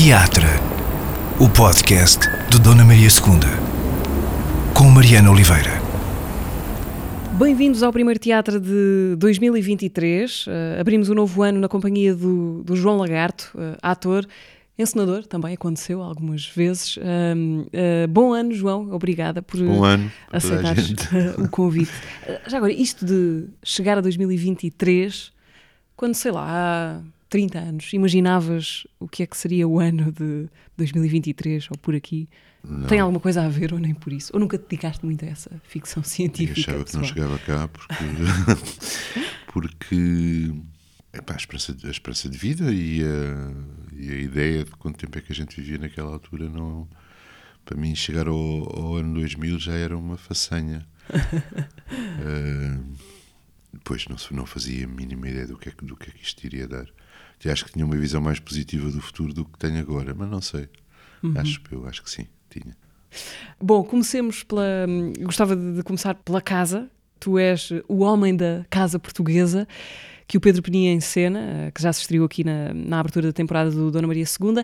Teatro, 0.00 0.46
o 1.40 1.48
podcast 1.50 2.20
de 2.48 2.60
Dona 2.60 2.84
Maria 2.84 3.08
II, 3.08 4.72
com 4.72 4.84
Mariana 4.84 5.28
Oliveira. 5.28 5.72
Bem-vindos 7.36 7.82
ao 7.82 7.92
primeiro 7.92 8.20
teatro 8.20 8.60
de 8.60 9.16
2023. 9.18 10.46
Uh, 10.46 10.50
abrimos 10.80 11.08
o 11.08 11.12
um 11.12 11.14
novo 11.16 11.42
ano 11.42 11.58
na 11.58 11.68
companhia 11.68 12.14
do, 12.14 12.62
do 12.62 12.76
João 12.76 12.98
Lagarto, 12.98 13.50
uh, 13.56 13.76
ator, 13.82 14.24
encenador, 14.78 15.26
também 15.26 15.54
aconteceu 15.54 16.00
algumas 16.00 16.46
vezes. 16.46 16.96
Uh, 16.96 18.06
bom 18.08 18.32
ano, 18.32 18.54
João, 18.54 18.92
obrigada 18.92 19.42
por 19.42 19.58
aceitar 20.30 20.76
o 21.38 21.48
convite. 21.48 21.90
já 22.46 22.58
agora, 22.58 22.72
isto 22.72 23.04
de 23.04 23.46
chegar 23.64 23.98
a 23.98 24.00
2023, 24.00 25.32
quando 25.96 26.14
sei 26.14 26.30
lá, 26.30 26.46
há 26.48 27.00
30 27.28 27.58
anos, 27.58 27.92
imaginavas 27.92 28.86
o 28.98 29.06
que 29.06 29.22
é 29.22 29.26
que 29.26 29.36
seria 29.36 29.68
o 29.68 29.78
ano 29.78 30.10
de 30.12 30.48
2023 30.76 31.68
ou 31.70 31.78
por 31.78 31.94
aqui? 31.94 32.28
Não. 32.64 32.86
Tem 32.86 33.00
alguma 33.00 33.20
coisa 33.20 33.42
a 33.42 33.48
ver 33.48 33.72
ou 33.72 33.78
nem 33.78 33.94
por 33.94 34.12
isso? 34.12 34.30
Ou 34.34 34.40
nunca 34.40 34.58
te 34.58 34.62
dedicaste 34.62 35.04
muito 35.04 35.24
a 35.24 35.28
essa 35.28 35.50
ficção 35.64 36.02
científica? 36.02 36.70
Eu 36.70 36.74
achava 36.80 36.84
que 36.84 36.96
não 36.96 37.04
chegava 37.04 37.38
cá 37.38 37.68
porque, 37.68 37.94
porque 39.52 40.54
epá, 41.12 41.34
a, 41.34 41.36
esperança, 41.36 41.76
a 41.84 41.90
esperança 41.90 42.28
de 42.28 42.38
vida 42.38 42.72
e 42.72 43.02
a, 43.02 43.52
e 43.94 44.10
a 44.10 44.16
ideia 44.16 44.64
de 44.64 44.70
quanto 44.72 44.98
tempo 44.98 45.18
é 45.18 45.20
que 45.20 45.32
a 45.32 45.34
gente 45.34 45.56
vivia 45.56 45.78
naquela 45.78 46.12
altura 46.12 46.48
não 46.48 46.88
para 47.64 47.76
mim 47.76 47.94
chegar 47.94 48.26
ao, 48.26 48.36
ao 48.36 48.96
ano 48.96 49.14
2000 49.14 49.58
já 49.58 49.74
era 49.74 49.96
uma 49.96 50.16
façanha 50.16 50.86
uh, 51.10 52.94
pois 53.84 54.06
não, 54.08 54.16
não 54.30 54.46
fazia 54.46 54.84
a 54.84 54.88
mínima 54.88 55.28
ideia 55.28 55.46
do 55.46 55.58
que, 55.58 55.68
é, 55.68 55.72
do 55.82 55.96
que 55.96 56.08
é 56.08 56.12
que 56.12 56.22
isto 56.22 56.44
iria 56.44 56.66
dar 56.66 56.86
que 57.38 57.48
acho 57.48 57.64
que 57.64 57.72
tinha 57.72 57.84
uma 57.84 57.96
visão 57.96 58.20
mais 58.20 58.38
positiva 58.40 58.90
do 58.90 59.00
futuro 59.00 59.32
do 59.32 59.44
que 59.44 59.58
tenho 59.58 59.78
agora, 59.78 60.14
mas 60.14 60.28
não 60.28 60.40
sei. 60.40 60.68
Uhum. 61.22 61.34
Acho, 61.36 61.60
eu 61.70 61.86
acho 61.86 62.02
que 62.02 62.10
sim, 62.10 62.26
tinha. 62.50 62.76
Bom, 63.60 63.82
comecemos 63.82 64.42
pela. 64.42 64.86
Gostava 65.20 65.56
de 65.56 65.82
começar 65.82 66.14
pela 66.14 66.40
casa. 66.40 66.90
Tu 67.20 67.36
és 67.38 67.70
o 67.88 67.98
homem 68.00 68.36
da 68.36 68.64
casa 68.70 68.98
portuguesa 68.98 69.66
que 70.28 70.36
o 70.36 70.40
Pedro 70.40 70.60
Peninha 70.62 70.92
encena, 70.92 71.40
eh, 71.40 71.70
que 71.74 71.82
já 71.82 71.90
se 71.90 72.02
estreou 72.02 72.26
aqui 72.26 72.44
na, 72.44 72.74
na 72.74 73.00
abertura 73.00 73.28
da 73.28 73.32
temporada 73.32 73.70
do 73.70 73.90
Dona 73.90 74.06
Maria 74.06 74.24
II, 74.24 74.62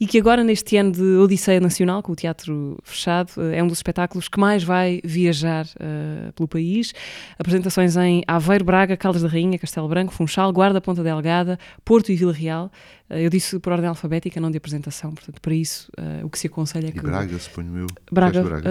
e 0.00 0.08
que 0.08 0.18
agora, 0.18 0.42
neste 0.42 0.76
ano 0.76 0.90
de 0.90 1.02
Odisseia 1.02 1.60
Nacional, 1.60 2.02
com 2.02 2.10
o 2.10 2.16
teatro 2.16 2.76
fechado, 2.82 3.30
eh, 3.38 3.58
é 3.58 3.62
um 3.62 3.68
dos 3.68 3.78
espetáculos 3.78 4.28
que 4.28 4.40
mais 4.40 4.64
vai 4.64 5.00
viajar 5.04 5.66
uh, 5.66 6.32
pelo 6.32 6.48
país. 6.48 6.92
Apresentações 7.38 7.96
em 7.96 8.24
Aveiro, 8.26 8.64
Braga, 8.64 8.96
Caldas 8.96 9.22
da 9.22 9.28
Rainha, 9.28 9.56
Castelo 9.56 9.86
Branco, 9.86 10.12
Funchal, 10.12 10.52
Guarda, 10.52 10.80
Ponta 10.80 11.00
Delgada, 11.00 11.60
Porto 11.84 12.10
e 12.10 12.16
Vila 12.16 12.32
Real. 12.32 12.72
Uh, 13.08 13.14
eu 13.14 13.30
disse 13.30 13.60
por 13.60 13.72
ordem 13.72 13.88
alfabética, 13.88 14.40
não 14.40 14.50
de 14.50 14.56
apresentação, 14.56 15.12
portanto, 15.12 15.40
para 15.40 15.54
isso, 15.54 15.92
uh, 15.96 16.26
o 16.26 16.28
que 16.28 16.40
se 16.40 16.48
aconselha 16.48 16.88
é 16.88 16.90
que. 16.90 16.98
E 16.98 17.02
Braga, 17.02 17.38
suponho 17.38 17.78
eu. 17.78 17.86
Braga. 18.10 18.42
Braga. 18.42 18.70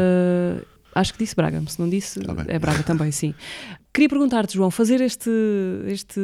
Acho 0.94 1.14
que 1.14 1.20
disse 1.20 1.36
Braga, 1.36 1.64
se 1.68 1.80
não 1.80 1.90
disse, 1.90 2.20
tá 2.20 2.36
é 2.48 2.60
Braga 2.60 2.84
também, 2.84 3.12
sim. 3.12 3.34
Queria 3.94 4.10
perguntar-te, 4.10 4.56
João, 4.56 4.72
fazer 4.72 5.02
este, 5.02 5.30
este 5.86 6.20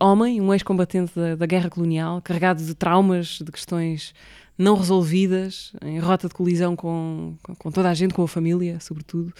homem, 0.00 0.40
um 0.40 0.54
ex-combatente 0.54 1.12
da, 1.14 1.36
da, 1.36 1.44
guerra 1.44 1.68
colonial, 1.68 2.22
carregado 2.22 2.64
de 2.64 2.74
traumas, 2.74 3.40
de 3.44 3.52
questões 3.52 4.14
não 4.56 4.74
resolvidas, 4.74 5.74
em 5.82 5.98
rota 5.98 6.28
de 6.28 6.34
colisão 6.34 6.74
com, 6.74 7.36
com 7.58 7.70
toda 7.70 7.90
a 7.90 7.94
gente, 7.94 8.14
com 8.14 8.22
a 8.22 8.28
família, 8.28 8.80
sobretudo. 8.80 9.34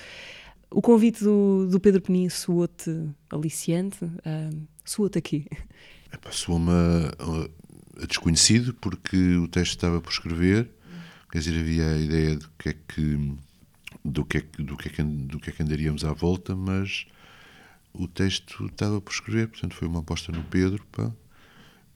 O 0.70 0.83
convite 0.83 1.25
do, 1.25 1.69
do 1.70 1.81
Pedro 1.81 2.03
Penin 2.03 2.28
soou-te 2.28 3.09
aliciante? 3.31 4.05
Uh, 4.05 4.67
soou-te 4.84 5.17
aqui? 5.17 5.47
Soou-me 6.31 6.70
a, 6.70 8.06
desconhecido, 8.06 8.75
porque 8.75 9.17
o 9.37 9.48
texto 9.48 9.70
estava 9.70 10.03
por 10.03 10.12
escrever, 10.12 10.70
quer 11.33 11.39
dizer, 11.39 11.59
havia 11.59 11.87
a 11.92 11.98
ideia 11.98 12.37
de 12.37 12.47
que 12.59 12.69
é 12.69 12.75
que 12.75 13.34
do 14.05 14.25
que, 14.25 14.39
é, 14.39 14.44
do, 14.59 14.77
que 14.77 14.89
é 14.89 14.91
que, 14.91 15.03
do 15.03 15.41
que 15.41 15.48
é 15.48 15.53
que 15.53 15.62
andaríamos 15.62 16.05
à 16.05 16.12
volta, 16.12 16.54
mas 16.54 17.06
o 17.93 18.06
texto 18.09 18.67
estava 18.67 19.01
por 19.01 19.12
escrever, 19.12 19.49
portanto 19.49 19.75
foi 19.75 19.89
uma 19.89 20.01
aposta 20.01 20.33
no 20.33 20.43
Pedro, 20.45 20.84
pá. 20.93 21.11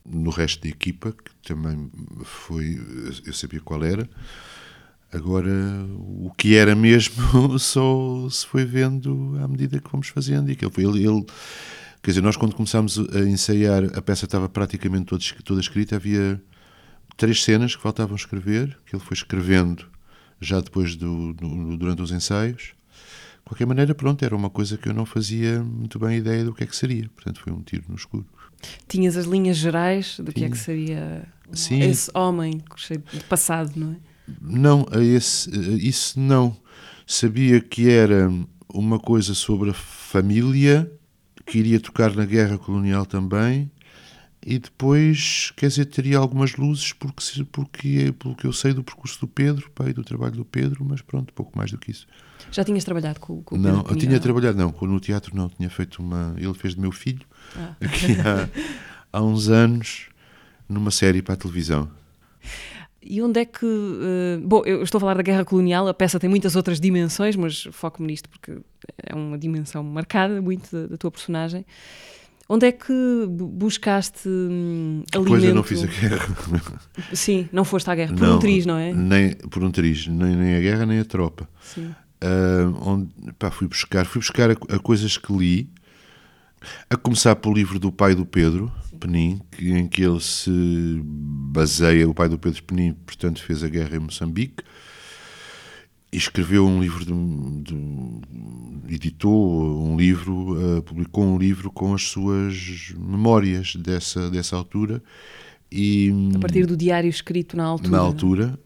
no 0.04 0.30
resto 0.30 0.62
da 0.62 0.68
equipa, 0.68 1.12
que 1.12 1.34
também 1.46 1.90
foi, 2.24 2.80
eu 3.24 3.32
sabia 3.32 3.60
qual 3.60 3.84
era. 3.84 4.08
Agora, 5.12 5.52
o 6.00 6.32
que 6.36 6.56
era 6.56 6.74
mesmo 6.74 7.14
só 7.58 8.28
se 8.28 8.44
foi 8.46 8.64
vendo 8.64 9.38
à 9.40 9.46
medida 9.46 9.80
que 9.80 9.88
fomos 9.88 10.08
fazendo. 10.08 10.50
E 10.50 10.56
que 10.56 10.64
ele, 10.64 10.74
ele, 10.76 11.06
ele 11.06 11.24
quer 12.02 12.10
dizer, 12.10 12.20
nós 12.20 12.36
quando 12.36 12.56
começámos 12.56 12.98
a 12.98 13.20
ensaiar, 13.20 13.84
a 13.96 14.02
peça 14.02 14.24
estava 14.24 14.48
praticamente 14.48 15.06
toda, 15.06 15.24
toda 15.44 15.60
escrita, 15.60 15.94
havia 15.94 16.42
três 17.16 17.44
cenas 17.44 17.76
que 17.76 17.82
faltavam 17.82 18.16
escrever, 18.16 18.76
que 18.84 18.96
ele 18.96 19.02
foi 19.02 19.14
escrevendo 19.14 19.86
já 20.40 20.60
depois 20.60 20.96
do, 20.96 21.32
do, 21.32 21.76
durante 21.76 22.02
os 22.02 22.10
ensaios. 22.10 22.74
De 23.44 23.50
qualquer 23.50 23.66
maneira, 23.66 23.94
pronto, 23.94 24.24
era 24.24 24.34
uma 24.34 24.48
coisa 24.48 24.78
que 24.78 24.88
eu 24.88 24.94
não 24.94 25.04
fazia 25.04 25.62
muito 25.62 25.98
bem 25.98 26.16
ideia 26.16 26.42
do 26.44 26.54
que 26.54 26.64
é 26.64 26.66
que 26.66 26.74
seria. 26.74 27.10
Portanto, 27.14 27.40
foi 27.40 27.52
um 27.52 27.60
tiro 27.60 27.84
no 27.88 27.94
escuro. 27.94 28.24
Tinhas 28.88 29.18
as 29.18 29.26
linhas 29.26 29.58
gerais 29.58 30.16
do 30.18 30.32
Tinha. 30.32 30.32
que 30.32 30.44
é 30.44 30.48
que 30.48 30.58
seria 30.58 31.28
Sim. 31.52 31.80
esse 31.80 32.10
homem 32.14 32.62
cheio 32.74 33.02
de 33.12 33.20
passado, 33.24 33.72
não 33.76 33.92
é? 33.92 33.96
Não, 34.40 34.86
esse, 34.94 35.50
isso 35.76 36.18
não. 36.18 36.56
Sabia 37.06 37.60
que 37.60 37.90
era 37.90 38.32
uma 38.66 38.98
coisa 38.98 39.34
sobre 39.34 39.68
a 39.68 39.74
família, 39.74 40.90
que 41.44 41.58
iria 41.58 41.78
tocar 41.78 42.14
na 42.16 42.24
guerra 42.24 42.56
colonial 42.56 43.04
também, 43.04 43.70
e 44.46 44.58
depois, 44.58 45.52
quer 45.56 45.68
dizer, 45.68 45.86
teria 45.86 46.18
algumas 46.18 46.56
luzes 46.56 46.92
porque, 46.92 47.44
porque 47.50 48.14
pelo 48.18 48.34
que 48.34 48.46
eu 48.46 48.52
sei 48.52 48.74
do 48.74 48.84
percurso 48.84 49.18
do 49.20 49.26
Pedro, 49.26 49.70
do 49.94 50.04
trabalho 50.04 50.34
do 50.34 50.44
Pedro, 50.44 50.84
mas 50.84 51.00
pronto, 51.00 51.32
pouco 51.32 51.56
mais 51.56 51.70
do 51.70 51.78
que 51.78 51.90
isso. 51.90 52.06
Já 52.52 52.62
tinhas 52.62 52.84
trabalhado 52.84 53.18
com, 53.20 53.42
com 53.42 53.56
o 53.56 53.58
Pedro? 53.58 53.78
Não, 53.78 53.84
eu 53.88 53.96
tinha 53.96 54.20
trabalhado, 54.20 54.58
não, 54.58 54.74
no 54.82 55.00
teatro 55.00 55.34
não, 55.34 55.48
tinha 55.48 55.70
feito 55.70 56.02
uma, 56.02 56.34
ele 56.36 56.52
fez 56.52 56.74
de 56.74 56.80
meu 56.80 56.92
filho, 56.92 57.26
ah. 57.56 57.74
aqui 57.80 58.12
há, 58.20 59.18
há 59.18 59.22
uns 59.22 59.48
anos, 59.48 60.08
numa 60.68 60.90
série 60.90 61.22
para 61.22 61.34
a 61.34 61.36
televisão. 61.38 61.90
E 63.02 63.20
onde 63.22 63.40
é 63.40 63.44
que. 63.44 63.64
Uh, 63.64 64.40
bom, 64.42 64.62
eu 64.64 64.82
estou 64.82 64.98
a 64.98 65.00
falar 65.00 65.14
da 65.14 65.22
guerra 65.22 65.44
colonial, 65.44 65.86
a 65.88 65.92
peça 65.92 66.18
tem 66.18 66.28
muitas 66.28 66.56
outras 66.56 66.80
dimensões, 66.80 67.36
mas 67.36 67.68
foco-me 67.70 68.08
nisto 68.08 68.28
porque 68.30 68.58
é 69.02 69.14
uma 69.14 69.38
dimensão 69.38 69.82
marcada 69.82 70.40
muito 70.40 70.70
da, 70.70 70.86
da 70.86 70.96
tua 70.96 71.10
personagem. 71.10 71.66
Onde 72.48 72.66
é 72.66 72.72
que 72.72 73.26
buscaste 73.28 74.28
hum, 74.28 75.02
alimento? 75.12 75.28
Pois 75.28 75.44
eu 75.44 75.54
não 75.54 75.62
fiz 75.62 75.82
a 75.82 75.86
guerra. 75.86 76.36
Sim, 77.14 77.48
não 77.50 77.64
foste 77.64 77.90
à 77.90 77.94
guerra, 77.94 78.14
por 78.14 78.26
não, 78.26 78.36
um 78.36 78.38
triz, 78.38 78.66
não 78.66 78.76
é? 78.76 78.92
Nem, 78.92 79.34
por 79.34 79.64
um 79.64 79.70
triz, 79.70 80.06
nem, 80.06 80.36
nem 80.36 80.56
a 80.56 80.60
guerra 80.60 80.84
nem 80.84 80.98
a 80.98 81.04
tropa. 81.04 81.48
Sim. 81.62 81.94
Uh, 82.22 82.88
onde, 82.88 83.08
pá, 83.38 83.50
fui 83.50 83.66
buscar, 83.66 84.04
fui 84.04 84.20
buscar 84.20 84.50
a, 84.50 84.52
a, 84.52 84.78
coisas 84.78 85.16
que 85.16 85.32
li, 85.32 85.70
a 86.90 86.96
começar 86.96 87.34
pelo 87.36 87.54
livro 87.54 87.78
do 87.78 87.90
pai 87.90 88.14
do 88.14 88.26
Pedro, 88.26 88.70
Sim. 88.90 88.98
Penin, 88.98 89.40
que, 89.50 89.72
em 89.72 89.86
que 89.88 90.02
ele 90.02 90.20
se 90.20 91.00
baseia, 91.02 92.08
o 92.08 92.14
pai 92.14 92.28
do 92.28 92.38
Pedro 92.38 92.62
Penin, 92.62 92.92
portanto, 92.92 93.42
fez 93.42 93.64
a 93.64 93.68
guerra 93.68 93.96
em 93.96 94.00
Moçambique, 94.00 94.62
escreveu 96.16 96.66
um 96.66 96.80
livro, 96.80 97.04
de, 97.04 97.12
de, 97.62 98.94
editou 98.94 99.82
um 99.82 99.96
livro, 99.96 100.78
uh, 100.78 100.82
publicou 100.82 101.24
um 101.24 101.38
livro 101.38 101.70
com 101.70 101.94
as 101.94 102.02
suas 102.02 102.92
memórias 102.96 103.76
dessa, 103.76 104.30
dessa 104.30 104.56
altura. 104.56 105.02
E, 105.70 106.12
a 106.36 106.38
partir 106.38 106.66
do 106.66 106.76
diário 106.76 107.10
escrito 107.10 107.56
na 107.56 107.64
altura. 107.64 107.90
Na 107.90 107.98
altura, 107.98 108.58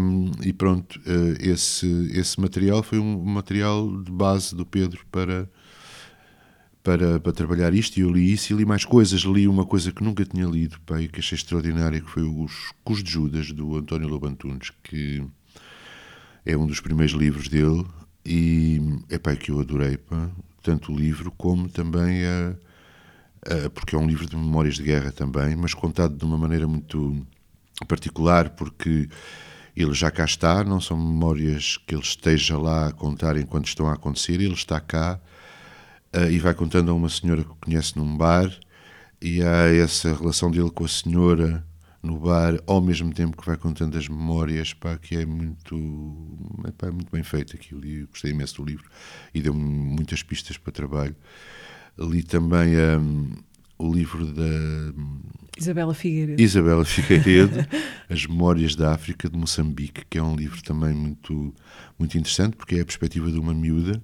um, 0.00 0.30
e 0.42 0.52
pronto, 0.52 1.00
uh, 1.00 1.36
esse, 1.40 2.10
esse 2.12 2.40
material 2.40 2.82
foi 2.82 2.98
um 2.98 3.24
material 3.24 3.90
de 4.02 4.12
base 4.12 4.54
do 4.54 4.64
Pedro 4.64 5.04
para, 5.10 5.50
para, 6.80 7.18
para 7.18 7.32
trabalhar 7.32 7.74
isto. 7.74 7.98
E 7.98 8.02
eu 8.02 8.10
li 8.12 8.32
isso 8.32 8.52
e 8.52 8.56
li 8.56 8.64
mais 8.64 8.84
coisas. 8.84 9.22
Li 9.22 9.48
uma 9.48 9.66
coisa 9.66 9.90
que 9.90 10.04
nunca 10.04 10.24
tinha 10.24 10.46
lido, 10.46 10.78
pá, 10.86 11.00
e 11.00 11.08
que 11.08 11.18
achei 11.18 11.34
extraordinária, 11.34 12.00
que 12.00 12.08
foi 12.08 12.22
Os 12.22 12.72
Cus 12.84 13.02
de 13.02 13.10
Judas, 13.10 13.50
do 13.50 13.76
António 13.76 14.08
Lobantunes, 14.08 14.70
que 14.84 15.24
é 16.44 16.56
um 16.56 16.66
dos 16.66 16.80
primeiros 16.80 17.14
livros 17.14 17.48
dele 17.48 17.84
e 18.24 18.80
é 19.10 19.18
pá, 19.18 19.34
que 19.36 19.50
eu 19.50 19.60
adorei, 19.60 19.96
pá, 19.96 20.30
tanto 20.62 20.92
o 20.92 20.96
livro 20.96 21.30
como 21.32 21.68
também 21.68 22.24
a, 22.24 22.54
a, 23.66 23.70
porque 23.70 23.94
é 23.94 23.98
um 23.98 24.06
livro 24.06 24.26
de 24.26 24.36
memórias 24.36 24.76
de 24.76 24.82
guerra 24.82 25.12
também, 25.12 25.56
mas 25.56 25.74
contado 25.74 26.16
de 26.16 26.24
uma 26.24 26.38
maneira 26.38 26.66
muito 26.66 27.26
particular, 27.86 28.50
porque 28.50 29.08
ele 29.76 29.92
já 29.92 30.10
cá 30.10 30.24
está, 30.24 30.62
não 30.62 30.80
são 30.80 30.96
memórias 30.96 31.76
que 31.86 31.94
ele 31.94 32.02
esteja 32.02 32.56
lá 32.56 32.88
a 32.88 32.92
contar 32.92 33.36
enquanto 33.36 33.66
estão 33.66 33.88
a 33.88 33.94
acontecer, 33.94 34.34
ele 34.34 34.54
está 34.54 34.80
cá 34.80 35.20
uh, 36.14 36.30
e 36.30 36.38
vai 36.38 36.54
contando 36.54 36.90
a 36.90 36.94
uma 36.94 37.08
senhora 37.08 37.42
que 37.42 37.54
conhece 37.60 37.96
num 37.98 38.16
bar 38.16 38.50
e 39.20 39.42
há 39.42 39.74
essa 39.74 40.14
relação 40.14 40.50
dele 40.50 40.70
com 40.70 40.84
a 40.84 40.88
senhora 40.88 41.66
no 42.04 42.18
bar, 42.18 42.60
ao 42.66 42.80
mesmo 42.80 43.12
tempo 43.12 43.36
que 43.36 43.46
vai 43.46 43.56
contando 43.56 43.96
as 43.96 44.08
memórias, 44.08 44.72
pá, 44.74 44.98
que 44.98 45.16
é 45.16 45.24
muito, 45.24 45.74
é, 46.82 46.90
muito 46.90 47.10
bem 47.10 47.22
feito 47.22 47.56
aquilo. 47.56 47.84
E 47.84 48.04
gostei 48.04 48.30
imenso 48.30 48.62
do 48.62 48.68
livro 48.68 48.88
e 49.32 49.40
deu-me 49.40 49.62
muitas 49.62 50.22
pistas 50.22 50.56
para 50.58 50.72
trabalho. 50.72 51.16
Li 51.98 52.22
também 52.22 52.76
um, 52.98 53.30
o 53.78 53.92
livro 53.92 54.26
da 54.26 54.42
Isabela 55.58 55.94
Figueiredo. 55.94 56.40
Isabela 56.40 56.84
Figueiredo, 56.84 57.66
As 58.10 58.26
Memórias 58.26 58.74
da 58.74 58.92
África 58.92 59.28
de 59.28 59.36
Moçambique, 59.36 60.04
que 60.08 60.18
é 60.18 60.22
um 60.22 60.36
livro 60.36 60.62
também 60.62 60.92
muito, 60.92 61.54
muito 61.98 62.18
interessante, 62.18 62.56
porque 62.56 62.76
é 62.76 62.80
a 62.80 62.84
perspectiva 62.84 63.30
de 63.30 63.38
uma 63.38 63.54
miúda 63.54 64.02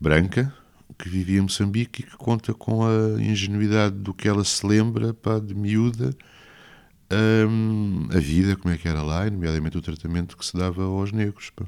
branca 0.00 0.52
que 0.98 1.08
vivia 1.08 1.38
em 1.38 1.42
Moçambique 1.42 2.02
e 2.02 2.04
que 2.04 2.16
conta 2.16 2.52
com 2.52 2.84
a 2.84 3.20
ingenuidade 3.22 3.96
do 3.96 4.12
que 4.12 4.28
ela 4.28 4.44
se 4.44 4.66
lembra 4.66 5.14
pá, 5.14 5.38
de 5.38 5.54
miúda 5.54 6.14
hum, 7.48 8.08
a 8.10 8.18
vida, 8.18 8.56
como 8.56 8.74
é 8.74 8.78
que 8.78 8.88
era 8.88 9.02
lá, 9.02 9.26
e 9.26 9.30
nomeadamente 9.30 9.76
o 9.78 9.82
tratamento 9.82 10.36
que 10.36 10.44
se 10.44 10.56
dava 10.56 10.82
aos 10.82 11.12
negros. 11.12 11.50
Pá. 11.50 11.64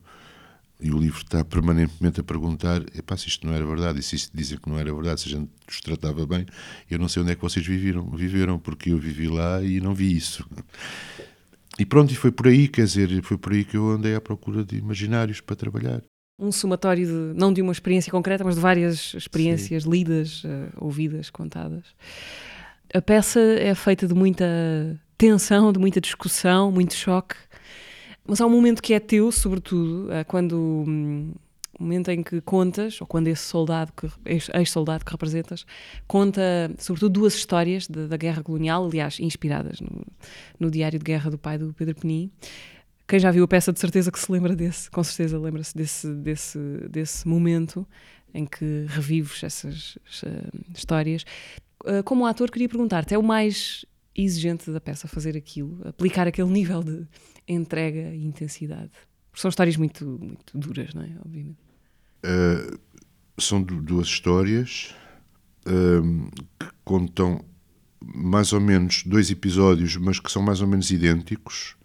E 0.80 0.90
o 0.90 0.98
livro 0.98 1.22
está 1.22 1.44
permanentemente 1.44 2.20
a 2.20 2.22
perguntar: 2.22 2.82
epá, 2.94 3.16
se 3.16 3.28
isto 3.28 3.46
não 3.46 3.54
era 3.54 3.64
verdade, 3.64 4.00
e 4.00 4.02
se 4.02 4.16
isto 4.16 4.36
dizem 4.36 4.58
que 4.58 4.68
não 4.68 4.78
era 4.78 4.92
verdade, 4.92 5.20
se 5.20 5.28
a 5.28 5.38
gente 5.38 5.50
os 5.68 5.80
tratava 5.80 6.26
bem, 6.26 6.44
eu 6.90 6.98
não 6.98 7.08
sei 7.08 7.22
onde 7.22 7.32
é 7.32 7.34
que 7.34 7.42
vocês 7.42 7.64
viveram, 7.66 8.10
viveram 8.10 8.58
porque 8.58 8.90
eu 8.90 8.98
vivi 8.98 9.28
lá 9.28 9.62
e 9.62 9.80
não 9.80 9.94
vi 9.94 10.16
isso. 10.16 10.44
E 11.78 11.84
pronto, 11.86 12.12
e 12.12 12.16
foi 12.16 12.30
por 12.30 12.48
aí, 12.48 12.68
quer 12.68 12.84
dizer, 12.84 13.22
foi 13.22 13.38
por 13.38 13.52
aí 13.52 13.64
que 13.64 13.76
eu 13.76 13.90
andei 13.90 14.14
à 14.14 14.20
procura 14.20 14.64
de 14.64 14.76
imaginários 14.76 15.40
para 15.40 15.56
trabalhar. 15.56 16.02
Um 16.38 16.52
somatório, 16.52 17.06
de, 17.06 17.38
não 17.38 17.52
de 17.52 17.62
uma 17.62 17.72
experiência 17.72 18.10
concreta, 18.10 18.44
mas 18.44 18.56
de 18.56 18.60
várias 18.60 19.14
experiências 19.14 19.84
Sim. 19.84 19.90
lidas, 19.90 20.44
uh, 20.44 20.70
ouvidas, 20.76 21.30
contadas. 21.30 21.84
A 22.92 23.00
peça 23.00 23.40
é 23.40 23.74
feita 23.74 24.06
de 24.06 24.14
muita 24.14 24.44
tensão, 25.16 25.72
de 25.72 25.78
muita 25.78 26.00
discussão, 26.00 26.70
muito 26.70 26.94
choque. 26.94 27.36
Mas 28.26 28.40
há 28.40 28.46
um 28.46 28.50
momento 28.50 28.82
que 28.82 28.94
é 28.94 29.00
teu, 29.00 29.30
sobretudo, 29.30 30.10
é 30.12 30.24
quando 30.24 30.56
hum, 30.56 31.32
o 31.78 31.82
momento 31.82 32.10
em 32.10 32.22
que 32.22 32.40
contas, 32.40 33.00
ou 33.00 33.06
quando 33.06 33.28
esse 33.28 33.42
soldado, 33.42 33.92
ex-soldado 34.24 35.04
que 35.04 35.10
representas, 35.10 35.66
conta, 36.06 36.70
sobretudo, 36.78 37.12
duas 37.12 37.34
histórias 37.34 37.86
de, 37.86 38.06
da 38.06 38.16
guerra 38.16 38.42
colonial, 38.42 38.86
aliás, 38.86 39.18
inspiradas 39.20 39.80
no, 39.80 40.04
no, 40.58 40.70
diário 40.70 40.98
de 40.98 41.04
guerra 41.04 41.30
do 41.30 41.38
pai 41.38 41.58
do 41.58 41.72
Pedro 41.74 41.94
Penin. 41.94 42.30
Quem 43.06 43.18
já 43.18 43.30
viu 43.30 43.44
a 43.44 43.48
peça, 43.48 43.72
de 43.72 43.80
certeza 43.80 44.10
que 44.10 44.18
se 44.18 44.30
lembra 44.32 44.56
desse, 44.56 44.90
com 44.90 45.04
certeza 45.04 45.38
lembra-se 45.38 45.76
desse, 45.76 46.08
desse, 46.14 46.58
desse 46.88 47.28
momento 47.28 47.86
em 48.32 48.46
que 48.46 48.86
revives 48.88 49.42
essas 49.44 49.96
uh, 50.22 50.72
histórias. 50.74 51.24
Uh, 51.84 52.02
como 52.04 52.24
ator, 52.26 52.50
queria 52.50 52.68
perguntar-te: 52.68 53.14
é 53.14 53.18
o 53.18 53.22
mais 53.22 53.84
exigente 54.16 54.70
da 54.70 54.80
peça 54.80 55.08
fazer 55.08 55.36
aquilo, 55.36 55.80
aplicar 55.86 56.26
aquele 56.26 56.50
nível 56.50 56.82
de 56.82 57.06
entrega 57.48 58.14
e 58.14 58.24
intensidade? 58.24 58.90
Porque 59.30 59.40
são 59.40 59.48
histórias 59.48 59.76
muito, 59.76 60.06
muito 60.06 60.56
duras, 60.56 60.94
não 60.94 61.02
é? 61.02 61.10
Obviamente. 61.24 61.58
Uh, 62.24 62.78
são 63.38 63.62
duas 63.62 64.06
histórias 64.06 64.94
uh, 65.66 66.30
que 66.58 66.66
contam 66.84 67.44
mais 68.00 68.52
ou 68.52 68.60
menos 68.60 69.02
dois 69.04 69.30
episódios, 69.30 69.96
mas 69.96 70.20
que 70.20 70.30
são 70.30 70.42
mais 70.42 70.60
ou 70.60 70.68
menos 70.68 70.90
idênticos. 70.90 71.76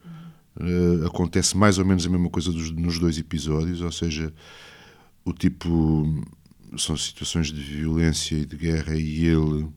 Uh, 0.56 1.08
acontece 1.08 1.56
mais 1.56 1.78
ou 1.78 1.86
menos 1.86 2.06
a 2.06 2.10
mesma 2.10 2.30
coisa 2.30 2.52
dos, 2.52 2.72
nos 2.72 3.00
dois 3.00 3.18
episódios, 3.18 3.81
ou 3.81 3.92
seja, 3.92 4.34
o 5.24 5.34
tipo 5.34 6.24
são 6.78 6.96
situações 6.98 7.48
de 7.48 7.62
violência 7.62 8.36
e 8.36 8.46
de 8.46 8.56
guerra 8.56 8.96
e 8.96 9.26
ele 9.26 9.70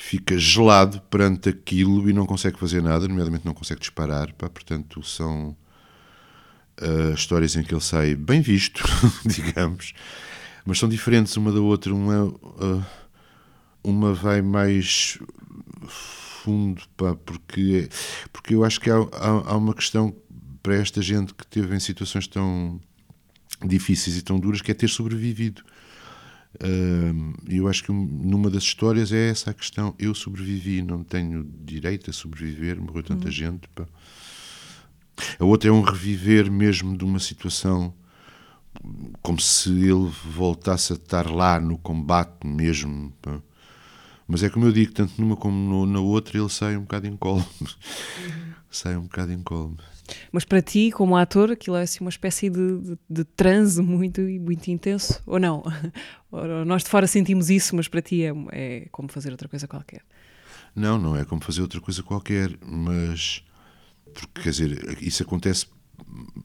fica 0.00 0.38
gelado 0.38 0.98
perante 1.02 1.50
aquilo 1.50 2.08
e 2.08 2.12
não 2.12 2.24
consegue 2.24 2.58
fazer 2.58 2.82
nada, 2.82 3.06
nomeadamente 3.06 3.44
não 3.44 3.52
consegue 3.52 3.80
disparar, 3.80 4.32
pá, 4.32 4.48
portanto 4.48 5.02
são 5.02 5.54
uh, 6.80 7.12
histórias 7.14 7.54
em 7.54 7.62
que 7.62 7.74
ele 7.74 7.82
sai 7.82 8.14
bem 8.14 8.40
visto, 8.40 8.82
digamos, 9.26 9.92
mas 10.64 10.78
são 10.78 10.88
diferentes 10.88 11.36
uma 11.36 11.52
da 11.52 11.60
outra, 11.60 11.94
uma, 11.94 12.24
uh, 12.24 12.84
uma 13.84 14.14
vai 14.14 14.40
mais 14.40 15.18
fundo, 15.86 16.82
pá, 16.96 17.14
porque, 17.14 17.90
porque 18.32 18.54
eu 18.54 18.64
acho 18.64 18.80
que 18.80 18.90
há, 18.90 18.96
há, 18.96 19.52
há 19.52 19.56
uma 19.56 19.74
questão 19.74 20.16
para 20.62 20.76
esta 20.76 21.02
gente 21.02 21.34
que 21.34 21.46
teve 21.46 21.76
em 21.76 21.80
situações 21.80 22.26
tão 22.26 22.80
difíceis 23.62 24.16
e 24.16 24.22
tão 24.22 24.40
duras 24.40 24.62
que 24.62 24.70
é 24.70 24.74
ter 24.74 24.88
sobrevivido 24.88 25.62
eu 27.48 27.68
acho 27.68 27.84
que 27.84 27.92
numa 27.92 28.50
das 28.50 28.64
histórias 28.64 29.12
é 29.12 29.28
essa 29.30 29.50
a 29.50 29.54
questão. 29.54 29.94
Eu 29.98 30.14
sobrevivi, 30.14 30.82
não 30.82 31.04
tenho 31.04 31.44
direito 31.64 32.10
a 32.10 32.12
sobreviver, 32.12 32.80
morreu 32.80 33.02
tanta 33.02 33.26
uhum. 33.26 33.30
gente. 33.30 33.68
Pá. 33.68 33.86
A 35.38 35.44
outra 35.44 35.68
é 35.68 35.72
um 35.72 35.82
reviver 35.82 36.50
mesmo 36.50 36.96
de 36.96 37.04
uma 37.04 37.18
situação 37.18 37.94
como 39.22 39.40
se 39.40 39.70
ele 39.70 40.10
voltasse 40.24 40.92
a 40.92 40.96
estar 40.96 41.30
lá 41.30 41.60
no 41.60 41.78
combate 41.78 42.46
mesmo. 42.46 43.12
Pá. 43.22 43.40
Mas 44.26 44.42
é 44.42 44.50
como 44.50 44.66
eu 44.66 44.72
digo, 44.72 44.92
tanto 44.92 45.20
numa 45.20 45.36
como 45.36 45.56
no, 45.56 45.86
na 45.86 46.00
outra, 46.00 46.38
ele 46.38 46.48
sai 46.48 46.76
um 46.76 46.82
bocado 46.82 47.06
incólume. 47.06 47.46
Uhum. 47.60 48.52
sai 48.70 48.96
um 48.96 49.02
bocado 49.02 49.32
incólume. 49.32 49.78
Mas 50.32 50.44
para 50.44 50.62
ti, 50.62 50.90
como 50.90 51.16
ator, 51.16 51.50
aquilo 51.50 51.76
é 51.76 51.82
assim 51.82 52.00
uma 52.00 52.10
espécie 52.10 52.50
de, 52.50 52.78
de, 52.78 52.98
de 53.08 53.24
transe 53.24 53.82
muito, 53.82 54.20
muito 54.20 54.68
intenso, 54.68 55.22
ou 55.26 55.38
não? 55.38 55.62
Nós 56.66 56.84
de 56.84 56.90
fora 56.90 57.06
sentimos 57.06 57.50
isso, 57.50 57.74
mas 57.74 57.88
para 57.88 58.02
ti 58.02 58.24
é, 58.24 58.32
é 58.52 58.88
como 58.90 59.10
fazer 59.10 59.30
outra 59.30 59.48
coisa 59.48 59.66
qualquer. 59.66 60.02
Não, 60.74 60.98
não 60.98 61.16
é 61.16 61.24
como 61.24 61.42
fazer 61.42 61.62
outra 61.62 61.80
coisa 61.80 62.02
qualquer, 62.02 62.56
mas 62.64 63.42
porque 64.12 64.42
quer 64.42 64.50
dizer, 64.50 64.98
isso 65.02 65.22
acontece 65.22 65.66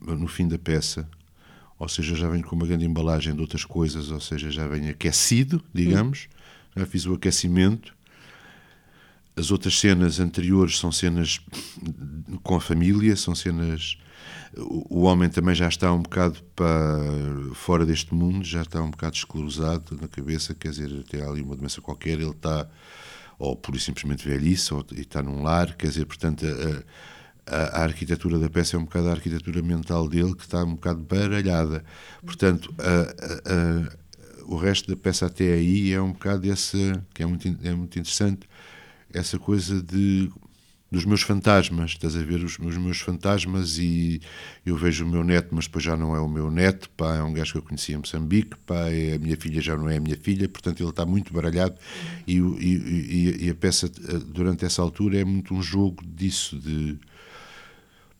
no 0.02 0.28
fim 0.28 0.46
da 0.46 0.58
peça, 0.58 1.08
ou 1.78 1.88
seja, 1.88 2.14
já 2.14 2.28
venho 2.28 2.44
com 2.44 2.56
uma 2.56 2.66
grande 2.66 2.84
embalagem 2.84 3.34
de 3.34 3.40
outras 3.40 3.64
coisas, 3.64 4.10
ou 4.10 4.20
seja, 4.20 4.50
já 4.50 4.66
venho 4.66 4.90
aquecido, 4.90 5.62
digamos, 5.72 6.28
hum. 6.30 6.80
já 6.80 6.86
fiz 6.86 7.06
o 7.06 7.14
aquecimento 7.14 7.95
as 9.36 9.50
outras 9.50 9.78
cenas 9.78 10.18
anteriores 10.18 10.78
são 10.78 10.90
cenas 10.90 11.40
com 12.42 12.56
a 12.56 12.60
família, 12.60 13.14
são 13.16 13.34
cenas. 13.34 13.98
O 14.56 15.02
homem 15.02 15.28
também 15.28 15.54
já 15.54 15.68
está 15.68 15.92
um 15.92 16.00
bocado 16.00 16.42
para 16.54 16.98
fora 17.52 17.84
deste 17.84 18.14
mundo, 18.14 18.42
já 18.42 18.62
está 18.62 18.80
um 18.80 18.90
bocado 18.90 19.14
esclerosado 19.14 19.98
na 20.00 20.08
cabeça, 20.08 20.54
quer 20.54 20.70
dizer, 20.70 21.02
tem 21.04 21.20
ali 21.20 21.42
uma 21.42 21.54
doença 21.54 21.82
qualquer, 21.82 22.12
ele 22.12 22.30
está, 22.30 22.66
ou 23.38 23.54
por 23.54 23.78
simplesmente 23.78 24.26
velhice, 24.26 24.72
ou 24.72 24.82
está 24.92 25.22
num 25.22 25.42
lar, 25.42 25.76
quer 25.76 25.88
dizer, 25.88 26.06
portanto, 26.06 26.46
a, 27.46 27.54
a, 27.54 27.80
a, 27.80 27.82
arquitetura 27.82 28.38
da 28.38 28.48
peça 28.48 28.76
é 28.76 28.78
um 28.78 28.84
bocado 28.84 29.08
a 29.10 29.12
arquitetura 29.12 29.60
mental 29.60 30.08
dele, 30.08 30.34
que 30.34 30.44
está 30.44 30.64
um 30.64 30.76
bocado 30.76 31.02
baralhada. 31.02 31.84
Portanto, 32.24 32.74
a, 32.78 34.46
o 34.46 34.56
resto 34.56 34.88
da 34.88 34.96
peça 34.96 35.26
até 35.26 35.52
aí 35.52 35.92
é 35.92 36.00
um 36.00 36.12
bocado 36.12 36.50
esse, 36.50 36.94
que 37.12 37.22
é 37.22 37.26
muito, 37.26 37.46
é 37.62 37.74
muito 37.74 37.98
interessante 37.98 38.48
essa 39.12 39.38
coisa 39.38 39.82
de 39.82 40.30
dos 40.90 41.04
meus 41.04 41.22
fantasmas, 41.22 41.90
estás 41.90 42.16
a 42.16 42.22
ver 42.22 42.44
os, 42.44 42.58
os, 42.58 42.76
meus 42.76 43.00
fantasmas 43.00 43.76
e 43.76 44.20
eu 44.64 44.76
vejo 44.76 45.04
o 45.04 45.08
meu 45.08 45.24
neto, 45.24 45.48
mas 45.50 45.66
depois 45.66 45.84
já 45.84 45.96
não 45.96 46.14
é 46.14 46.20
o 46.20 46.28
meu 46.28 46.50
neto, 46.50 46.88
pá, 46.90 47.16
é 47.16 47.22
um 47.22 47.32
gajo 47.32 47.52
que 47.52 47.58
eu 47.58 47.62
conheci 47.62 47.92
em 47.92 47.96
Moçambique, 47.96 48.56
pá, 48.64 48.88
é, 48.88 49.14
a 49.14 49.18
minha 49.18 49.36
filha 49.36 49.60
já 49.60 49.76
não 49.76 49.88
é 49.88 49.96
a 49.96 50.00
minha 50.00 50.16
filha, 50.16 50.48
portanto 50.48 50.80
ele 50.80 50.90
está 50.90 51.04
muito 51.04 51.32
baralhado 51.32 51.74
e, 52.26 52.38
e, 52.38 53.46
e, 53.46 53.50
a 53.50 53.54
peça 53.54 53.86
eh, 53.86 54.18
durante 54.26 54.64
essa 54.64 54.80
altura 54.80 55.18
é 55.18 55.24
muito 55.24 55.52
um 55.54 55.62
jogo 55.62 56.04
disso, 56.06 56.56
de 56.56 56.96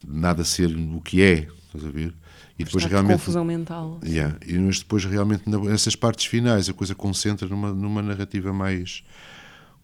nada 0.04 0.42
ser 0.42 0.66
o 0.66 1.00
que 1.00 1.22
é, 1.22 1.48
estás 1.66 1.84
a 1.84 1.90
ver? 1.90 2.12
E 2.58 2.64
depois 2.64 2.84
realmente 2.84 3.18
confusão 3.18 3.44
mental. 3.44 4.00
Yeah, 4.04 4.36
e 4.46 4.58
mas 4.58 4.78
depois 4.78 5.04
realmente 5.04 5.48
nessas 5.48 5.94
partes 5.94 6.24
finais 6.24 6.68
a 6.68 6.72
coisa 6.72 6.94
concentra 6.94 7.46
numa, 7.46 7.72
numa 7.72 8.02
narrativa 8.02 8.52
mais 8.52 9.04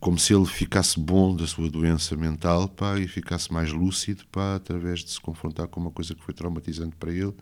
como 0.02 0.18
se 0.18 0.35
ele 0.35 0.47
ficasse 0.47 0.99
bom 0.99 1.32
da 1.37 1.47
sua 1.47 1.71
doença 1.71 2.16
mental 2.16 2.68
pá, 2.68 2.99
e 2.99 3.06
ficasse 3.06 3.52
mais 3.52 3.71
lúcido 3.71 4.25
pá, 4.32 4.56
através 4.56 5.04
de 5.04 5.11
se 5.12 5.21
confrontar 5.21 5.68
com 5.68 5.78
uma 5.78 5.92
coisa 5.92 6.12
que 6.12 6.21
foi 6.25 6.35
traumatizante 6.35 6.97
para 6.97 7.12
ele. 7.12 7.32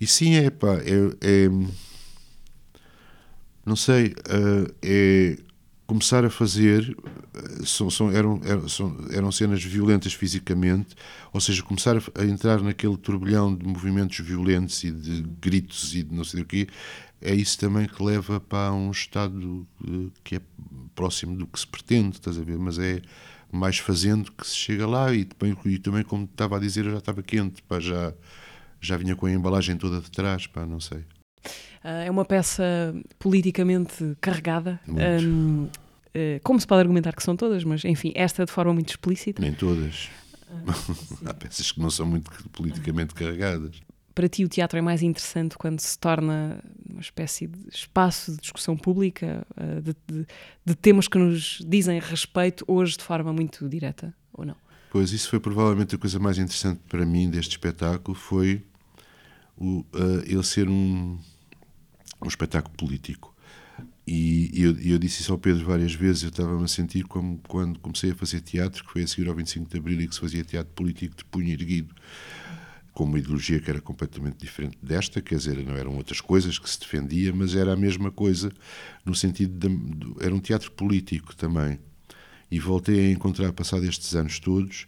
E 0.00 0.06
sim, 0.06 0.36
é 0.36 0.48
pá, 0.48 0.76
é, 0.76 1.16
é 1.20 1.48
não 3.66 3.74
sei, 3.74 4.14
uh, 4.28 4.72
é 4.80 5.36
começar 5.86 6.24
a 6.24 6.30
fazer 6.30 6.96
eh, 7.34 7.64
são, 7.64 7.90
são, 7.90 8.10
eram, 8.10 8.40
eram, 8.44 8.68
são, 8.68 8.96
eram 9.10 9.32
cenas 9.32 9.62
violentas 9.62 10.14
fisicamente, 10.14 10.94
ou 11.32 11.40
seja, 11.40 11.62
começar 11.62 11.96
a, 11.96 12.24
entrar 12.24 12.62
naquele 12.62 12.96
turbilhão 12.96 13.54
de 13.54 13.66
movimentos 13.66 14.18
violentos 14.20 14.82
e 14.84 14.90
de 14.90 15.22
gritos 15.40 15.94
e 15.94 16.02
de 16.02 16.14
não 16.14 16.24
sei 16.24 16.42
o 16.42 16.44
quê, 16.44 16.68
é 17.20 17.34
isso 17.34 17.58
também 17.58 17.86
que 17.86 18.02
leva 18.02 18.40
para 18.40 18.72
um 18.72 18.90
estado 18.90 19.66
uh, 19.86 20.12
que 20.24 20.36
é 20.36 20.40
próximo 20.94 21.36
do 21.36 21.46
que 21.46 21.58
se 21.58 21.66
pretende, 21.66 22.16
estás 22.16 22.38
a 22.38 22.42
ver? 22.42 22.58
Mas 22.58 22.78
é 22.78 23.00
mais 23.50 23.78
fazendo 23.78 24.32
que 24.32 24.46
se 24.46 24.56
chega 24.56 24.86
lá 24.86 25.12
e 25.14 25.24
também, 25.24 25.56
e 25.66 25.78
também 25.78 26.02
como 26.02 26.24
estava 26.24 26.56
a 26.56 26.60
dizer, 26.60 26.86
eu 26.86 26.92
já 26.92 26.98
estava 26.98 27.22
quente, 27.22 27.62
pá, 27.62 27.78
já, 27.78 28.12
já 28.80 28.96
vinha 28.96 29.14
com 29.14 29.26
a 29.26 29.32
embalagem 29.32 29.76
toda 29.76 30.00
de 30.00 30.10
trás, 30.10 30.46
pá, 30.46 30.66
não 30.66 30.80
sei. 30.80 31.04
Uh, 31.84 32.06
é 32.06 32.10
uma 32.10 32.24
peça 32.24 32.64
politicamente 33.18 34.16
carregada. 34.20 34.80
Um, 34.88 35.64
uh, 35.64 35.68
como 36.42 36.60
se 36.60 36.66
pode 36.66 36.80
argumentar 36.80 37.12
que 37.12 37.22
são 37.22 37.36
todas, 37.36 37.64
mas 37.64 37.84
enfim, 37.84 38.12
esta 38.14 38.44
de 38.44 38.52
forma 38.52 38.72
muito 38.72 38.90
explícita. 38.90 39.42
Nem 39.42 39.52
todas. 39.52 40.08
Ah, 40.66 40.74
Há 41.30 41.34
peças 41.34 41.72
que 41.72 41.80
não 41.80 41.90
são 41.90 42.06
muito 42.06 42.30
politicamente 42.50 43.14
carregadas. 43.14 43.80
para 44.14 44.28
ti 44.28 44.44
o 44.44 44.48
teatro 44.48 44.78
é 44.78 44.82
mais 44.82 45.02
interessante 45.02 45.56
quando 45.56 45.80
se 45.80 45.98
torna 45.98 46.62
uma 46.88 47.00
espécie 47.00 47.46
de 47.46 47.74
espaço 47.74 48.32
de 48.32 48.38
discussão 48.38 48.76
pública, 48.76 49.46
uh, 49.56 49.80
de, 49.80 49.96
de, 50.06 50.26
de, 50.64 50.74
temas 50.74 51.08
que 51.08 51.18
nos 51.18 51.64
dizem 51.66 51.98
respeito 51.98 52.64
hoje 52.68 52.96
de 52.96 53.02
forma 53.04 53.32
muito 53.32 53.68
direta, 53.68 54.14
ou 54.32 54.44
não? 54.44 54.56
Pois, 54.90 55.10
isso 55.10 55.30
foi 55.30 55.40
provavelmente 55.40 55.94
a 55.94 55.98
coisa 55.98 56.18
mais 56.18 56.36
interessante 56.36 56.80
para 56.88 57.06
mim 57.06 57.30
deste 57.30 57.52
espetáculo, 57.52 58.14
foi 58.14 58.62
o, 59.56 59.80
uh, 59.94 60.22
ele 60.26 60.42
ser 60.42 60.68
um, 60.68 61.18
um 62.24 62.28
espetáculo 62.28 62.74
político. 62.76 63.34
E 64.06 64.50
eu, 64.54 64.76
eu, 64.80 64.98
disse 64.98 65.22
isso 65.22 65.32
ao 65.32 65.38
Pedro 65.38 65.64
várias 65.64 65.94
vezes, 65.94 66.24
eu 66.24 66.28
estava-me 66.30 66.64
a 66.64 66.68
sentir 66.68 67.04
como 67.04 67.38
quando 67.46 67.78
comecei 67.78 68.10
a 68.10 68.14
fazer 68.14 68.40
teatro, 68.40 68.84
que 68.84 68.92
foi 68.92 69.02
a 69.04 69.06
seguir 69.06 69.28
ao 69.28 69.34
25 69.34 69.70
de 69.70 69.78
Abril 69.78 70.00
e 70.00 70.08
que 70.08 70.14
se 70.14 70.20
fazia 70.20 70.42
teatro 70.44 70.72
político 70.74 71.16
de 71.16 71.24
punho 71.24 71.50
erguido 71.50 71.94
com 72.92 73.04
uma 73.04 73.18
ideologia 73.18 73.58
que 73.58 73.70
era 73.70 73.80
completamente 73.80 74.36
diferente 74.36 74.78
desta, 74.82 75.22
quer 75.22 75.36
dizer, 75.36 75.64
não 75.64 75.74
eram 75.76 75.96
outras 75.96 76.20
coisas 76.20 76.58
que 76.58 76.68
se 76.68 76.78
defendia, 76.78 77.32
mas 77.32 77.54
era 77.54 77.72
a 77.72 77.76
mesma 77.76 78.10
coisa, 78.10 78.52
no 79.04 79.14
sentido 79.14 79.68
de. 79.68 80.24
era 80.24 80.34
um 80.34 80.40
teatro 80.40 80.70
político 80.72 81.34
também. 81.34 81.78
E 82.50 82.60
voltei 82.60 83.06
a 83.06 83.10
encontrar, 83.10 83.50
passado 83.52 83.84
estes 83.86 84.14
anos 84.14 84.38
todos, 84.38 84.86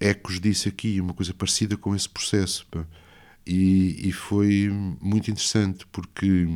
ecos 0.00 0.40
disso 0.40 0.68
aqui, 0.68 1.00
uma 1.00 1.14
coisa 1.14 1.32
parecida 1.32 1.76
com 1.76 1.94
esse 1.94 2.08
processo. 2.08 2.66
E, 3.48 4.08
e 4.10 4.12
foi 4.12 4.68
muito 5.00 5.30
interessante, 5.30 5.86
porque 5.86 6.46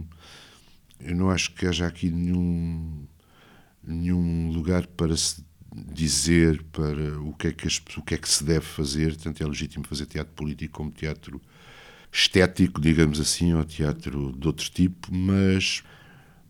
eu 1.01 1.17
não 1.17 1.31
acho 1.31 1.55
que 1.55 1.67
haja 1.67 1.87
aqui 1.87 2.11
nenhum, 2.11 3.07
nenhum 3.83 4.53
lugar 4.53 4.87
para 4.89 5.17
se 5.17 5.43
dizer 5.75 6.63
para 6.65 7.19
o 7.23 7.33
que, 7.33 7.47
é 7.47 7.53
que 7.53 7.67
as, 7.67 7.83
o 7.97 8.03
que 8.03 8.15
é 8.15 8.19
que 8.19 8.29
se 8.29 8.45
deve 8.45 8.67
fazer, 8.67 9.17
tanto 9.17 9.43
é 9.43 9.47
legítimo 9.47 9.87
fazer 9.87 10.05
teatro 10.05 10.35
político 10.35 10.75
como 10.75 10.91
teatro 10.91 11.41
estético, 12.13 12.79
digamos 12.79 13.19
assim, 13.19 13.55
ou 13.55 13.65
teatro 13.65 14.31
de 14.37 14.47
outro 14.47 14.69
tipo, 14.71 15.09
mas 15.11 15.83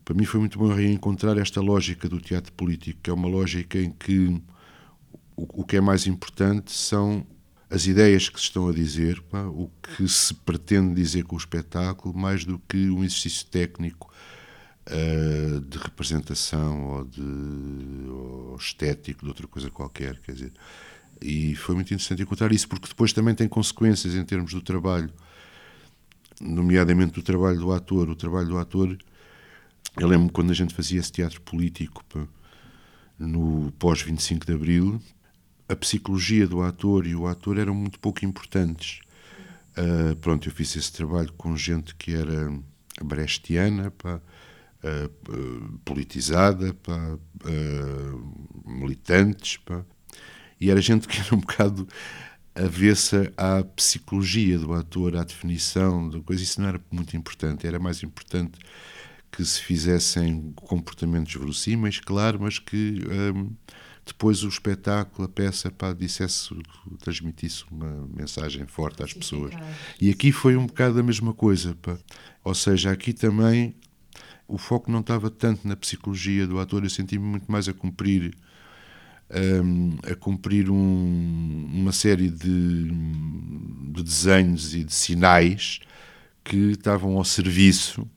para 0.03 0.13
mim 0.13 0.25
foi 0.25 0.41
muito 0.41 0.59
bom 0.59 0.67
reencontrar 0.73 1.37
esta 1.37 1.61
lógica 1.61 2.09
do 2.09 2.19
teatro 2.19 2.51
político, 2.51 2.99
que 3.01 3.09
é 3.09 3.13
uma 3.13 3.29
lógica 3.29 3.79
em 3.79 3.91
que 3.91 4.41
o, 5.37 5.61
o 5.61 5.63
que 5.63 5.77
é 5.77 5.81
mais 5.81 6.05
importante 6.05 6.73
são 6.73 7.25
as 7.73 7.87
ideias 7.87 8.29
que 8.29 8.39
se 8.39 8.45
estão 8.45 8.67
a 8.69 8.71
dizer, 8.71 9.19
pá, 9.23 9.45
o 9.45 9.67
que 9.81 10.07
se 10.07 10.31
pretende 10.31 10.93
dizer 10.93 11.23
com 11.23 11.35
o 11.35 11.39
espetáculo, 11.39 12.15
mais 12.15 12.45
do 12.45 12.59
que 12.59 12.87
um 12.91 13.03
exercício 13.03 13.47
técnico 13.47 14.13
uh, 14.91 15.59
de 15.59 15.79
representação 15.79 16.85
ou, 16.85 17.05
de, 17.05 18.09
ou 18.11 18.55
estético, 18.57 19.23
de 19.23 19.27
outra 19.27 19.47
coisa 19.47 19.71
qualquer. 19.71 20.19
Quer 20.19 20.33
dizer, 20.33 20.53
e 21.19 21.55
foi 21.55 21.73
muito 21.73 21.91
interessante 21.91 22.21
encontrar 22.21 22.51
isso, 22.51 22.67
porque 22.67 22.87
depois 22.87 23.11
também 23.11 23.33
tem 23.33 23.47
consequências 23.47 24.13
em 24.13 24.23
termos 24.23 24.53
do 24.53 24.61
trabalho, 24.61 25.11
nomeadamente 26.39 27.13
do 27.13 27.23
trabalho 27.23 27.57
do 27.59 27.71
ator. 27.71 28.07
O 28.07 28.15
trabalho 28.15 28.49
do 28.49 28.57
ator, 28.59 28.95
eu 29.97 30.07
lembro 30.07 30.31
quando 30.31 30.51
a 30.51 30.55
gente 30.55 30.75
fazia 30.75 30.99
esse 30.99 31.11
teatro 31.11 31.41
político 31.41 32.05
pá, 32.05 32.27
no 33.17 33.71
pós-25 33.79 34.45
de 34.45 34.53
Abril, 34.53 35.01
a 35.73 35.75
psicologia 35.75 36.47
do 36.47 36.61
ator 36.61 37.05
e 37.05 37.15
o 37.15 37.27
ator 37.27 37.57
eram 37.57 37.75
muito 37.75 37.99
pouco 37.99 38.23
importantes. 38.23 39.01
Uh, 39.77 40.15
pronto, 40.17 40.47
eu 40.47 40.53
fiz 40.53 40.75
esse 40.75 40.93
trabalho 40.93 41.33
com 41.33 41.57
gente 41.57 41.95
que 41.95 42.13
era 42.13 42.53
brechtiana, 43.03 43.91
pá, 43.91 44.21
uh, 44.83 45.79
politizada, 45.83 46.73
pá, 46.75 47.17
uh, 47.45 48.69
militantes, 48.69 49.57
pá, 49.57 49.83
e 50.61 50.69
era 50.69 50.79
gente 50.79 51.07
que 51.07 51.19
era 51.19 51.35
um 51.35 51.39
bocado 51.39 51.87
avessa 52.55 53.33
à 53.35 53.63
psicologia 53.63 54.59
do 54.59 54.73
ator, 54.73 55.17
à 55.17 55.23
definição 55.23 56.07
da 56.07 56.19
coisa. 56.19 56.43
Isso 56.43 56.61
não 56.61 56.67
era 56.67 56.81
muito 56.91 57.17
importante, 57.17 57.65
era 57.65 57.79
mais 57.79 58.03
importante 58.03 58.59
que 59.31 59.43
se 59.43 59.59
fizessem 59.59 60.53
comportamentos 60.55 61.33
verossímeis, 61.33 61.99
claro, 61.99 62.39
mas 62.39 62.59
que 62.59 63.01
depois 64.05 64.43
o 64.43 64.49
espetáculo, 64.49 65.25
a 65.25 65.29
peça, 65.29 65.71
pá, 65.71 65.93
dissesse, 65.93 66.53
transmitisse 66.99 67.63
uma 67.71 68.07
mensagem 68.13 68.65
forte 68.65 69.01
às 69.01 69.13
pessoas. 69.13 69.53
E 69.99 70.09
aqui 70.09 70.31
foi 70.31 70.57
um 70.57 70.65
bocado 70.65 70.99
a 70.99 71.03
mesma 71.03 71.33
coisa, 71.33 71.75
pá. 71.81 71.97
ou 72.43 72.53
seja, 72.53 72.91
aqui 72.91 73.13
também 73.13 73.75
o 74.47 74.57
foco 74.57 74.91
não 74.91 74.99
estava 74.99 75.29
tanto 75.29 75.67
na 75.67 75.75
psicologia 75.75 76.45
do 76.45 76.59
ator, 76.59 76.83
eu 76.83 76.89
senti-me 76.89 77.25
muito 77.25 77.49
mais 77.51 77.69
a 77.69 77.73
cumprir 77.73 78.35
um, 79.63 79.97
a 80.11 80.15
cumprir 80.15 80.69
um, 80.69 81.69
uma 81.73 81.91
série 81.91 82.29
de, 82.29 82.91
de, 82.91 84.03
desenhos 84.03 84.75
e 84.75 84.83
de 84.83 84.93
sinais 84.93 85.79
que 86.43 86.71
estavam 86.71 87.17
ao 87.17 87.23
serviço 87.23 88.07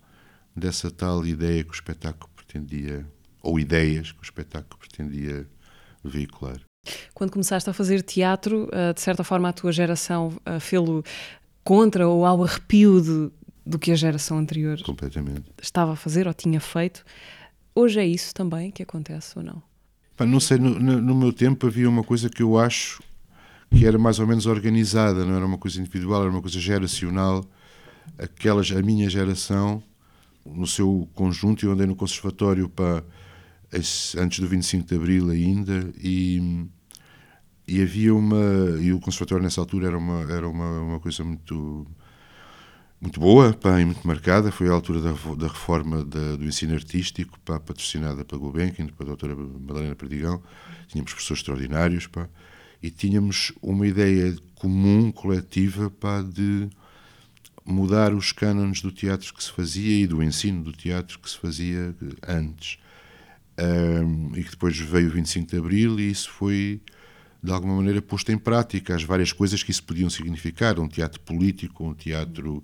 dessa 0.55 0.90
tal 0.90 1.25
ideia 1.25 1.62
que 1.62 1.71
o 1.71 1.75
espetáculo 1.75 2.31
pretendia, 2.35 3.07
ou 3.40 3.59
ideias 3.59 4.12
que 4.12 4.21
o 4.21 4.25
espetáculo 4.25 4.78
pretendia 4.78 5.47
veicular. 6.06 6.60
Quando 7.14 7.32
começaste 7.32 7.68
a 7.68 7.72
fazer 7.72 8.02
teatro, 8.02 8.68
eh, 8.72 8.92
de 8.92 9.00
certa 9.00 9.25
forma 9.25 9.48
a 9.48 9.52
tua 9.52 9.72
geração 9.72 10.32
eh, 10.44 10.60
fê-lo 10.60 11.04
contra 11.64 12.08
ou 12.08 12.25
ao 12.25 12.44
arrepio 12.44 13.00
de, 13.00 13.30
do 13.64 13.78
que 13.78 13.90
a 13.90 13.96
geração 13.96 14.38
anterior 14.38 14.78
estava 15.60 15.92
a 15.94 15.96
fazer 15.96 16.28
ou 16.28 16.34
tinha 16.34 16.60
feito. 16.60 17.04
Hoje 17.75 17.98
é 17.98 18.06
isso 18.06 18.32
também 18.32 18.70
que 18.70 18.82
acontece 18.82 19.36
ou 19.36 19.44
não? 19.44 19.62
Não 20.25 20.40
sei, 20.40 20.56
no, 20.58 20.78
no, 20.78 21.14
meu 21.14 21.32
tempo 21.32 21.66
havia 21.66 21.88
uma 21.88 22.02
coisa 22.02 22.30
que 22.30 22.42
eu 22.42 22.58
acho 22.58 23.02
que 23.70 23.84
era 23.84 23.98
mais 23.98 24.18
ou 24.18 24.26
menos 24.26 24.46
organizada, 24.46 25.26
não 25.26 25.34
era 25.34 25.44
uma 25.44 25.58
coisa 25.58 25.78
individual, 25.78 26.22
era 26.22 26.30
uma 26.30 26.40
coisa 26.40 26.58
geracional. 26.58 27.44
Aquelas, 28.18 28.70
a 28.70 28.80
minha 28.80 29.10
geração, 29.10 29.82
no 30.44 30.66
seu 30.66 31.06
conjunto, 31.14 31.66
eu 31.66 31.72
andei 31.72 31.86
no 31.86 31.96
conservatório 31.96 32.68
para 32.68 33.02
antes 33.73 34.38
do 34.38 34.49
25 34.49 34.87
de 34.87 34.94
Abril 34.94 35.30
ainda 35.30 35.92
e, 35.99 36.66
e 37.66 37.82
havia 37.82 38.14
uma 38.14 38.37
e 38.80 38.92
o 38.92 39.00
conservatório 39.00 39.44
nessa 39.44 39.61
altura 39.61 39.88
era 39.88 39.99
uma 39.99 40.32
era 40.32 40.49
uma, 40.49 40.80
uma 40.80 41.00
coisa 41.00 41.25
muito 41.25 41.87
muito 43.00 43.20
boa 43.20 43.52
pá, 43.52 43.80
e 43.80 43.85
muito 43.85 44.06
marcada. 44.06 44.50
Foi 44.50 44.68
a 44.68 44.73
altura 44.73 45.00
da, 45.00 45.12
da 45.12 45.49
reforma 45.49 46.04
da, 46.04 46.37
do 46.37 46.44
ensino 46.44 46.75
artístico, 46.75 47.38
pá, 47.40 47.61
patrocinada 47.61 48.25
pela 48.25 48.40
Gulbenkian, 48.40 48.87
pela 48.88 49.08
doutora 49.08 49.37
Madalena 49.37 49.94
Perdigão. 49.94 50.42
Tínhamos 50.88 51.12
professores 51.12 51.40
extraordinários 51.40 52.06
pá, 52.06 52.28
e 52.82 52.90
tínhamos 52.90 53.52
uma 53.62 53.87
ideia 53.87 54.35
comum, 54.54 55.12
coletiva, 55.12 55.90
pá, 55.90 56.23
de 56.23 56.68
mudar 57.64 58.14
os 58.14 58.32
cânones 58.32 58.80
do 58.80 58.92
teatro 58.92 59.35
que 59.35 59.42
se 59.42 59.50
fazia 59.50 60.04
e 60.04 60.06
do 60.06 60.23
ensino 60.23 60.62
do 60.62 60.73
teatro 60.73 61.18
que 61.18 61.28
se 61.28 61.37
fazia 61.37 61.94
antes. 62.26 62.78
Um, 63.58 64.36
e 64.36 64.44
que 64.44 64.50
depois 64.50 64.78
veio 64.78 65.08
o 65.08 65.12
25 65.12 65.50
de 65.50 65.56
Abril 65.56 65.98
e 65.98 66.10
isso 66.10 66.30
foi 66.30 66.78
de 67.42 67.50
alguma 67.50 67.76
maneira 67.76 68.02
posto 68.02 68.30
em 68.30 68.36
prática 68.36 68.94
as 68.94 69.02
várias 69.02 69.32
coisas 69.32 69.62
que 69.62 69.70
isso 69.70 69.82
podiam 69.82 70.10
significar 70.10 70.78
um 70.78 70.86
teatro 70.86 71.18
político 71.20 71.82
um 71.82 71.94
teatro 71.94 72.62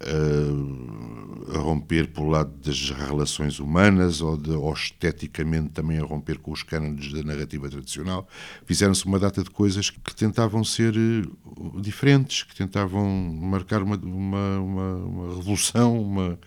uh, 0.00 1.56
a 1.56 1.58
romper 1.58 2.08
pelo 2.08 2.28
lado 2.28 2.52
das 2.64 2.90
relações 2.90 3.58
humanas 3.58 4.20
ou, 4.20 4.36
de, 4.36 4.50
ou 4.50 4.72
esteticamente 4.72 5.70
também 5.70 5.98
a 5.98 6.04
romper 6.04 6.38
com 6.38 6.52
os 6.52 6.62
cânones 6.62 7.12
da 7.12 7.22
narrativa 7.22 7.68
tradicional. 7.68 8.26
Fizeram-se 8.64 9.04
uma 9.06 9.18
data 9.18 9.42
de 9.42 9.50
coisas 9.50 9.90
que 9.90 10.14
tentavam 10.14 10.64
ser 10.64 10.94
uh, 10.96 11.80
diferentes, 11.80 12.42
que 12.42 12.54
tentavam 12.54 13.06
marcar 13.08 13.82
uma, 13.82 13.96
uma, 13.96 14.58
uma, 14.58 14.96
uma 14.96 15.36
revolução, 15.36 16.00
uma, 16.00 16.38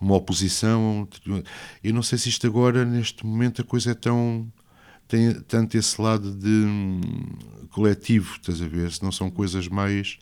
uma 0.00 0.14
oposição. 0.16 1.08
Eu 1.82 1.94
não 1.94 2.02
sei 2.02 2.18
se 2.18 2.28
isto 2.28 2.46
agora, 2.46 2.84
neste 2.84 3.24
momento, 3.24 3.62
a 3.62 3.64
coisa 3.64 3.92
é 3.92 3.94
tão 3.94 4.50
tem 5.08 5.32
tanto 5.42 5.76
esse 5.76 6.00
lado 6.00 6.32
de 6.34 6.48
hum, 6.48 7.00
coletivo, 7.70 8.34
estás 8.34 8.60
a 8.60 8.66
ver? 8.66 8.90
Se 8.90 9.02
não 9.02 9.12
são 9.12 9.30
coisas 9.30 9.68
mais 9.68 10.18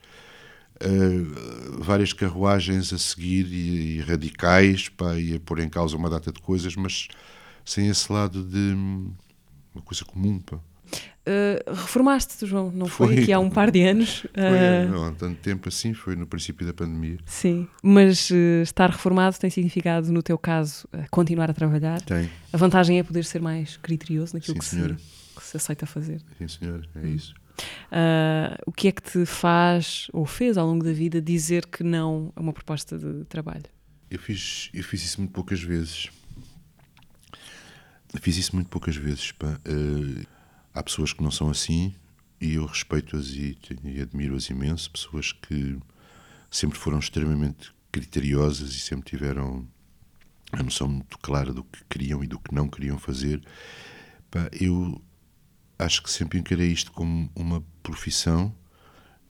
uh, 0.82 1.82
várias 1.82 2.12
carruagens 2.12 2.92
a 2.92 2.98
seguir 2.98 3.46
e, 3.46 3.96
e 3.96 4.00
radicais 4.00 4.88
pá, 4.90 5.18
e 5.18 5.36
a 5.36 5.40
pôr 5.40 5.60
em 5.60 5.68
causa 5.68 5.96
uma 5.96 6.10
data 6.10 6.30
de 6.32 6.40
coisas, 6.40 6.76
mas 6.76 7.08
sem 7.64 7.88
esse 7.88 8.12
lado 8.12 8.44
de 8.44 8.74
hum, 8.74 9.12
uma 9.74 9.82
coisa 9.82 10.04
comum. 10.04 10.38
Pá. 10.40 10.58
Uh, 11.26 11.72
reformaste-te, 11.72 12.44
João, 12.44 12.70
não 12.70 12.86
foi, 12.86 13.06
foi, 13.06 13.22
aqui 13.22 13.32
há 13.32 13.38
um 13.38 13.48
par 13.48 13.70
de 13.70 13.82
anos? 13.82 14.26
Foi, 14.34 14.42
uh... 14.42 14.90
não 14.90 15.06
há 15.06 15.12
tanto 15.12 15.40
tempo 15.40 15.68
assim, 15.70 15.94
foi 15.94 16.14
no 16.16 16.26
princípio 16.26 16.66
da 16.66 16.74
pandemia. 16.74 17.16
Sim, 17.24 17.66
mas 17.82 18.28
uh, 18.30 18.62
estar 18.62 18.90
reformado 18.90 19.38
tem 19.38 19.48
significado, 19.48 20.12
no 20.12 20.22
teu 20.22 20.36
caso, 20.36 20.86
continuar 21.10 21.50
a 21.50 21.54
trabalhar? 21.54 22.02
Tem. 22.02 22.28
A 22.52 22.56
vantagem 22.58 22.98
é 22.98 23.02
poder 23.02 23.24
ser 23.24 23.40
mais 23.40 23.78
criterioso 23.78 24.34
naquilo 24.34 24.62
Sim, 24.62 24.82
que, 24.82 24.92
se, 24.92 25.04
que, 25.36 25.44
se, 25.44 25.56
aceita 25.56 25.86
fazer. 25.86 26.20
Sim, 26.36 26.46
senhor, 26.46 26.86
é 26.94 26.98
hum. 26.98 27.14
isso. 27.14 27.34
o 28.66 28.72
que 28.72 28.88
é 28.88 28.92
que 28.92 29.02
te 29.02 29.24
faz, 29.24 30.08
ou 30.12 30.26
fez 30.26 30.58
ao 30.58 30.66
longo 30.66 30.84
da 30.84 30.92
vida, 30.92 31.22
dizer 31.22 31.64
que 31.64 31.82
não 31.82 32.34
a 32.36 32.40
uma 32.40 32.52
proposta 32.52 32.98
de 32.98 33.24
trabalho? 33.24 33.64
Eu 34.10 34.18
fiz, 34.18 34.68
eu 34.74 34.84
fiz 34.84 35.02
isso 35.02 35.22
muito 35.22 35.32
poucas 35.32 35.62
vezes. 35.62 36.10
Fiz 38.20 38.36
isso 38.36 38.54
muito 38.54 38.68
poucas 38.68 38.94
vezes. 38.94 39.32
Pá. 39.32 39.58
Há 40.74 40.82
pessoas 40.82 41.12
que 41.12 41.22
não 41.22 41.30
são 41.30 41.48
assim 41.48 41.94
e 42.40 42.54
eu 42.54 42.66
respeito-as 42.66 43.28
e, 43.28 43.56
e 43.84 44.00
admiro-as 44.00 44.50
imenso. 44.50 44.90
Pessoas 44.90 45.32
que 45.32 45.78
sempre 46.50 46.78
foram 46.78 46.98
extremamente 46.98 47.72
criteriosas 47.92 48.72
e 48.74 48.80
sempre 48.80 49.08
tiveram 49.08 49.66
a 50.52 50.62
noção 50.62 50.88
muito 50.88 51.16
clara 51.18 51.52
do 51.52 51.62
que 51.62 51.84
queriam 51.88 52.24
e 52.24 52.26
do 52.26 52.38
que 52.38 52.52
não 52.52 52.68
queriam 52.68 52.98
fazer. 52.98 53.40
Eu 54.60 55.00
acho 55.78 56.02
que 56.02 56.10
sempre 56.10 56.38
encarei 56.38 56.72
isto 56.72 56.90
como 56.90 57.30
uma 57.36 57.64
profissão 57.82 58.54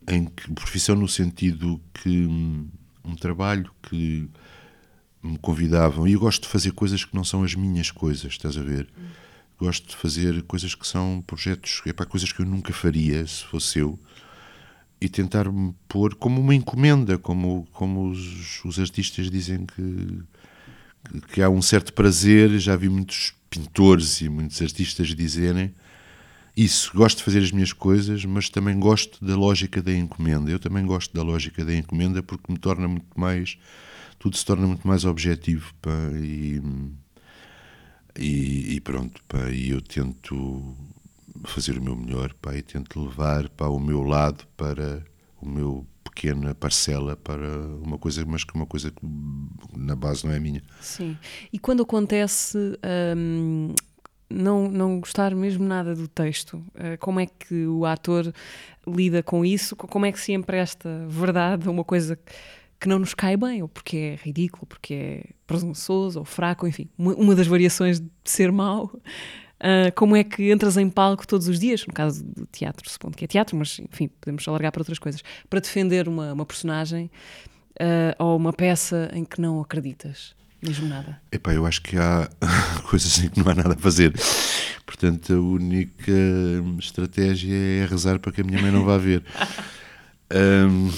em 0.09 0.25
que 0.27 0.51
profissão 0.53 0.97
no 0.97 1.09
sentido 1.09 1.81
que 1.93 2.27
hum, 2.27 2.69
um 3.05 3.15
trabalho 3.15 3.71
que 3.83 4.29
me 5.23 5.39
convidavam 5.39 6.07
e 6.07 6.13
eu 6.13 6.21
gosto 6.21 6.43
de 6.43 6.49
fazer 6.49 6.73
coisas 6.73 7.05
que 7.05 7.15
não 7.15 7.25
são 7.25 7.43
as 7.43 7.55
minhas 7.55 7.91
coisas, 7.91 8.33
estás 8.33 8.57
a 8.59 8.63
ver? 8.63 8.89
Gosto 9.58 9.88
de 9.88 9.96
fazer 9.96 10.42
coisas 10.42 10.75
que 10.75 10.87
são 10.87 11.23
projetos, 11.26 11.80
é 11.87 11.92
para 11.92 12.06
coisas 12.06 12.32
que 12.32 12.40
eu 12.40 12.46
nunca 12.46 12.73
faria 12.73 13.26
se 13.26 13.44
fosse 13.44 13.78
eu 13.78 13.99
e 15.04 15.08
tentar 15.08 15.50
me 15.52 15.75
pôr 15.87 16.14
como 16.14 16.40
uma 16.40 16.54
encomenda, 16.54 17.18
como, 17.18 17.68
como 17.73 18.08
os, 18.08 18.64
os 18.64 18.78
artistas 18.78 19.30
dizem 19.30 19.66
que, 19.66 20.23
que 21.32 21.42
há 21.42 21.50
um 21.50 21.61
certo 21.61 21.92
prazer. 21.92 22.58
Já 22.58 22.75
vi 22.75 22.88
muitos 22.88 23.34
pintores 23.50 24.20
e 24.23 24.28
muitos 24.28 24.61
artistas 24.62 25.08
dizerem 25.08 25.75
isso. 26.56 26.90
Gosto 26.94 27.18
de 27.18 27.25
fazer 27.25 27.40
as 27.40 27.52
minhas 27.52 27.73
coisas, 27.73 28.25
mas 28.25 28.49
também 28.49 28.78
gosto 28.78 29.23
da 29.25 29.37
lógica 29.37 29.82
da 29.82 29.92
encomenda. 29.92 30.50
Eu 30.50 30.58
também 30.58 30.87
gosto 30.87 31.14
da 31.14 31.23
lógica 31.23 31.64
da 31.64 31.75
encomenda 31.75 32.23
porque 32.23 32.50
me 32.50 32.58
torna 32.58 32.88
muito 32.88 33.18
mais. 33.18 33.58
Tudo 34.18 34.37
se 34.38 34.44
torna 34.44 34.66
muito 34.66 34.88
mais 34.88 35.04
objetivo 35.04 35.75
pá, 35.82 35.90
e, 36.14 36.62
e, 38.18 38.75
e 38.75 38.80
pronto. 38.80 39.23
Pá, 39.28 39.50
e 39.50 39.71
eu 39.71 39.80
tento 39.80 40.75
fazer 41.44 41.78
o 41.78 41.83
meu 41.83 41.97
melhor 41.97 42.33
pá, 42.35 42.54
e 42.56 42.62
tento 42.62 43.02
levar 43.02 43.49
para 43.50 43.68
o 43.68 43.80
meu 43.80 44.02
lado, 44.02 44.47
para 44.56 45.04
o 45.40 45.49
meu 45.49 45.87
pequena 46.04 46.54
parcela 46.54 47.16
para 47.16 47.59
uma 47.83 47.99
coisa, 47.99 48.25
mas 48.25 48.44
que 48.44 48.54
uma 48.54 48.66
coisa 48.66 48.90
que 48.90 49.04
na 49.76 49.97
base 49.97 50.25
não 50.25 50.33
é 50.33 50.38
minha. 50.38 50.62
Sim. 50.80 51.18
E 51.52 51.59
quando 51.59 51.83
acontece 51.83 52.56
hum, 53.16 53.75
não, 54.30 54.71
não 54.71 55.00
gostar 55.00 55.35
mesmo 55.35 55.66
nada 55.66 55.94
do 55.94 56.06
texto, 56.06 56.54
uh, 56.54 56.97
como 57.00 57.18
é 57.18 57.26
que 57.26 57.66
o 57.66 57.85
ator 57.85 58.33
lida 58.87 59.23
com 59.23 59.44
isso? 59.44 59.75
Como 59.75 60.06
é 60.06 60.12
que 60.12 60.21
se 60.21 60.33
empresta 60.33 61.04
verdade 61.09 61.68
a 61.68 61.71
uma 61.71 61.85
coisa 61.85 62.16
que 62.16 62.33
não 62.88 62.99
nos 62.99 63.14
cai 63.14 63.37
bem, 63.37 63.62
ou 63.62 63.69
porque 63.69 63.97
é 63.97 64.19
ridículo, 64.23 64.67
porque 64.67 64.95
é 64.95 65.25
presunçoso 65.47 66.19
ou 66.19 66.25
fraco, 66.25 66.67
enfim, 66.67 66.88
uma 66.99 67.35
das 67.35 67.47
variações 67.47 68.00
de 68.00 68.09
ser 68.25 68.50
mau. 68.53 68.93
Uh, 69.61 69.91
como 69.95 70.14
é 70.14 70.23
que 70.23 70.50
entras 70.50 70.76
em 70.76 70.91
palco 70.91 71.26
todos 71.26 71.49
os 71.49 71.59
dias, 71.59 71.87
no 71.87 71.95
caso 71.95 72.23
do 72.23 72.45
teatro, 72.47 72.88
supondo 72.91 73.17
que 73.17 73.25
é 73.25 73.29
teatro, 73.29 73.57
mas 73.57 73.79
enfim, 73.79 74.09
podemos 74.21 74.47
alargar 74.47 74.73
para 74.73 74.81
outras 74.81 74.99
coisas, 74.99 75.23
para 75.49 75.61
defender 75.61 76.07
uma, 76.09 76.33
uma 76.33 76.45
personagem 76.45 77.11
uh, 77.81 78.23
ou 78.23 78.37
uma 78.37 78.53
peça 78.53 79.11
em 79.14 79.25
que 79.25 79.41
não 79.41 79.61
acreditas? 79.61 80.35
Mesmo 80.61 80.88
nada. 80.88 81.21
Epá, 81.31 81.53
eu 81.53 81.67
acho 81.67 81.83
que 81.83 81.97
há 81.97 82.29
coisas 82.88 83.23
em 83.23 83.29
que 83.29 83.38
não 83.38 83.50
há 83.50 83.55
nada 83.55 83.75
a 83.75 83.76
fazer. 83.76 84.12
Portanto, 84.87 85.35
a 85.35 85.38
única 85.41 86.12
estratégia 86.79 87.55
é 87.55 87.87
rezar 87.87 88.19
para 88.19 88.33
que 88.33 88.41
a 88.41 88.45
minha 88.45 88.61
mãe 88.61 88.71
não 88.71 88.85
vá 88.85 88.97
ver. 88.97 89.23
Um, 90.33 90.90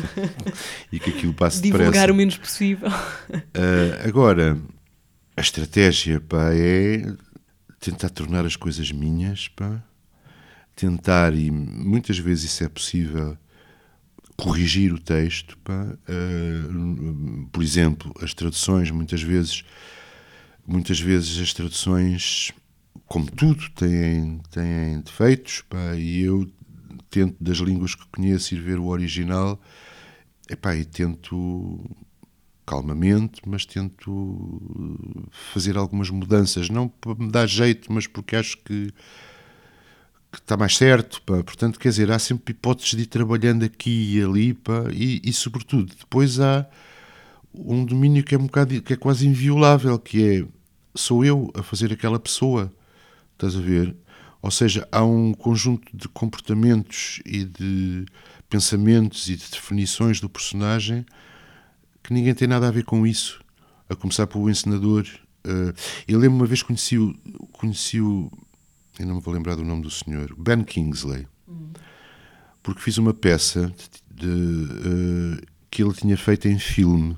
e 0.92 1.00
que 1.00 1.10
aquilo 1.10 1.34
passe 1.34 1.60
Divulgar 1.60 1.90
depressa. 1.90 2.12
o 2.12 2.14
menos 2.14 2.36
possível. 2.36 2.88
Uh, 2.88 4.06
agora, 4.06 4.58
a 5.36 5.40
estratégia 5.40 6.20
pá, 6.20 6.50
é 6.52 7.04
tentar 7.80 8.10
tornar 8.10 8.46
as 8.46 8.56
coisas 8.56 8.92
minhas, 8.92 9.48
pá, 9.48 9.82
tentar, 10.76 11.34
e 11.34 11.50
muitas 11.50 12.18
vezes 12.18 12.44
isso 12.44 12.64
é 12.64 12.68
possível, 12.68 13.36
corrigir 14.36 14.92
o 14.92 14.98
texto. 14.98 15.58
Pá, 15.58 15.86
uh, 16.08 17.48
por 17.50 17.62
exemplo, 17.62 18.14
as 18.22 18.32
traduções, 18.32 18.90
muitas 18.90 19.22
vezes, 19.22 19.64
muitas 20.66 21.00
vezes 21.00 21.38
as 21.40 21.52
traduções, 21.52 22.52
como 23.06 23.30
tudo, 23.30 23.68
têm, 23.70 24.40
têm 24.50 25.00
defeitos, 25.00 25.62
pá, 25.68 25.94
e 25.96 26.22
eu 26.22 26.48
tento, 27.14 27.36
das 27.40 27.58
línguas 27.58 27.94
que 27.94 28.04
conheço, 28.08 28.54
ir 28.54 28.60
ver 28.60 28.78
o 28.78 28.86
original, 28.86 29.60
epá, 30.50 30.74
e 30.74 30.84
tento 30.84 31.78
calmamente, 32.66 33.40
mas 33.46 33.64
tento 33.64 35.30
fazer 35.52 35.76
algumas 35.76 36.10
mudanças, 36.10 36.68
não 36.68 36.88
para 36.88 37.14
me 37.14 37.30
dar 37.30 37.46
jeito, 37.46 37.92
mas 37.92 38.06
porque 38.08 38.34
acho 38.34 38.56
que, 38.58 38.92
que 40.32 40.38
está 40.38 40.56
mais 40.56 40.76
certo, 40.76 41.22
pá. 41.22 41.42
portanto, 41.44 41.78
quer 41.78 41.90
dizer, 41.90 42.10
há 42.10 42.18
sempre 42.18 42.52
hipóteses 42.52 42.96
de 42.96 43.02
ir 43.02 43.06
trabalhando 43.06 43.64
aqui 43.64 44.16
e 44.16 44.22
ali, 44.22 44.54
pá, 44.54 44.84
e, 44.92 45.20
e 45.22 45.32
sobretudo, 45.32 45.94
depois 45.94 46.40
há 46.40 46.66
um 47.54 47.84
domínio 47.84 48.24
que 48.24 48.34
é 48.34 48.38
um 48.38 48.46
bocado, 48.46 48.82
que 48.82 48.94
é 48.94 48.96
quase 48.96 49.28
inviolável, 49.28 49.98
que 49.98 50.24
é, 50.28 50.46
sou 50.94 51.24
eu 51.24 51.52
a 51.54 51.62
fazer 51.62 51.92
aquela 51.92 52.18
pessoa, 52.18 52.72
estás 53.34 53.56
a 53.56 53.60
ver? 53.60 53.94
Ou 54.44 54.50
seja, 54.50 54.86
há 54.92 55.02
um 55.02 55.32
conjunto 55.32 55.96
de 55.96 56.06
comportamentos 56.06 57.18
e 57.24 57.46
de 57.46 58.04
pensamentos 58.46 59.26
e 59.30 59.36
de 59.36 59.50
definições 59.50 60.20
do 60.20 60.28
personagem 60.28 61.06
que 62.02 62.12
ninguém 62.12 62.34
tem 62.34 62.46
nada 62.46 62.68
a 62.68 62.70
ver 62.70 62.84
com 62.84 63.06
isso. 63.06 63.42
A 63.88 63.96
começar 63.96 64.26
pelo 64.26 64.50
encenador. 64.50 65.06
Uh, 65.46 65.72
eu 66.06 66.18
lembro 66.18 66.36
uma 66.36 66.44
vez 66.44 66.62
conheci 66.62 66.98
o, 66.98 67.14
conheci 67.52 68.02
o. 68.02 68.30
Eu 68.98 69.06
não 69.06 69.14
me 69.14 69.22
vou 69.22 69.32
lembrar 69.32 69.54
do 69.54 69.64
nome 69.64 69.80
do 69.80 69.90
senhor. 69.90 70.34
Ben 70.36 70.62
Kingsley. 70.62 71.26
Porque 72.62 72.82
fiz 72.82 72.98
uma 72.98 73.14
peça 73.14 73.72
de, 74.14 74.26
de, 74.26 74.28
uh, 74.28 75.46
que 75.70 75.82
ele 75.82 75.94
tinha 75.94 76.18
feito 76.18 76.48
em 76.48 76.58
filme, 76.58 77.16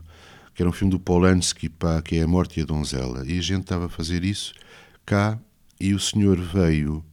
que 0.55 0.63
era 0.63 0.71
um 0.71 0.73
filme 0.73 0.93
do 0.93 1.01
Polanski, 1.01 1.69
pá, 1.69 2.01
que 2.01 2.19
é 2.19 2.23
A 2.23 2.29
Morte 2.29 2.61
e 2.61 2.63
a 2.63 2.67
Donzela. 2.67 3.27
E 3.27 3.37
a 3.37 3.43
gente 3.43 3.63
estava 3.63 3.87
a 3.87 3.89
fazer 3.89 4.23
isso 4.23 4.55
cá 5.05 5.37
e 5.81 5.93
o 5.93 5.99
senhor 5.99 6.39
veio 6.39 7.05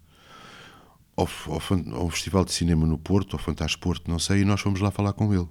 ao, 1.16 1.30
ao, 1.48 1.96
ao 2.02 2.10
Festival 2.10 2.46
de 2.46 2.52
Cinema 2.52 2.86
no 2.86 2.98
Porto, 2.98 3.38
ao 3.38 3.80
Porto, 3.80 4.10
não 4.10 4.20
sei, 4.20 4.42
e 4.42 4.46
nós 4.46 4.62
fomos 4.62 4.80
lá 4.80 4.92
falar 4.92 5.14
com 5.14 5.34
ele. 5.34 5.48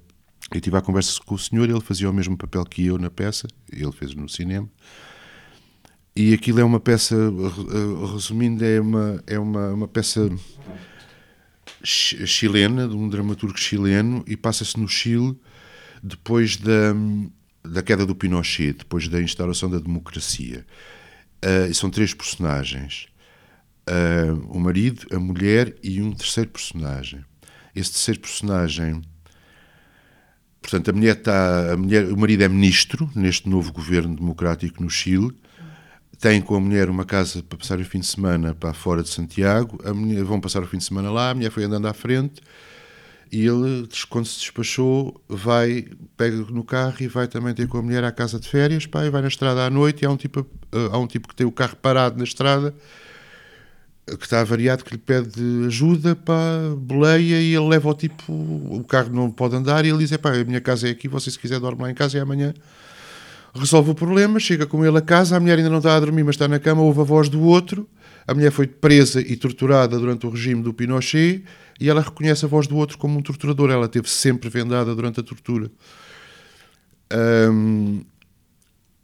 Eu 0.52 0.60
tive 0.60 0.76
a 0.76 0.82
conversa 0.82 1.20
com 1.24 1.34
o 1.34 1.38
senhor, 1.38 1.68
ele 1.68 1.80
fazia 1.80 2.10
o 2.10 2.12
mesmo 2.12 2.36
papel 2.36 2.64
que 2.64 2.86
eu 2.86 2.98
na 2.98 3.10
peça, 3.10 3.46
ele 3.70 3.92
fez 3.92 4.14
no 4.14 4.28
cinema. 4.28 4.68
E 6.14 6.34
aquilo 6.34 6.60
é 6.60 6.64
uma 6.64 6.78
peça, 6.78 7.16
resumindo, 8.12 8.62
é 8.64 8.80
uma, 8.80 9.24
é 9.26 9.38
uma, 9.38 9.72
uma 9.72 9.88
peça 9.88 10.30
chilena, 11.82 12.86
de 12.86 12.94
um 12.94 13.08
dramaturgo 13.08 13.58
chileno, 13.58 14.22
e 14.26 14.36
passa-se 14.36 14.78
no 14.78 14.86
Chile 14.86 15.38
depois 16.02 16.56
da, 16.56 16.94
da 17.64 17.82
queda 17.82 18.04
do 18.04 18.14
Pinochet, 18.14 18.74
depois 18.74 19.08
da 19.08 19.22
instauração 19.22 19.70
da 19.70 19.78
democracia. 19.78 20.66
Uh, 21.44 21.72
são 21.74 21.88
três 21.88 22.12
personagens: 22.12 23.06
uh, 23.92 24.46
o 24.48 24.58
marido, 24.58 25.06
a 25.14 25.18
mulher 25.18 25.74
e 25.82 26.00
um 26.00 26.12
terceiro 26.12 26.50
personagem. 26.50 27.24
Esse 27.74 27.92
terceiro 27.92 28.20
personagem 28.20 29.02
Portanto, 30.62 30.90
a 30.90 30.92
mulher 30.92 31.16
está, 31.16 31.72
a 31.72 31.76
mulher, 31.76 32.04
o 32.04 32.16
marido 32.16 32.44
é 32.44 32.48
ministro 32.48 33.10
neste 33.16 33.48
novo 33.48 33.72
governo 33.72 34.14
democrático 34.14 34.80
no 34.82 34.88
Chile. 34.88 35.32
Tem 36.20 36.40
com 36.40 36.54
a 36.54 36.60
mulher 36.60 36.88
uma 36.88 37.04
casa 37.04 37.42
para 37.42 37.58
passar 37.58 37.80
o 37.80 37.84
fim 37.84 37.98
de 37.98 38.06
semana 38.06 38.54
para 38.54 38.72
fora 38.72 39.02
de 39.02 39.08
Santiago. 39.08 39.76
A 39.84 39.92
mulher, 39.92 40.22
vão 40.22 40.40
passar 40.40 40.62
o 40.62 40.66
fim 40.66 40.78
de 40.78 40.84
semana 40.84 41.10
lá. 41.10 41.30
A 41.30 41.34
mulher 41.34 41.50
foi 41.50 41.64
andando 41.64 41.88
à 41.88 41.92
frente 41.92 42.40
e 43.30 43.44
ele, 43.44 43.88
quando 44.08 44.26
se 44.26 44.38
despachou, 44.38 45.20
vai, 45.28 45.84
pega 46.16 46.36
no 46.36 46.62
carro 46.62 46.96
e 47.00 47.08
vai 47.08 47.26
também 47.26 47.52
ter 47.52 47.66
com 47.66 47.78
a 47.78 47.82
mulher 47.82 48.04
à 48.04 48.12
casa 48.12 48.38
de 48.38 48.48
férias. 48.48 48.86
Pá, 48.86 49.04
e 49.04 49.10
vai 49.10 49.20
na 49.20 49.28
estrada 49.28 49.66
à 49.66 49.68
noite. 49.68 50.02
E 50.02 50.06
há 50.06 50.10
um 50.10 50.16
tipo, 50.16 50.46
há 50.92 50.96
um 50.96 51.08
tipo 51.08 51.26
que 51.26 51.34
tem 51.34 51.44
o 51.44 51.52
carro 51.52 51.74
parado 51.74 52.16
na 52.16 52.24
estrada 52.24 52.72
que 54.06 54.24
está 54.24 54.40
avariado, 54.40 54.84
que 54.84 54.92
lhe 54.92 54.98
pede 54.98 55.40
ajuda, 55.66 56.16
pá, 56.16 56.34
boleia 56.76 57.40
e 57.40 57.54
ele 57.54 57.68
leva 57.68 57.88
o 57.88 57.94
tipo, 57.94 58.32
o 58.32 58.84
carro 58.86 59.10
não 59.12 59.30
pode 59.30 59.54
andar 59.54 59.84
e 59.84 59.90
ele 59.90 59.98
diz, 59.98 60.16
pá, 60.16 60.32
a 60.34 60.44
minha 60.44 60.60
casa 60.60 60.88
é 60.88 60.90
aqui, 60.90 61.06
você 61.06 61.30
se 61.30 61.38
quiser 61.38 61.60
dorme 61.60 61.82
lá 61.82 61.90
em 61.90 61.94
casa 61.94 62.18
e 62.18 62.20
amanhã 62.20 62.52
resolve 63.54 63.90
o 63.90 63.94
problema, 63.94 64.40
chega 64.40 64.66
com 64.66 64.84
ele 64.84 64.98
a 64.98 65.00
casa, 65.00 65.36
a 65.36 65.40
mulher 65.40 65.58
ainda 65.58 65.70
não 65.70 65.78
está 65.78 65.96
a 65.96 66.00
dormir, 66.00 66.24
mas 66.24 66.34
está 66.34 66.48
na 66.48 66.58
cama, 66.58 66.82
ouve 66.82 67.00
a 67.00 67.04
voz 67.04 67.28
do 67.28 67.40
outro, 67.42 67.88
a 68.26 68.34
mulher 68.34 68.50
foi 68.50 68.66
presa 68.66 69.20
e 69.20 69.36
torturada 69.36 69.98
durante 69.98 70.26
o 70.26 70.30
regime 70.30 70.62
do 70.62 70.72
Pinochet 70.72 71.44
e 71.78 71.88
ela 71.88 72.00
reconhece 72.00 72.44
a 72.44 72.48
voz 72.48 72.66
do 72.66 72.76
outro 72.76 72.98
como 72.98 73.18
um 73.18 73.22
torturador, 73.22 73.70
ela 73.70 73.88
teve 73.88 74.08
sempre 74.08 74.48
vendada 74.48 74.94
durante 74.94 75.20
a 75.20 75.22
tortura. 75.22 75.70
Um, 77.50 78.02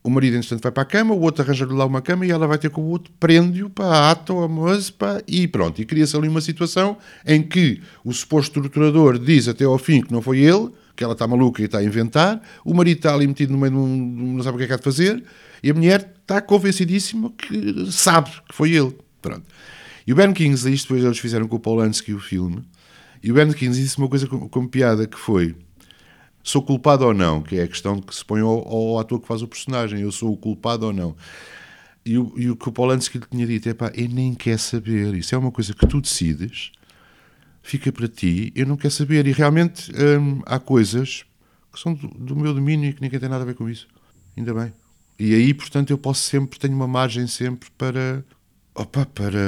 o 0.03 0.11
marido, 0.11 0.37
entretanto, 0.37 0.63
vai 0.63 0.73
para 0.73 0.83
a 0.83 0.87
cama, 0.87 1.15
o 1.15 1.21
outro 1.21 1.43
arranja-lhe 1.43 1.73
lá 1.73 1.85
uma 1.85 2.01
cama 2.01 2.25
e 2.25 2.31
ela 2.31 2.47
vai 2.47 2.57
ter 2.57 2.71
com 2.71 2.83
o 2.83 2.87
outro, 2.87 3.13
prende-o, 3.19 3.69
para 3.69 4.11
ata 4.11 4.33
a 4.33 4.49
moça, 4.49 4.93
pá, 4.93 5.21
e 5.27 5.47
pronto. 5.49 5.81
E 5.83 5.85
cria-se 5.85 6.17
ali 6.17 6.29
uma 6.29 6.41
situação 6.41 6.97
em 7.27 7.43
que 7.43 7.83
o 8.05 8.13
suposto 8.13 8.61
torturador 8.61 9.19
diz 9.19 9.49
até 9.49 9.65
ao 9.65 9.77
fim 9.77 10.01
que 10.01 10.13
não 10.13 10.23
foi 10.23 10.39
ele, 10.39 10.71
que 10.97 11.05
ela 11.05 11.13
está 11.13 11.27
maluca 11.27 11.63
e 11.63 11.67
está 11.67 11.79
a 11.79 11.85
inventar, 11.85 12.41
o 12.65 12.73
marido 12.75 12.99
está 12.99 13.15
ali 13.15 13.27
metido 13.27 13.53
no 13.53 13.59
meio 13.59 13.73
de 13.73 13.79
um. 13.79 14.35
não 14.37 14.43
sabe 14.43 14.57
o 14.57 14.59
que 14.59 14.65
é 14.65 14.67
que 14.69 14.73
há 14.73 14.77
de 14.77 14.83
fazer, 14.83 15.23
e 15.63 15.71
a 15.71 15.75
mulher 15.75 16.15
está 16.21 16.41
convencidíssima 16.41 17.31
que 17.37 17.91
sabe 17.91 18.31
que 18.49 18.55
foi 18.55 18.73
ele. 18.73 18.97
Pronto. 19.21 19.45
E 20.07 20.13
o 20.13 20.17
Ben 20.17 20.33
Kingsley, 20.33 20.75
isto 20.75 20.89
depois 20.89 21.05
eles 21.05 21.19
fizeram 21.19 21.47
com 21.47 21.57
o 21.57 21.61
Polanski 21.61 22.15
o 22.15 22.21
filme, 22.21 22.63
e 23.23 23.31
o 23.31 23.35
Ben 23.35 23.53
Kingsley 23.53 23.85
disse 23.85 23.99
uma 23.99 24.09
coisa 24.09 24.27
como, 24.27 24.49
como 24.49 24.69
piada 24.69 25.07
que 25.07 25.19
foi 25.19 25.55
Sou 26.43 26.63
culpado 26.63 27.05
ou 27.05 27.13
não? 27.13 27.43
Que 27.43 27.59
é 27.59 27.63
a 27.65 27.69
questão 27.69 28.01
que 28.01 28.15
se 28.15 28.25
põe 28.25 28.41
ao, 28.41 28.67
ao 28.67 28.99
ator 28.99 29.21
que 29.21 29.27
faz 29.27 29.43
o 29.43 29.49
personagem. 29.49 30.01
Eu 30.01 30.13
sou 30.13 30.33
o 30.33 30.37
culpado 30.37 30.87
ou 30.87 30.93
não? 30.93 31.17
E 32.05 32.17
o, 32.17 32.33
e 32.37 32.51
o 32.51 32.57
que 32.57 32.69
o 32.69 32.73
Polanski 32.73 33.19
lhe 33.19 33.27
tinha 33.31 33.47
dito 33.47 33.69
é 33.69 33.75
pá, 33.75 33.93
eu 33.95 34.09
nem 34.09 34.35
quer 34.35 34.59
saber. 34.59 35.15
Isso 35.15 35.35
é 35.35 35.39
uma 35.39 35.53
coisa 35.53 35.75
que 35.75 35.87
tu 35.87 36.01
decides, 36.01 36.73
fica 37.63 37.93
para 37.93 38.09
ti, 38.09 38.51
eu 38.55 38.67
não 38.67 38.79
quero 38.79 38.95
saber. 38.95 39.27
E 39.27 39.33
realmente 39.33 39.93
hum, 39.93 40.41
há 40.47 40.59
coisas 40.59 41.27
que 41.71 41.79
são 41.79 41.93
do, 41.93 42.09
do, 42.09 42.35
meu 42.35 42.55
domínio 42.55 42.89
e 42.89 42.93
que 42.95 43.03
ninguém 43.03 43.21
tem 43.21 43.29
nada 43.29 43.43
a 43.43 43.47
ver 43.47 43.55
com 43.55 43.69
isso. 43.69 43.87
Ainda 44.37 44.55
bem. 44.55 44.73
E 45.19 45.35
aí, 45.35 45.53
portanto, 45.53 45.91
eu 45.91 45.99
posso 45.99 46.23
sempre, 46.23 46.59
tenho 46.59 46.75
uma 46.75 46.89
margem 46.89 47.27
sempre 47.27 47.69
para. 47.77 48.25
Opa, 48.75 49.05
para. 49.05 49.39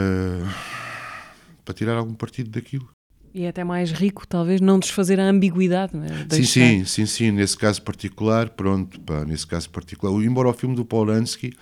para 1.65 1.75
tirar 1.75 1.97
algum 1.97 2.15
partido 2.15 2.51
daquilo. 2.51 2.91
E 3.33 3.45
é 3.45 3.49
até 3.49 3.63
mais 3.63 3.93
rico, 3.93 4.27
talvez, 4.27 4.61
não 4.61 4.79
desfazer 4.79 5.21
a 5.21 5.25
ambiguidade, 5.25 5.97
não 5.97 6.05
é? 6.05 6.27
Sim, 6.31 6.45
sim, 6.45 6.85
sim, 6.85 7.07
sim. 7.07 7.31
Nesse 7.31 7.57
caso 7.57 7.81
particular, 7.83 8.51
pronto, 8.51 9.01
pá, 9.01 9.25
nesse 9.25 9.47
caso 9.47 9.71
particular. 9.71 10.13
Embora 10.23 10.49
o 10.49 10.53
filme 10.53 10.75
do 10.75 10.85
Polanski, 10.85 11.53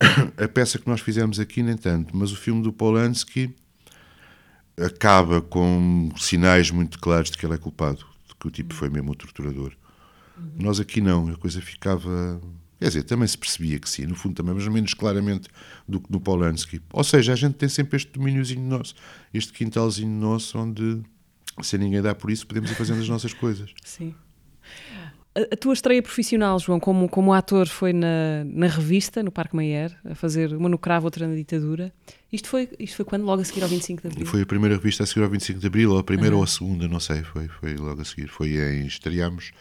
a 0.36 0.48
peça 0.48 0.78
que 0.78 0.88
nós 0.88 1.00
fizemos 1.00 1.38
aqui, 1.38 1.62
nem 1.62 1.76
tanto, 1.76 2.16
mas 2.16 2.32
o 2.32 2.36
filme 2.36 2.62
do 2.62 2.72
Polanski 2.72 3.54
acaba 4.76 5.40
com 5.40 6.10
sinais 6.16 6.70
muito 6.70 6.98
claros 6.98 7.30
de 7.30 7.38
que 7.38 7.46
ele 7.46 7.54
é 7.54 7.58
culpado, 7.58 8.04
de 8.28 8.34
que 8.34 8.48
o 8.48 8.50
tipo 8.50 8.74
foi 8.74 8.88
mesmo 8.88 9.12
o 9.12 9.14
torturador. 9.14 9.72
Uhum. 10.36 10.50
Nós 10.58 10.80
aqui 10.80 11.00
não, 11.00 11.28
a 11.28 11.36
coisa 11.36 11.60
ficava. 11.60 12.40
Quer 12.80 12.86
dizer, 12.86 13.02
também 13.02 13.28
se 13.28 13.36
percebia 13.36 13.78
que 13.78 13.88
sim, 13.88 14.06
no 14.06 14.14
fundo 14.14 14.34
também, 14.34 14.54
mas 14.54 14.66
menos 14.66 14.94
claramente 14.94 15.48
do 15.86 16.00
que 16.00 16.10
no 16.10 16.18
Polanski. 16.18 16.80
Ou 16.94 17.04
seja, 17.04 17.34
a 17.34 17.36
gente 17.36 17.54
tem 17.54 17.68
sempre 17.68 17.98
este 17.98 18.10
domíniozinho 18.10 18.66
nosso, 18.66 18.94
este 19.34 19.52
quintalzinho 19.52 20.10
nosso, 20.10 20.58
onde, 20.58 21.02
sem 21.62 21.78
ninguém 21.78 22.00
dar 22.00 22.14
por 22.14 22.30
isso, 22.30 22.46
podemos 22.46 22.70
ir 22.70 22.74
fazendo 22.74 23.02
as 23.02 23.08
nossas 23.08 23.34
coisas. 23.34 23.70
Sim. 23.84 24.14
A, 25.34 25.40
a, 25.52 25.56
tua 25.58 25.74
estreia 25.74 26.02
profissional, 26.02 26.58
João, 26.58 26.80
como, 26.80 27.06
como 27.06 27.34
ator, 27.34 27.68
foi 27.68 27.92
na, 27.92 28.44
na 28.46 28.66
revista, 28.66 29.22
no 29.22 29.30
Parque 29.30 29.54
Mayer, 29.54 29.94
a 30.02 30.14
fazer 30.14 30.54
uma 30.54 30.68
no 30.68 30.78
cravo, 30.78 31.04
outra 31.04 31.28
na 31.28 31.34
ditadura. 31.34 31.92
Isto 32.32 32.48
foi, 32.48 32.70
isto 32.78 32.96
foi 32.96 33.04
quando? 33.04 33.26
Logo 33.26 33.42
a 33.42 33.44
seguir 33.44 33.62
ao 33.62 33.68
25 33.68 34.00
de 34.00 34.08
Abril? 34.08 34.26
Foi 34.26 34.40
a 34.40 34.46
primeira 34.46 34.76
revista 34.76 35.02
a 35.04 35.06
seguir 35.06 35.22
ao 35.22 35.28
25 35.28 35.60
de 35.60 35.66
Abril, 35.66 35.92
ou 35.92 35.98
a 35.98 36.02
primeira 36.02 36.34
uhum. 36.34 36.40
ou 36.40 36.44
a 36.44 36.46
segunda, 36.46 36.88
não 36.88 36.98
sei, 36.98 37.22
foi, 37.24 37.46
foi 37.46 37.76
logo 37.76 38.00
a 38.00 38.04
seguir. 38.06 38.28
Foi 38.28 38.56
em, 38.56 38.86
estreámos 38.86 39.52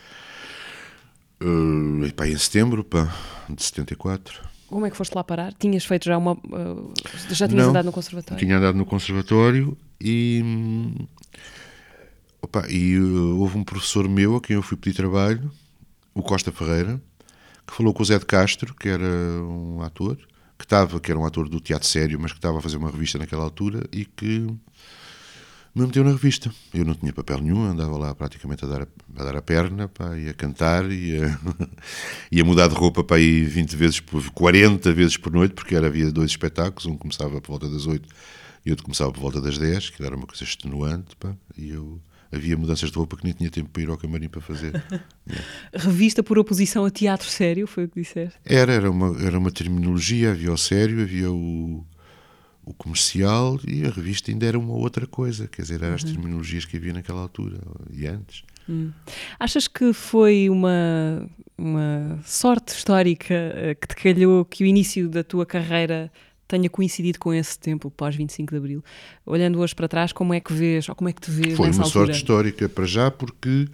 uh, 1.42 2.26
em 2.26 2.38
setembro 2.38 2.84
pá, 2.84 3.14
de 3.50 3.64
74. 3.64 4.50
Como 4.68 4.86
é 4.86 4.92
que 4.92 4.98
foste 4.98 5.16
lá 5.16 5.24
parar? 5.24 5.54
Tinhas 5.54 5.84
feito 5.86 6.06
já 6.06 6.18
uma. 6.18 6.34
Uh, 6.34 6.94
já 7.30 7.48
tinhas 7.48 7.64
não, 7.64 7.70
andado 7.72 7.86
no 7.86 7.92
conservatório? 7.92 8.40
Tinha 8.40 8.58
andado 8.58 8.76
no 8.76 8.86
conservatório 8.86 9.78
e. 10.00 10.44
Opa, 12.42 12.68
e 12.70 12.98
uh, 12.98 13.40
houve 13.40 13.58
um 13.58 13.64
professor 13.64 14.08
meu 14.08 14.36
a 14.36 14.42
quem 14.42 14.56
eu 14.56 14.62
fui 14.62 14.78
pedir 14.78 14.96
trabalho, 14.96 15.52
o 16.14 16.22
Costa 16.22 16.52
Ferreira, 16.52 17.02
que 17.68 17.74
falou 17.74 17.94
com 17.94 18.02
o 18.02 18.06
Zé 18.06 18.18
de 18.18 18.26
Castro, 18.26 18.74
que 18.74 18.88
era 18.88 19.04
um 19.04 19.82
ator, 19.82 20.18
que 20.58 20.66
estava, 20.66 21.00
que 21.00 21.12
era 21.12 21.20
um 21.20 21.26
ator 21.26 21.50
do 21.50 21.60
teatro 21.60 21.88
sério, 21.88 22.20
mas 22.20 22.32
que 22.32 22.38
estava 22.38 22.60
a 22.60 22.62
fazer 22.62 22.78
uma 22.78 22.92
revista 22.92 23.18
naquela 23.18 23.44
altura 23.44 23.84
e 23.92 24.06
que 24.06 24.48
me 25.74 25.86
meteu 25.86 26.04
na 26.04 26.12
revista. 26.12 26.52
Eu 26.74 26.86
não 26.86 26.94
tinha 26.94 27.14
papel 27.14 27.40
nenhum, 27.40 27.64
andava 27.64 27.98
lá 27.98 28.14
praticamente 28.16 28.66
a 28.66 28.68
dar 28.68 28.82
a, 28.82 28.88
a 29.18 29.24
dar 29.24 29.36
a 29.36 29.42
perna, 29.42 29.88
pá, 29.88 30.18
e 30.18 30.30
a 30.30 30.34
cantar, 30.34 30.92
e 30.92 31.18
a, 31.22 31.40
e 32.32 32.42
a 32.42 32.46
mudar 32.46 32.68
de 32.68 32.76
roupa 32.76 33.04
para 33.04 33.18
aí 33.18 33.44
20 33.44 33.76
vezes, 33.76 34.00
por, 34.00 34.30
40 34.32 34.92
vezes 34.94 35.18
por 35.18 35.32
noite, 35.32 35.54
porque 35.54 35.76
era, 35.76 35.88
havia 35.88 36.12
dois 36.12 36.32
espetáculos, 36.32 36.86
um 36.86 36.98
começava 36.98 37.40
por 37.42 37.50
volta 37.52 37.70
das 37.70 37.86
8 37.86 38.08
e 38.66 38.72
outro 38.72 38.84
começava 38.84 39.12
por 39.12 39.22
volta 39.22 39.40
das 39.40 39.58
10, 39.58 39.92
que 39.92 40.04
era 40.04 40.16
uma 40.16 40.28
coisa 40.28 40.44
extenuante, 40.44 41.16
pá, 41.16 41.36
e 41.58 41.70
eu 41.70 42.02
havia 42.32 42.56
mudanças 42.56 42.92
de 42.92 42.98
roupa 42.98 43.18
que 43.18 43.24
nem 43.24 43.34
tinha 43.34 43.50
tempo 43.50 43.70
para 43.70 43.82
ir 43.82 43.90
ao 43.90 43.98
camarim 43.98 44.30
para 44.30 44.42
fazer. 44.42 44.84
Revista 45.74 46.22
por 46.22 46.38
oposição 46.38 46.86
a 46.86 46.92
teatro 46.92 47.28
sério, 47.28 47.66
foi 47.66 47.86
o 47.86 47.90
que 47.90 48.02
disseste? 48.02 48.38
Era, 48.46 48.74
era 48.74 48.92
uma, 48.92 49.20
era 49.24 49.38
uma 49.38 49.52
terminologia, 49.52 50.32
havia 50.32 50.52
o 50.52 50.58
sério, 50.58 51.02
havia 51.02 51.32
o, 51.32 51.86
o 52.70 52.74
comercial 52.74 53.60
e 53.68 53.84
a 53.84 53.90
revista 53.90 54.30
ainda 54.30 54.46
era 54.46 54.58
uma 54.58 54.76
outra 54.76 55.08
coisa, 55.08 55.48
quer 55.48 55.64
dizer, 55.64 55.82
eram 55.82 55.96
as 55.96 56.04
uhum. 56.04 56.12
terminologias 56.12 56.66
que 56.66 56.78
havia 56.78 56.94
naquela 56.94 57.22
altura 57.22 57.58
e 57.92 58.06
antes. 58.06 58.44
Hum. 58.70 58.92
Achas 59.40 59.68
que 59.68 59.92
foi 59.92 60.48
uma, 60.52 61.28
uma 61.58 62.20
sorte 62.24 62.76
histórica 62.76 63.34
eh, 63.34 63.74
que 63.74 63.88
te 63.88 63.96
calhou 63.96 64.46
que 64.46 64.64
o 64.64 64.68
início 64.68 65.10
da 65.10 65.24
tua 65.24 65.48
carreira 65.48 66.12
tenha 66.48 66.70
coincidido 66.70 67.18
com 67.18 67.34
esse 67.34 67.58
tempo 67.58 67.90
pós 67.90 68.16
25 68.16 68.52
de 68.52 68.58
Abril. 68.58 68.84
Olhando 69.26 69.60
hoje 69.60 69.74
para 69.74 69.88
trás, 69.88 70.14
como 70.14 70.36
é 70.36 70.40
que 70.40 70.54
vês, 70.54 70.88
ou 70.88 70.94
como 70.94 71.10
é 71.10 71.14
que 71.14 71.22
te 71.22 71.32
vês 71.32 71.58
Foi 71.58 71.72
uma 71.72 71.84
altura? 71.84 72.06
sorte 72.06 72.18
histórica 72.18 72.70
para 72.70 72.86
já, 72.86 73.10
porque 73.10 73.68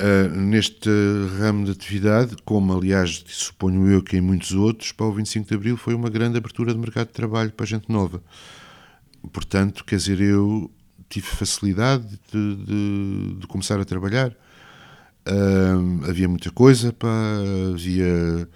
uh, 0.00 0.28
neste 0.34 0.88
ramo 1.38 1.64
de 1.64 1.72
atividade, 1.72 2.36
como 2.44 2.76
aliás 2.76 3.24
suponho 3.26 3.90
eu 3.90 4.02
que 4.02 4.16
em 4.16 4.20
muitos 4.20 4.52
outros, 4.52 4.92
para 4.92 5.06
o 5.06 5.12
25 5.12 5.48
de 5.48 5.54
Abril 5.54 5.76
foi 5.76 5.94
uma 5.94 6.10
grande 6.10 6.36
abertura 6.36 6.72
de 6.72 6.78
mercado 6.78 7.08
de 7.08 7.12
trabalho 7.12 7.52
para 7.52 7.66
gente 7.66 7.90
nova. 7.90 8.22
Portanto, 9.32 9.84
quer 9.84 9.96
dizer, 9.96 10.20
eu 10.20 10.70
tive 11.08 11.26
facilidade 11.26 12.06
de, 12.32 12.56
de, 12.56 13.34
de 13.38 13.46
começar 13.46 13.80
a 13.80 13.84
trabalhar. 13.84 14.30
Uh, 15.26 16.04
havia 16.08 16.28
muita 16.28 16.50
coisa, 16.50 16.94
havia 17.72 18.48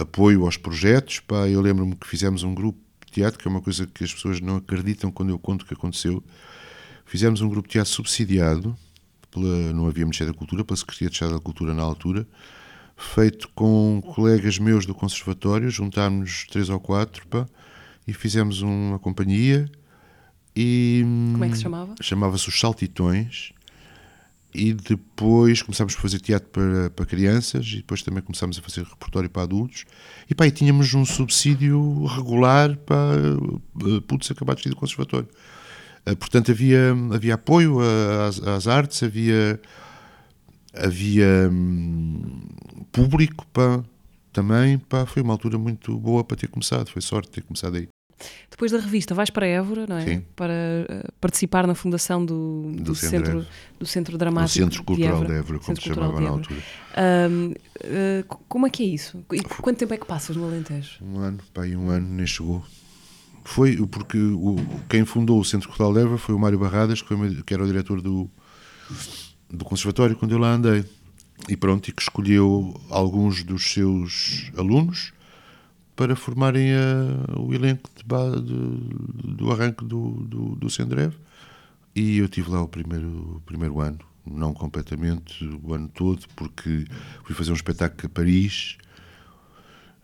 apoio 0.00 0.44
aos 0.44 0.56
projetos. 0.56 1.20
Eu 1.50 1.60
lembro-me 1.60 1.94
que 1.96 2.06
fizemos 2.06 2.42
um 2.42 2.54
grupo 2.54 2.78
de 3.06 3.12
teatro, 3.12 3.38
que 3.38 3.46
é 3.46 3.50
uma 3.50 3.60
coisa 3.60 3.86
que 3.86 4.04
as 4.04 4.12
pessoas 4.12 4.40
não 4.40 4.56
acreditam 4.56 5.10
quando 5.10 5.30
eu 5.30 5.38
conto 5.38 5.62
o 5.62 5.66
que 5.66 5.74
aconteceu. 5.74 6.22
Fizemos 7.04 7.40
um 7.40 7.48
grupo 7.48 7.68
de 7.68 7.72
teatro 7.72 7.92
subsidiado, 7.92 8.76
pela, 9.32 9.72
não 9.72 9.86
havia 9.86 10.04
Ministério 10.04 10.32
da 10.32 10.38
Cultura, 10.38 10.64
pela 10.64 10.76
Secretaria 10.76 11.08
de 11.08 11.14
Estado 11.14 11.32
da 11.32 11.40
Cultura 11.40 11.74
na 11.74 11.82
altura, 11.82 12.26
feito 12.96 13.48
com 13.54 14.00
colegas 14.14 14.58
meus 14.58 14.86
do 14.86 14.94
Conservatório, 14.94 15.68
juntámos 15.70 16.46
três 16.50 16.68
ou 16.68 16.78
quatro 16.78 17.26
pá, 17.26 17.46
e 18.06 18.12
fizemos 18.12 18.60
uma 18.60 18.98
companhia. 18.98 19.68
E, 20.54 21.02
Como 21.32 21.44
é 21.44 21.48
que 21.48 21.56
se 21.56 21.62
chamava? 21.62 21.94
Chamava-se 22.00 22.48
Os 22.48 22.60
Saltitões 22.60 23.52
e 24.54 24.74
depois 24.74 25.62
começámos 25.62 25.96
a 25.96 25.98
fazer 25.98 26.20
teatro 26.20 26.50
para, 26.50 26.90
para 26.90 27.06
crianças 27.06 27.66
e 27.68 27.76
depois 27.76 28.02
também 28.02 28.22
começámos 28.22 28.58
a 28.58 28.62
fazer 28.62 28.84
repertório 28.84 29.30
para 29.30 29.42
adultos 29.44 29.86
e 30.28 30.34
pá, 30.34 30.46
e 30.46 30.50
tínhamos 30.50 30.92
um 30.92 31.06
subsídio 31.06 32.04
regular 32.04 32.76
para 32.76 33.34
uh, 33.34 34.02
putos 34.02 34.30
acabados 34.30 34.62
de 34.62 34.68
ir 34.68 34.70
do 34.70 34.76
conservatório. 34.76 35.28
Uh, 36.08 36.16
portanto, 36.16 36.50
havia, 36.50 36.92
havia 37.12 37.34
apoio 37.34 37.78
às, 38.26 38.40
às 38.42 38.66
artes, 38.66 39.02
havia, 39.02 39.60
havia 40.74 41.48
um, 41.50 42.40
público 42.90 43.46
pá, 43.52 43.82
também. 44.32 44.78
Pá, 44.78 45.06
foi 45.06 45.22
uma 45.22 45.32
altura 45.32 45.58
muito 45.58 45.96
boa 45.98 46.24
para 46.24 46.36
ter 46.36 46.48
começado, 46.48 46.90
foi 46.90 47.02
sorte 47.02 47.30
ter 47.30 47.42
começado 47.42 47.76
aí. 47.76 47.88
Depois 48.50 48.70
da 48.70 48.78
revista 48.78 49.14
vais 49.14 49.30
para 49.30 49.46
Évora, 49.46 49.86
não 49.88 49.96
é? 49.96 50.04
Sim. 50.04 50.24
Para 50.36 50.52
uh, 50.52 51.12
participar 51.20 51.66
na 51.66 51.74
fundação 51.74 52.24
do, 52.24 52.72
do, 52.76 52.82
do 52.82 52.94
centro, 52.94 53.40
centro 53.40 53.46
do 53.78 53.86
Centro 53.86 54.18
Dramático. 54.18 54.58
Do 54.58 54.64
Centro 54.64 54.84
Cultural 54.84 55.10
de 55.10 55.16
Évora, 55.16 55.32
de 55.32 55.38
Évora 55.38 55.58
como 55.58 55.76
se 55.76 55.82
chamava 55.82 56.20
na 56.20 56.30
altura. 56.30 56.60
Uh, 56.60 57.50
uh, 57.50 58.36
como 58.48 58.66
é 58.66 58.70
que 58.70 58.82
é 58.82 58.86
isso? 58.86 59.24
E 59.32 59.42
quanto 59.42 59.78
tempo 59.78 59.94
é 59.94 59.96
que 59.96 60.06
passas 60.06 60.36
no 60.36 60.44
Alentejo? 60.44 60.98
Um 61.02 61.18
ano, 61.18 61.38
pai, 61.52 61.74
um 61.74 61.90
ano, 61.90 62.06
nem 62.08 62.26
chegou. 62.26 62.62
Foi 63.44 63.76
porque 63.86 64.18
o, 64.18 64.56
quem 64.88 65.04
fundou 65.04 65.40
o 65.40 65.44
Centro 65.44 65.68
Cultural 65.68 65.98
Évora 65.98 66.18
foi 66.18 66.34
o 66.34 66.38
Mário 66.38 66.58
Barradas, 66.58 67.02
que, 67.02 67.08
foi, 67.08 67.42
que 67.42 67.54
era 67.54 67.64
o 67.64 67.66
diretor 67.66 68.00
do, 68.00 68.30
do 69.50 69.64
Conservatório 69.64 70.16
quando 70.16 70.32
eu 70.32 70.38
lá 70.38 70.52
andei. 70.52 70.84
E 71.48 71.56
pronto, 71.56 71.88
e 71.88 71.92
que 71.92 72.02
escolheu 72.02 72.80
alguns 72.88 73.42
dos 73.42 73.72
seus 73.72 74.50
alunos 74.56 75.12
para 75.96 76.14
formarem 76.16 76.72
a, 76.72 77.38
o 77.40 77.52
elenco 77.52 77.90
de, 77.96 78.02
de, 78.02 79.34
do 79.34 79.50
arranque 79.50 79.84
do, 79.84 80.12
do, 80.22 80.56
do 80.56 80.70
Sendrev. 80.70 81.14
E 81.94 82.18
eu 82.18 82.28
tive 82.28 82.50
lá 82.50 82.62
o 82.62 82.68
primeiro, 82.68 83.42
primeiro 83.44 83.80
ano, 83.80 83.98
não 84.24 84.54
completamente, 84.54 85.44
o 85.62 85.74
ano 85.74 85.88
todo, 85.88 86.22
porque 86.34 86.86
fui 87.24 87.34
fazer 87.34 87.50
um 87.50 87.54
espetáculo 87.54 88.06
a 88.06 88.08
Paris, 88.08 88.78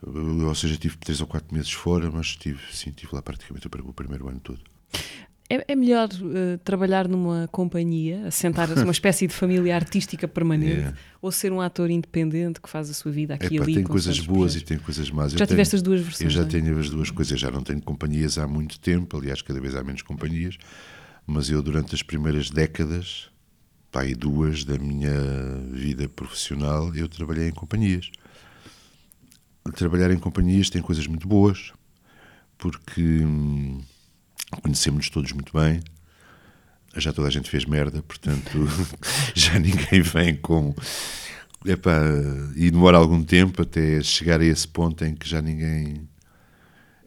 ou 0.03 0.55
seja, 0.55 0.77
tive 0.77 0.97
três 0.97 1.21
ou 1.21 1.27
quatro 1.27 1.53
meses 1.55 1.73
fora, 1.73 2.11
mas 2.11 2.37
tive, 2.37 2.61
sim, 2.73 2.91
tive 2.91 3.15
lá 3.15 3.23
praticamente 3.23 3.67
o 3.67 3.93
primeiro 3.93 4.29
ano 4.29 4.41
todo. 4.41 4.61
É, 5.51 5.73
é 5.73 5.75
melhor 5.75 6.09
uh, 6.09 6.59
trabalhar 6.59 7.09
numa 7.09 7.49
companhia, 7.51 8.27
assentar 8.27 8.71
uma 8.71 8.93
espécie 8.93 9.27
de 9.27 9.33
família 9.33 9.75
artística 9.75 10.29
permanente, 10.29 10.81
é. 10.81 10.95
ou 11.23 11.33
ser 11.33 11.51
um 11.53 11.61
ator 11.61 11.91
independente 11.91 12.61
que 12.61 12.69
faz 12.69 12.91
a 12.91 12.95
sua 12.95 13.11
vida 13.11 13.35
aqui 13.35 13.55
e 13.55 13.59
ali? 13.59 13.75
Tem 13.77 13.83
coisas 13.83 14.19
boas 14.21 14.53
projetos. 14.53 14.57
e 14.57 14.65
tem 14.65 14.79
coisas 14.79 15.11
más. 15.11 15.33
Já 15.33 15.45
eu 15.45 15.47
tiveste 15.47 15.71
tenho, 15.71 15.79
as 15.79 15.83
duas 15.83 16.01
versões? 16.03 16.21
Eu 16.23 16.31
já 16.31 16.43
é? 16.43 16.45
tenho 16.45 16.79
as 16.79 16.91
duas 16.91 17.11
coisas. 17.11 17.41
Já 17.41 17.51
não 17.51 17.63
tenho 17.63 17.81
companhias 17.81 18.37
há 18.37 18.47
muito 18.47 18.79
tempo, 18.79 19.17
aliás, 19.17 19.41
cada 19.41 19.59
vez 19.59 19.75
há 19.75 19.83
menos 19.83 20.03
companhias, 20.03 20.59
mas 21.27 21.49
eu, 21.49 21.63
durante 21.63 21.95
as 21.95 22.03
primeiras 22.03 22.51
décadas, 22.51 23.31
pá, 23.91 24.05
e 24.05 24.15
duas 24.15 24.65
da 24.65 24.79
minha 24.79 25.19
vida 25.73 26.11
profissional, 26.11 26.95
eu 26.95 27.09
trabalhei 27.09 27.49
em 27.49 27.53
companhias. 27.53 28.11
Trabalhar 29.73 30.11
em 30.11 30.19
companhias 30.19 30.71
tem 30.71 30.83
coisas 30.83 31.07
muito 31.07 31.27
boas, 31.29 31.73
porque. 32.57 33.03
Hum, 33.03 33.81
conhecemos-nos 34.63 35.11
todos 35.11 35.33
muito 35.33 35.53
bem, 35.53 35.81
já 36.97 37.13
toda 37.13 37.29
a 37.29 37.31
gente 37.31 37.51
fez 37.51 37.65
merda, 37.67 38.03
portanto 38.03 38.67
já 39.35 39.59
ninguém 39.59 40.01
vem 40.03 40.37
com. 40.37 40.75
Epá, 41.65 42.01
e 42.55 42.71
demora 42.71 42.97
algum 42.97 43.23
tempo 43.23 43.63
até 43.63 44.01
chegar 44.03 44.41
a 44.41 44.45
esse 44.45 44.67
ponto 44.67 45.05
em 45.05 45.15
que 45.15 45.29
já 45.29 45.43
ninguém. 45.43 46.09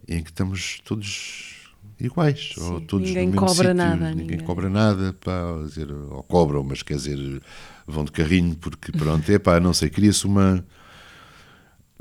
em 0.07 0.21
que 0.23 0.29
estamos 0.29 0.81
todos 0.83 1.71
iguais, 1.99 2.51
Sim, 2.55 2.61
ou 2.61 2.81
todos 2.81 3.07
ninguém 3.07 3.27
no 3.27 3.31
mesmo 3.31 3.47
cobra 3.47 3.69
sítio, 3.69 3.73
nada 3.73 4.09
ninguém, 4.09 4.27
ninguém. 4.27 4.39
cobra 4.45 4.69
nada, 4.69 5.13
pá, 5.13 5.41
ou, 5.43 5.65
dizer, 5.65 5.91
ou 5.91 6.23
cobram, 6.23 6.63
mas 6.63 6.83
quer 6.83 6.95
dizer, 6.95 7.41
vão 7.87 8.03
de 8.03 8.11
carrinho, 8.11 8.55
porque 8.55 8.91
pronto, 8.91 9.29
é 9.31 9.39
pá, 9.39 9.59
não 9.59 9.73
sei, 9.73 9.89
cria-se 9.89 10.25
uma. 10.25 10.65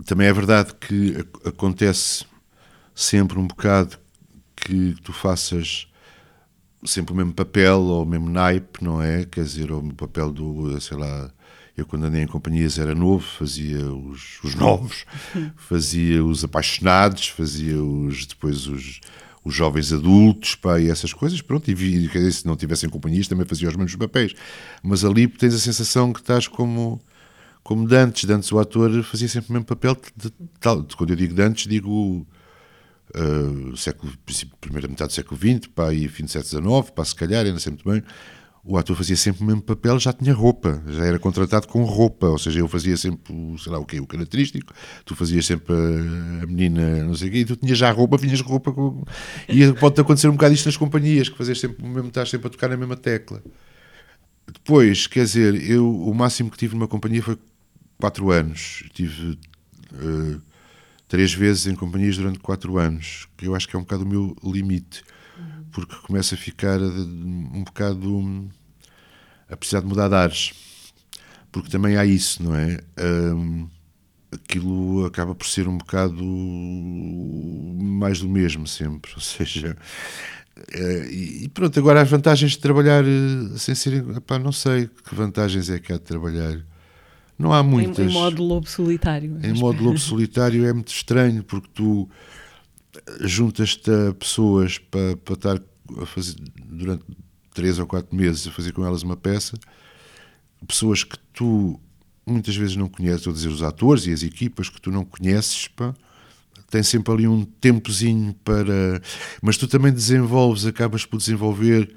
Também 0.07 0.27
é 0.29 0.33
verdade 0.33 0.75
que 0.75 1.17
ac- 1.17 1.49
acontece 1.49 2.25
sempre 2.95 3.39
um 3.39 3.47
bocado 3.47 3.99
que 4.57 4.95
tu 5.03 5.13
faças 5.13 5.89
sempre 6.85 7.13
o 7.13 7.17
mesmo 7.17 7.33
papel 7.35 7.81
ou 7.81 8.03
o 8.03 8.07
mesmo 8.07 8.31
naipe, 8.31 8.83
não 8.83 9.03
é? 9.03 9.25
Quer 9.25 9.45
dizer, 9.45 9.71
o 9.73 9.83
papel 9.95 10.31
do, 10.33 10.81
sei 10.81 10.97
lá, 10.97 11.31
eu 11.77 11.85
quando 11.87 12.05
andei 12.05 12.23
em 12.23 12.27
companhias 12.27 12.79
era 12.79 12.95
novo, 12.95 13.25
fazia 13.27 13.85
os, 13.93 14.43
os 14.43 14.55
novos, 14.55 15.05
fazia 15.57 16.25
os 16.25 16.45
apaixonados, 16.45 17.29
fazia 17.29 17.83
os 17.83 18.27
depois 18.27 18.67
os, 18.67 19.01
os 19.45 19.55
jovens 19.55 19.93
adultos, 19.93 20.55
pá, 20.55 20.81
e 20.81 20.89
essas 20.91 21.13
coisas, 21.13 21.43
pronto, 21.43 21.71
e 21.71 21.75
vi, 21.75 22.09
quer 22.09 22.19
dizer, 22.19 22.33
se 22.33 22.47
não 22.47 22.57
tivessem 22.57 22.89
companhias 22.89 23.29
também 23.29 23.47
fazia 23.47 23.69
os 23.69 23.77
mesmos 23.77 23.97
papéis. 23.97 24.35
Mas 24.83 25.05
ali 25.05 25.29
tens 25.29 25.55
a 25.55 25.59
sensação 25.59 26.13
que 26.13 26.21
estás 26.21 26.49
como 26.49 27.01
como 27.63 27.87
Dantes, 27.87 28.25
Dantes 28.25 28.51
o 28.53 28.59
ator 28.59 29.03
fazia 29.03 29.29
sempre 29.29 29.51
o 29.51 29.53
mesmo 29.53 29.67
papel 29.67 29.97
de, 30.17 30.33
quando 30.97 31.11
eu 31.11 31.17
digo 31.17 31.35
Dantes 31.35 31.67
digo 31.67 32.27
uh, 33.15 33.77
século, 33.77 34.13
primeira 34.61 34.89
metade 34.89 35.09
do 35.09 35.15
século 35.15 35.39
XX, 35.39 35.69
pá, 35.75 35.93
e 35.93 36.09
fim 36.09 36.25
do 36.25 36.31
século 36.31 36.81
XIX, 36.83 36.91
pá, 36.91 37.05
se 37.05 37.15
calhar, 37.15 37.45
ainda 37.45 37.59
muito 37.71 37.89
bem, 37.89 38.03
o 38.63 38.77
ator 38.77 38.95
fazia 38.95 39.17
sempre 39.17 39.43
o 39.43 39.47
mesmo 39.47 39.63
papel, 39.63 39.99
já 39.99 40.13
tinha 40.13 40.35
roupa, 40.35 40.83
já 40.89 41.05
era 41.05 41.19
contratado 41.19 41.67
com 41.67 41.83
roupa, 41.85 42.27
ou 42.27 42.39
seja, 42.39 42.61
eu 42.61 42.69
fazia 42.69 42.97
sempre, 42.97 43.35
sei 43.59 43.73
lá 43.73 43.79
o 43.79 43.87
quê, 43.87 43.99
o 44.01 44.07
característico, 44.07 44.73
tu 45.05 45.17
fazias 45.17 45.47
sempre 45.47 45.75
a, 45.75 46.43
a 46.43 46.47
menina, 46.47 47.03
não 47.05 47.15
sei 47.15 47.29
o 47.29 47.33
quê, 47.33 47.39
e 47.39 47.45
tu 47.45 47.57
tinhas 47.57 47.79
já 47.79 47.91
roupa, 47.91 48.17
vinhas 48.19 48.41
roupa, 48.41 48.73
com, 48.73 49.03
e 49.49 49.73
pode 49.75 49.99
acontecer 50.01 50.29
um 50.29 50.33
bocado 50.33 50.55
isto 50.55 50.67
nas 50.67 50.77
companhias, 50.77 51.29
que 51.29 51.39
fazes 51.39 51.59
sempre 51.59 51.83
o 51.83 51.89
mesmo, 51.89 52.09
estás 52.09 52.29
sempre 52.29 52.49
a 52.49 52.51
tocar 52.51 52.69
na 52.69 52.77
mesma 52.77 52.97
tecla. 52.97 53.43
Depois, 54.53 55.07
quer 55.07 55.25
dizer, 55.25 55.71
eu 55.71 55.89
o 55.89 56.13
máximo 56.13 56.51
que 56.51 56.59
tive 56.59 56.75
numa 56.75 56.89
companhia 56.89 57.23
foi 57.23 57.39
4 58.01 58.31
anos. 58.31 58.85
Tive 58.93 59.39
eh, 59.93 60.39
três 61.07 61.33
vezes 61.33 61.67
em 61.67 61.75
companhias 61.75 62.17
durante 62.17 62.39
4 62.39 62.79
anos, 62.79 63.29
que 63.37 63.47
eu 63.47 63.55
acho 63.55 63.69
que 63.69 63.77
é 63.77 63.79
um 63.79 63.83
bocado 63.83 64.05
o 64.05 64.09
meu 64.09 64.37
limite, 64.43 65.05
porque 65.73 65.95
começa 66.07 66.35
a 66.35 66.39
ficar 66.39 66.81
eh, 66.81 66.85
um 66.85 67.63
bocado 67.65 68.49
a 69.49 69.57
precisar 69.57 69.81
de 69.81 69.87
mudar 69.87 70.09
de 70.09 70.15
ares. 70.15 70.53
Porque 71.53 71.69
também 71.69 71.97
há 71.97 72.05
isso, 72.05 72.43
não 72.43 72.55
é? 72.55 72.79
Hum, 72.99 73.69
aquilo 74.33 75.05
acaba 75.05 75.35
por 75.35 75.47
ser 75.47 75.67
um 75.69 75.77
bocado 75.77 76.25
mais 77.83 78.21
do 78.21 78.29
mesmo 78.29 78.67
sempre, 78.67 79.13
ou 79.17 79.21
seja, 79.21 79.77
eh, 80.73 81.09
e 81.11 81.49
pronto, 81.49 81.79
agora 81.79 82.03
as 82.03 82.11
vantagens 82.11 82.53
de 82.53 82.59
trabalhar 82.59 83.05
sem 83.57 83.75
ser, 83.75 84.05
epá, 84.17 84.39
não 84.39 84.53
sei 84.53 84.89
que 84.89 85.15
vantagens 85.15 85.71
é 85.71 85.79
que 85.79 85.93
há 85.93 85.97
de 85.97 86.03
trabalhar. 86.03 86.65
Não 87.41 87.53
há 87.53 87.61
Em, 87.61 87.65
muitas. 87.65 87.99
em 88.11 88.13
modo 88.13 88.43
lobo 88.43 88.69
solitário. 88.69 89.39
Em 89.43 89.53
modo 89.55 89.83
lobo 89.83 89.99
solitário 89.99 90.67
é 90.67 90.73
muito 90.73 90.93
estranho 90.93 91.43
porque 91.43 91.69
tu 91.75 92.09
juntas-te 93.21 93.91
a 93.91 94.13
pessoas 94.15 94.79
para, 94.79 95.17
para 95.17 95.35
estar 95.35 95.63
a 96.01 96.07
fazer 96.07 96.37
durante 96.67 97.03
três 97.55 97.79
ou 97.79 97.87
quatro 97.87 98.15
meses 98.15 98.47
a 98.47 98.51
fazer 98.51 98.73
com 98.73 98.85
elas 98.85 99.03
uma 99.03 99.17
peça, 99.17 99.59
pessoas 100.67 101.03
que 101.03 101.17
tu 101.33 101.81
muitas 102.27 102.55
vezes 102.55 102.77
não 102.77 102.89
conheces, 102.89 103.27
a 103.27 103.33
dizer 103.33 103.49
os 103.49 103.63
atores 103.63 104.07
e 104.07 104.13
as 104.13 104.23
equipas 104.23 104.69
que 104.69 104.81
tu 104.81 104.91
não 104.91 105.05
conheces, 105.05 105.67
pá, 105.69 105.95
tem 106.71 106.83
sempre 106.83 107.13
ali 107.13 107.27
um 107.27 107.45
tempozinho 107.45 108.35
para. 108.45 109.01
Mas 109.43 109.57
tu 109.57 109.67
também 109.67 109.93
desenvolves, 109.93 110.65
acabas 110.67 111.05
por 111.05 111.17
desenvolver 111.17 111.93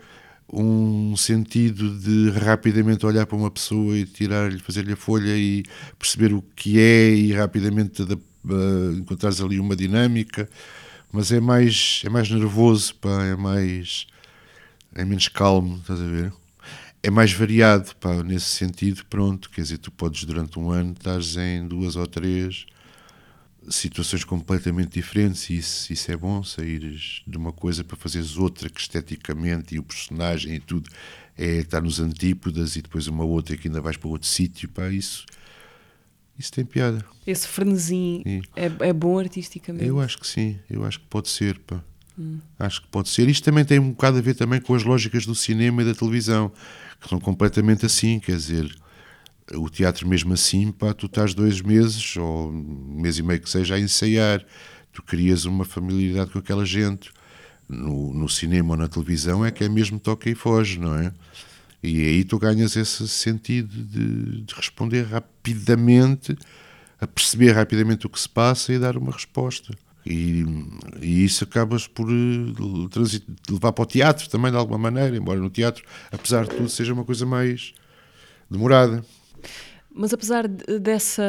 um 0.52 1.16
sentido 1.16 1.98
de 2.00 2.30
rapidamente 2.32 3.06
olhar 3.06 3.26
para 3.26 3.38
uma 3.38 3.52
pessoa 3.52 3.98
e 3.98 4.06
tirar-lhe, 4.06 4.60
fazer-lhe 4.60 4.94
a 4.94 4.96
folha 4.96 5.36
e 5.36 5.64
perceber 5.98 6.34
o 6.34 6.42
que 6.56 6.80
é 6.80 7.10
e 7.10 7.34
rapidamente 7.34 8.04
uh, 8.04 8.94
encontrares 8.98 9.42
ali 9.42 9.60
uma 9.60 9.76
dinâmica, 9.76 10.50
mas 11.12 11.32
é 11.32 11.40
mais, 11.40 12.02
é 12.06 12.10
mais 12.10 12.30
nervoso, 12.30 12.96
pá, 12.96 13.24
é 13.26 13.36
mais. 13.36 14.08
é 14.96 15.06
menos 15.06 15.28
calmo, 15.28 15.78
estás 15.78 16.00
a 16.02 16.08
ver? 16.08 16.34
É 17.02 17.10
mais 17.12 17.34
variado, 17.34 17.96
pá, 17.98 18.24
nesse 18.24 18.48
sentido, 18.48 19.06
pronto, 19.10 19.50
quer 19.50 19.62
dizer, 19.62 19.78
tu 19.78 19.92
podes 19.92 20.24
durante 20.26 20.60
um 20.60 20.72
ano 20.72 20.94
estás 20.94 21.36
em 21.38 21.68
duas 21.68 21.96
ou 21.96 22.08
três 22.08 22.66
situações 23.70 24.24
completamente 24.24 24.94
diferentes 24.94 25.50
e 25.50 25.58
isso, 25.58 25.92
isso 25.92 26.12
é 26.12 26.18
bom, 26.18 26.44
saíres 26.44 27.22
de 27.26 27.38
uma 27.38 27.52
coisa 27.52 27.84
para 27.84 27.96
fazeres 27.98 28.38
outra 28.38 28.70
que 28.70 28.80
esteticamente 28.80 29.76
e 29.76 29.80
o 29.80 29.84
personagem 29.84 30.56
e 30.56 30.60
tudo 30.60 30.90
é 31.38 31.58
estar 31.58 31.82
nos 31.82 32.00
antípodas 32.00 32.76
e 32.76 32.82
depois 32.82 33.08
uma 33.08 33.24
outra 33.24 33.58
que 33.58 33.68
ainda 33.68 33.82
vais 33.82 33.98
para 33.98 34.10
outro 34.10 34.28
sítio, 34.28 34.70
pá, 34.70 34.90
isso, 34.90 35.26
isso 36.38 36.52
tem 36.52 36.66
piada. 36.66 37.04
Esse 37.26 37.48
frenesim 37.48 38.22
Sim. 38.26 38.42
é, 38.56 38.90
é 38.90 38.94
bom 38.94 39.18
artisticamente. 39.20 39.86
Eu 39.86 40.00
acho 40.00 40.18
que 40.20 40.28
sim, 40.28 40.60
eu 40.70 40.86
acho 40.86 41.00
que 41.00 41.06
pode 41.08 41.30
ser, 41.30 41.58
pá. 41.60 41.84
Acho 42.60 42.82
que 42.82 42.88
pode 42.90 43.10
ser. 43.10 43.28
Isto 43.28 43.44
também 43.44 43.66
tem 43.66 43.80
um 43.80 43.90
bocado 43.90 44.18
a 44.18 44.22
ver 44.22 44.36
também 44.36 44.62
com 44.62 44.76
as 44.76 44.84
lógicas 44.84 45.26
do 45.26 45.34
cinema 45.34 45.82
e 45.82 45.86
da 45.86 45.96
televisão, 45.96 46.52
que 47.02 47.10
são 47.10 47.20
completamente 47.20 47.86
assim, 47.86 48.20
quer 48.20 48.36
dizer, 48.36 48.76
o 49.52 49.70
teatro 49.70 50.08
mesmo 50.08 50.34
assim, 50.34 50.72
pá, 50.72 50.94
tu 50.94 51.06
estás 51.08 51.34
dois 51.34 51.62
meses, 51.62 52.16
ou 52.18 52.50
um 52.50 53.02
mês 53.02 53.18
e 53.18 53.24
meio 53.24 53.42
que 53.42 53.50
seja, 53.50 53.76
a 53.76 53.80
ensaiar. 53.80 54.46
Tu 54.92 55.02
crias 55.04 55.46
uma 55.46 55.66
familiaridade 55.66 56.32
com 56.32 56.40
aquela 56.40 56.66
gente. 56.66 57.12
No, 57.68 58.14
no 58.14 58.28
cinema 58.28 58.72
ou 58.72 58.78
na 58.78 58.88
televisão 58.88 59.44
é 59.44 59.50
que 59.50 59.64
é 59.64 59.70
mesmo 59.70 59.98
toca 59.98 60.30
e 60.30 60.36
foge, 60.36 60.80
não 60.80 60.96
é? 60.96 61.14
E 61.82 62.02
aí 62.02 62.24
tu 62.24 62.38
ganhas 62.38 62.76
esse 62.76 63.08
sentido 63.08 63.76
de, 63.84 64.42
de 64.42 64.54
responder 64.54 65.04
rapidamente, 65.04 66.38
a 67.00 67.08
perceber 67.08 67.52
rapidamente 67.52 68.06
o 68.06 68.10
que 68.10 68.20
se 68.20 68.30
passa 68.30 68.74
e 68.74 68.80
dar 68.80 68.98
uma 68.98 69.12
resposta. 69.12 69.74
E, 70.06 70.46
e 71.02 71.24
isso 71.24 71.44
acabas 71.46 71.88
por 71.88 72.10
eh, 72.10 73.52
levar 73.52 73.72
para 73.72 73.84
o 73.84 73.86
teatro 73.86 74.30
também, 74.30 74.52
de 74.52 74.58
alguma 74.58 74.78
maneira, 74.78 75.16
embora 75.16 75.40
no 75.40 75.50
teatro, 75.50 75.84
apesar 76.12 76.44
de 76.44 76.56
tudo, 76.56 76.70
seja 76.70 76.94
uma 76.94 77.06
coisa 77.06 77.26
mais 77.26 77.74
demorada. 78.50 79.04
Mas 79.96 80.12
apesar 80.14 80.48
de- 80.48 80.80
dessa, 80.80 81.24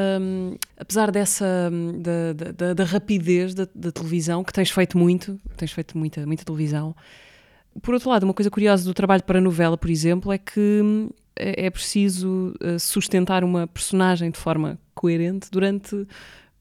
apesar 0.78 1.10
dessa 1.10 1.70
da, 1.98 2.52
da- 2.52 2.74
da- 2.74 2.84
rapidez 2.84 3.52
da, 3.54 3.68
da 3.74 3.92
televisão, 3.92 4.42
que 4.42 4.52
tens 4.52 4.70
feito 4.70 4.96
muito, 4.96 5.38
tens 5.56 5.70
feito 5.72 5.98
muita, 5.98 6.24
muita 6.26 6.44
televisão, 6.44 6.96
por 7.82 7.92
outro 7.94 8.08
lado, 8.08 8.22
uma 8.24 8.32
coisa 8.34 8.50
curiosa 8.50 8.84
do 8.84 8.94
trabalho 8.94 9.22
para 9.24 9.38
a 9.38 9.42
novela, 9.42 9.76
por 9.76 9.90
exemplo, 9.90 10.32
é 10.32 10.38
que 10.38 10.80
hum, 10.82 11.10
é 11.36 11.66
é 11.66 11.70
preciso 11.70 12.54
eh, 12.60 12.78
sustentar 12.78 13.42
uma 13.44 13.66
personagem 13.66 14.30
de 14.30 14.38
forma 14.38 14.78
coerente 14.94 15.48
durante, 15.50 16.06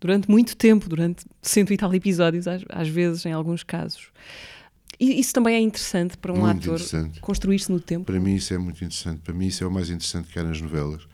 durante 0.02 0.30
muito 0.30 0.58
tempo, 0.58 0.90
durante 0.90 1.24
cento 1.42 1.72
e 1.72 1.78
tal 1.78 1.94
episódios, 1.94 2.48
às, 2.48 2.64
às 2.68 2.88
vezes, 2.90 3.26
em 3.26 3.32
alguns 3.32 3.64
casos. 3.64 4.08
E 5.00 5.20
isso 5.20 5.34
também 5.34 5.56
é 5.56 5.60
interessante 5.60 6.18
para 6.18 6.34
um 6.34 6.38
Muito 6.38 6.74
ator 6.74 6.80
construir-se 7.22 7.72
no 7.72 7.80
tempo. 7.80 8.06
Para 8.06 8.20
mim 8.20 8.36
isso 8.36 8.54
é 8.54 8.58
muito 8.58 8.78
interessante. 8.84 9.20
Para 9.22 9.34
mim 9.34 9.48
isso 9.48 9.64
é 9.64 9.68
o 9.68 9.72
mais 9.72 9.90
interessante 9.90 10.30
que 10.32 10.40
há 10.40 10.44
nas 10.44 10.60
novelas. 10.62 11.08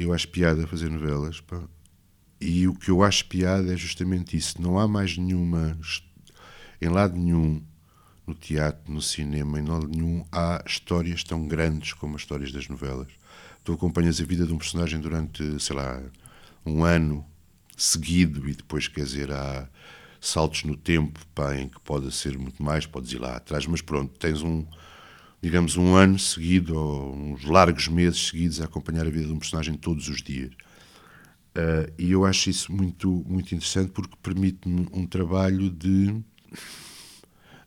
Eu 0.00 0.12
acho 0.12 0.28
piada 0.28 0.64
fazer 0.64 0.88
novelas. 0.88 1.40
pá. 1.40 1.60
E 2.40 2.68
o 2.68 2.74
que 2.74 2.88
eu 2.88 3.02
acho 3.02 3.26
piada 3.26 3.72
é 3.74 3.76
justamente 3.76 4.36
isso. 4.36 4.62
Não 4.62 4.78
há 4.78 4.86
mais 4.86 5.18
nenhuma, 5.18 5.76
em 6.80 6.88
lado 6.88 7.16
nenhum, 7.16 7.60
no 8.24 8.32
teatro, 8.32 8.92
no 8.92 9.02
cinema, 9.02 9.58
em 9.58 9.64
lado 9.64 9.88
nenhum, 9.88 10.24
há 10.30 10.62
histórias 10.64 11.24
tão 11.24 11.48
grandes 11.48 11.94
como 11.94 12.14
as 12.14 12.22
histórias 12.22 12.52
das 12.52 12.68
novelas. 12.68 13.08
Tu 13.64 13.72
acompanhas 13.72 14.20
a 14.20 14.24
vida 14.24 14.46
de 14.46 14.52
um 14.52 14.58
personagem 14.58 15.00
durante, 15.00 15.60
sei 15.60 15.74
lá, 15.74 16.00
um 16.64 16.84
ano 16.84 17.26
seguido 17.76 18.48
e 18.48 18.54
depois, 18.54 18.86
quer 18.86 19.02
dizer, 19.02 19.32
há 19.32 19.68
saltos 20.20 20.62
no 20.62 20.76
tempo 20.76 21.18
pá, 21.34 21.56
em 21.56 21.68
que 21.68 21.80
pode 21.80 22.12
ser 22.12 22.38
muito 22.38 22.62
mais, 22.62 22.86
podes 22.86 23.12
ir 23.12 23.18
lá 23.18 23.34
atrás, 23.36 23.66
mas 23.66 23.82
pronto, 23.82 24.16
tens 24.16 24.42
um, 24.42 24.64
digamos, 25.40 25.76
um 25.76 25.94
ano 25.94 26.18
seguido 26.18 26.76
ou 26.76 27.14
uns 27.14 27.44
largos 27.44 27.88
meses 27.88 28.28
seguidos 28.28 28.60
a 28.60 28.64
acompanhar 28.64 29.06
a 29.06 29.10
vida 29.10 29.26
de 29.26 29.32
um 29.32 29.38
personagem 29.38 29.74
todos 29.74 30.08
os 30.08 30.22
dias. 30.22 30.50
Ah, 31.58 31.90
e 31.98 32.12
eu 32.12 32.24
acho 32.24 32.50
isso 32.50 32.72
muito, 32.72 33.24
muito 33.26 33.54
interessante 33.54 33.90
porque 33.90 34.14
permite-me 34.22 34.86
um 34.92 35.04
trabalho 35.06 35.68
de, 35.70 36.14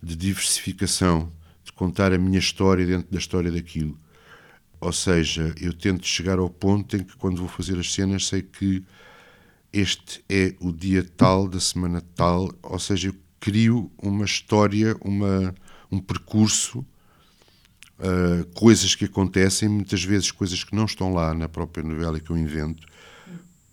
de 0.01 0.15
diversificação, 0.15 1.31
de 1.63 1.73
contar 1.73 2.13
a 2.13 2.17
minha 2.17 2.39
história 2.39 2.85
dentro 2.85 3.11
da 3.11 3.19
história 3.19 3.51
daquilo. 3.51 3.99
Ou 4.79 4.93
seja, 4.93 5.53
eu 5.59 5.73
tento 5.73 6.07
chegar 6.07 6.39
ao 6.39 6.49
ponto 6.49 6.95
em 6.95 7.03
que, 7.03 7.15
quando 7.17 7.37
vou 7.37 7.49
fazer 7.49 7.77
as 7.77 7.93
cenas, 7.93 8.27
sei 8.27 8.41
que 8.41 8.83
este 9.73 10.23
é 10.29 10.55
o 10.59 10.71
dia 10.71 11.03
tal 11.03 11.47
da 11.47 11.59
semana 11.59 12.01
tal, 12.15 12.49
ou 12.63 12.79
seja, 12.79 13.09
eu 13.09 13.15
crio 13.39 13.91
uma 14.01 14.25
história, 14.25 14.95
uma, 15.01 15.53
um 15.91 15.99
percurso 15.99 16.85
uh, 18.01 18.45
coisas 18.53 18.95
que 18.95 19.05
acontecem, 19.05 19.69
muitas 19.69 20.03
vezes 20.03 20.31
coisas 20.31 20.63
que 20.63 20.75
não 20.75 20.85
estão 20.85 21.13
lá 21.13 21.33
na 21.33 21.47
própria 21.47 21.83
novela 21.83 22.19
que 22.19 22.31
eu 22.31 22.37
invento, 22.37 22.85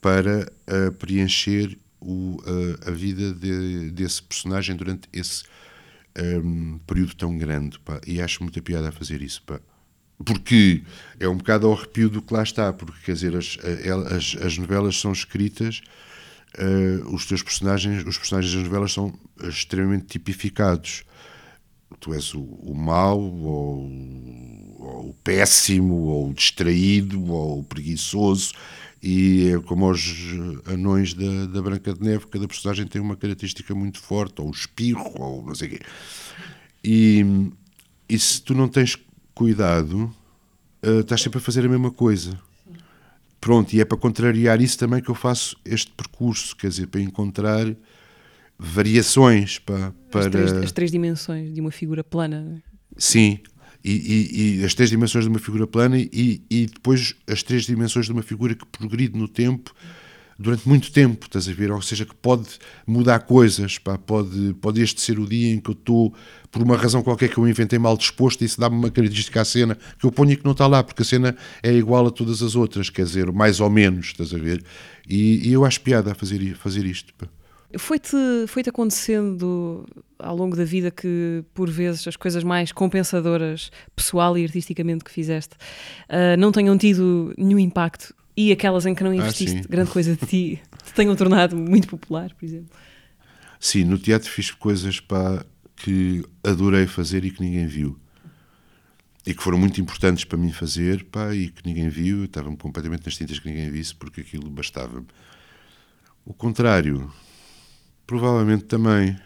para 0.01 0.51
uh, 0.69 0.93
preencher 0.93 1.79
o, 2.01 2.37
uh, 2.43 2.89
a 2.89 2.91
vida 2.91 3.33
de, 3.33 3.91
desse 3.91 4.23
personagem 4.23 4.77
durante 4.77 5.09
esse 5.13 5.45
um, 6.17 6.79
período 6.87 7.15
tão 7.15 7.37
grande. 7.37 7.79
Pá. 7.81 8.01
E 8.07 8.21
acho 8.21 8.43
muita 8.43 8.61
piada 8.63 8.89
a 8.89 8.93
fazer 8.93 9.23
isso. 9.23 9.43
Pá. 9.43 9.61
Porque 10.25 10.83
é 11.19 11.29
um 11.29 11.37
bocado 11.37 11.67
ao 11.67 11.75
arrepio 11.75 12.09
do 12.09 12.21
que 12.21 12.35
lá 12.35 12.43
está, 12.43 12.73
porque 12.73 12.99
quer 13.05 13.13
dizer, 13.13 13.37
as, 13.37 13.57
as, 14.13 14.37
as 14.43 14.59
novelas 14.59 14.99
são 14.99 15.13
escritas, 15.13 15.81
uh, 16.59 17.15
os 17.15 17.25
teus 17.27 17.43
personagens, 17.43 18.05
os 18.05 18.19
personagens 18.19 18.53
das 18.53 18.65
novelas 18.65 18.93
são 18.93 19.17
extremamente 19.43 20.07
tipificados. 20.07 21.05
Tu 22.01 22.15
és 22.15 22.35
o, 22.35 22.41
o 22.41 22.75
mau, 22.75 23.21
ou, 23.21 23.91
ou 24.79 25.11
o 25.11 25.15
péssimo, 25.25 25.95
ou 25.95 26.31
o 26.31 26.35
distraído, 26.35 27.25
ou 27.33 27.61
o 27.61 27.65
preguiçoso, 27.65 28.53
e 29.03 29.51
é 29.51 29.61
como 29.61 29.91
os 29.91 30.17
anões 30.67 31.15
da, 31.15 31.47
da 31.47 31.63
Branca 31.63 31.95
de 31.95 32.03
Neve, 32.03 32.27
cada 32.27 32.49
personagem 32.49 32.87
tem 32.87 33.01
uma 33.01 33.17
característica 33.17 33.75
muito 33.75 34.01
forte, 34.01 34.41
ou 34.41 34.49
o 34.49 34.53
espirro, 34.53 35.13
ou 35.17 35.45
não 35.45 35.55
sei 35.55 35.69
o 35.69 35.71
quê. 35.73 35.81
E, 36.83 37.51
e 38.09 38.19
se 38.19 38.43
tu 38.43 38.55
não 38.55 38.69
tens 38.69 38.97
cuidado, 39.35 40.13
uh, 40.85 41.01
estás 41.01 41.23
sempre 41.23 41.39
a 41.39 41.43
fazer 41.43 41.65
a 41.65 41.69
mesma 41.69 41.91
coisa. 41.91 42.39
Pronto, 43.41 43.73
e 43.73 43.81
é 43.81 43.85
para 43.85 43.97
contrariar 43.97 44.61
isso 44.61 44.77
também 44.79 45.01
que 45.01 45.09
eu 45.09 45.15
faço 45.15 45.57
este 45.65 45.93
percurso, 45.93 46.57
quer 46.57 46.69
dizer, 46.69 46.89
para 46.89 47.01
encontrar 47.01 47.67
variações 48.59 49.59
para. 49.59 49.93
para... 50.11 50.21
As, 50.21 50.31
três, 50.31 50.53
as 50.53 50.73
três 50.73 50.91
dimensões 50.91 51.55
de 51.55 51.61
uma 51.61 51.71
figura 51.71 52.03
plana. 52.03 52.63
Sim, 52.97 53.39
e, 53.85 53.93
e, 53.93 54.61
e, 54.61 54.65
as 54.65 54.75
três 54.75 54.91
dimensões 54.91 55.25
de 55.25 55.31
uma 55.31 55.39
figura 55.39 55.67
plana 55.67 55.99
e, 55.99 56.43
e, 56.51 56.67
depois 56.67 57.15
as 57.29 57.43
três 57.43 57.65
dimensões 57.65 58.07
de 58.07 58.13
uma 58.13 58.23
figura 58.23 58.55
que 58.55 58.67
progride 58.67 59.17
no 59.17 59.29
tempo 59.29 59.73
durante 60.39 60.69
muito 60.69 60.93
tempo, 60.93 61.27
estás 61.27 61.49
a 61.49 61.53
ver? 61.53 61.73
Ou 61.73 61.83
seja, 61.83 62.07
que 62.07 62.15
pode 62.15 62.47
mudar 62.87 63.19
coisas, 63.21 63.77
pá, 63.77 63.99
pode, 63.99 64.55
pode 64.61 64.81
este 64.81 65.01
ser 65.01 65.19
o 65.19 65.27
dia 65.27 65.53
em 65.53 65.59
que 65.59 65.71
eu 65.71 65.73
estou, 65.73 66.15
por 66.51 66.63
uma 66.63 66.77
razão 66.77 67.03
qualquer 67.03 67.29
que 67.29 67.39
eu 67.39 67.49
inventei 67.49 67.79
mal 67.79 67.97
disposto, 67.97 68.43
e 68.43 68.45
isso 68.45 68.61
dá-me 68.61 68.77
uma 68.77 68.91
característica 68.91 69.41
à 69.41 69.45
cena 69.45 69.77
que 69.99 70.07
eu 70.07 70.13
ponho 70.13 70.33
e 70.33 70.37
que 70.37 70.45
não 70.45 70.53
está 70.53 70.67
lá, 70.69 70.83
porque 70.85 71.03
a 71.03 71.05
cena 71.05 71.37
é 71.61 71.73
igual 71.73 72.07
a 72.07 72.11
todas 72.11 72.41
as 72.41 72.55
outras, 72.55 72.89
quer 72.89 73.05
dizer, 73.05 73.33
mais 73.33 73.59
ou 73.59 73.69
menos, 73.69 74.07
estás 74.07 74.33
a 74.33 74.39
ver? 74.39 74.63
E, 75.09 75.51
eu 75.51 75.65
acho 75.65 75.81
piada 75.81 76.13
a 76.13 76.15
fazer, 76.15 76.55
fazer 76.55 76.87
isto. 76.87 77.13
Pá. 77.15 77.27
Foi-te 77.77 78.17
foi 78.47 78.63
-te 78.63 78.71
acontecendo 78.71 79.85
ao 80.19 80.35
longo 80.35 80.57
da 80.57 80.65
vida 80.65 80.91
que, 80.91 81.45
por 81.53 81.69
vezes, 81.69 82.07
as 82.09 82.17
coisas 82.17 82.43
mais 82.43 82.73
compensadoras, 82.73 83.71
pessoal 83.95 84.39
e 84.39 84.45
artisticamente, 84.45 85.05
que 85.05 85.11
fizeste, 85.11 85.55
uh, 86.09 86.39
não 86.39 86.51
tenham 86.51 86.79
tido 86.79 87.35
nenhum 87.37 87.59
impacto 87.59 88.15
e 88.37 88.53
aquelas 88.53 88.87
em 88.87 88.95
que 88.95 89.03
não 89.03 89.11
ah, 89.11 89.17
investiste 89.17 89.59
ah, 89.59 89.69
grande 89.69 89.91
coisa 89.91 90.15
de 90.15 90.25
ti 90.27 90.63
te 90.85 90.93
tenham 90.95 91.15
tornado 91.17 91.57
muito 91.57 91.89
popular, 91.89 92.33
por 92.35 92.45
exemplo? 92.45 92.71
Sim, 93.59 93.85
no 93.85 93.99
teatro 93.99 94.31
fiz 94.31 94.51
coisas 94.53 95.01
pá, 95.01 95.45
que 95.77 96.25
adorei 96.45 96.87
fazer 96.87 97.25
e 97.25 97.31
que 97.31 97.41
ninguém 97.41 97.67
viu. 97.67 97.99
E 99.27 99.35
que 99.35 99.43
foram 99.43 99.59
muito 99.59 99.81
importantes 99.81 100.25
para 100.25 100.39
mim 100.39 100.53
fazer 100.53 101.05
pá, 101.05 101.35
e 101.35 101.49
que 101.49 101.67
ninguém 101.67 101.89
viu. 101.89 102.25
Estava-me 102.25 102.57
completamente 102.57 103.05
nas 103.05 103.17
tintas 103.17 103.39
que 103.39 103.49
ninguém 103.49 103.71
visse 103.71 103.95
porque 103.95 104.21
aquilo 104.21 104.49
bastava-me. 104.49 105.07
O 106.25 106.33
contrário, 106.33 107.13
provavelmente 108.09 108.65
também. 108.65 109.17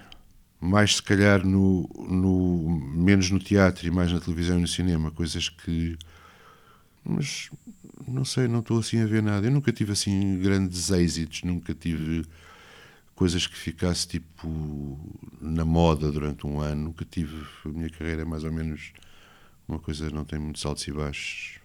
Mais 0.61 0.97
se 0.97 1.03
calhar 1.03 1.45
no, 1.45 1.89
no 2.09 2.69
menos 2.95 3.31
no 3.31 3.39
teatro 3.39 3.87
e 3.87 3.91
mais 3.91 4.13
na 4.13 4.21
televisão 4.21 4.59
e 4.59 4.61
no 4.61 4.69
cinema, 4.69 5.11
coisas 5.11 5.49
que 5.49 5.99
mas 7.05 7.51
não 8.07 8.25
sei, 8.25 8.47
não 8.47 8.61
estou 8.61 8.79
assim 8.79 9.01
a 9.01 9.07
ver 9.07 9.23
nada. 9.23 9.47
Eu 9.47 9.51
nunca 9.51 9.73
tive 9.73 9.93
assim 9.93 10.39
grandes 10.39 10.91
êxitos, 10.91 11.43
nunca 11.43 11.75
tive 11.75 12.25
coisas 13.15 13.47
que 13.47 13.57
ficasse 13.57 14.07
tipo 14.07 15.01
na 15.41 15.65
moda 15.65 16.13
durante 16.13 16.47
um 16.47 16.61
ano. 16.61 16.85
Nunca 16.85 17.05
tive. 17.05 17.37
A 17.65 17.69
minha 17.69 17.91
carreira 17.91 18.23
é 18.23 18.25
mais 18.25 18.45
ou 18.45 18.53
menos 18.53 18.93
uma 19.67 19.79
coisa, 19.79 20.11
não 20.11 20.25
tem 20.25 20.39
muitos 20.39 20.65
altos 20.65 20.87
e 20.87 20.93
baixos, 20.93 21.59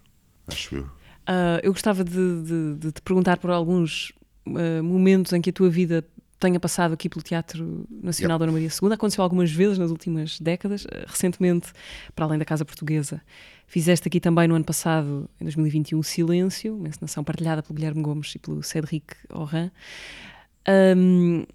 acho 0.48 0.76
eu. 0.76 0.84
Uh, 0.84 1.60
eu 1.62 1.72
gostava 1.72 2.04
de, 2.04 2.42
de, 2.42 2.76
de, 2.80 2.92
te 2.94 3.02
perguntar 3.02 3.38
por 3.38 3.52
alguns 3.52 4.12
uh, 4.48 4.82
momentos 4.82 5.34
em 5.34 5.42
que 5.42 5.50
a 5.50 5.54
tua 5.54 5.70
vida 5.70 6.04
tenha 6.40 6.60
passado 6.60 6.94
aqui 6.94 7.10
pelo 7.10 7.24
Teatro 7.24 7.86
Nacional 7.90 8.36
yep. 8.36 8.40
Dona 8.40 8.52
Maria 8.52 8.70
II. 8.70 8.94
Aconteceu 8.94 9.24
algumas 9.24 9.52
vezes 9.52 9.78
nas 9.78 9.92
últimas 9.92 10.40
décadas, 10.40 10.86
uh, 10.86 11.06
recentemente, 11.08 11.72
para 12.16 12.26
além 12.26 12.38
da 12.38 12.46
Casa 12.46 12.64
Portuguesa. 12.64 13.22
Fizeste 13.66 14.08
aqui 14.08 14.20
também 14.20 14.48
no 14.48 14.56
ano 14.56 14.64
passado, 14.64 15.30
em 15.42 15.44
2021, 15.44 16.02
Silêncio, 16.04 16.76
uma 16.76 16.88
encenação 16.88 17.24
partilhada 17.24 17.62
pelo 17.62 17.76
Guilherme 17.76 18.02
Gomes 18.02 18.34
e 18.36 18.40
pelo 18.40 18.64
Cédric 18.64 19.16
Oran. 19.30 19.72
Um, 20.96 21.46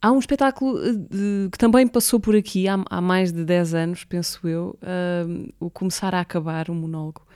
há 0.00 0.12
um 0.12 0.18
espetáculo 0.18 0.78
eh, 0.82 0.92
de, 0.92 1.48
que 1.50 1.58
também 1.58 1.86
passou 1.86 2.20
por 2.20 2.36
aqui 2.36 2.68
há, 2.68 2.82
há, 2.88 3.00
mais 3.00 3.32
de 3.32 3.44
10 3.44 3.74
anos, 3.74 4.04
penso 4.04 4.46
eu, 4.46 4.78
um, 5.26 5.48
o 5.58 5.70
Começar 5.70 6.14
a 6.14 6.20
Acabar, 6.20 6.70
um 6.70 6.74
monólogo 6.74 7.26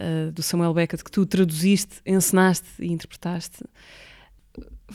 uh, 0.00 0.30
do 0.32 0.42
Samuel 0.42 0.74
Beckett, 0.74 1.02
que 1.02 1.10
tu 1.10 1.24
traduziste, 1.26 2.00
encenaste 2.04 2.68
e 2.78 2.92
interpretaste. 2.92 3.64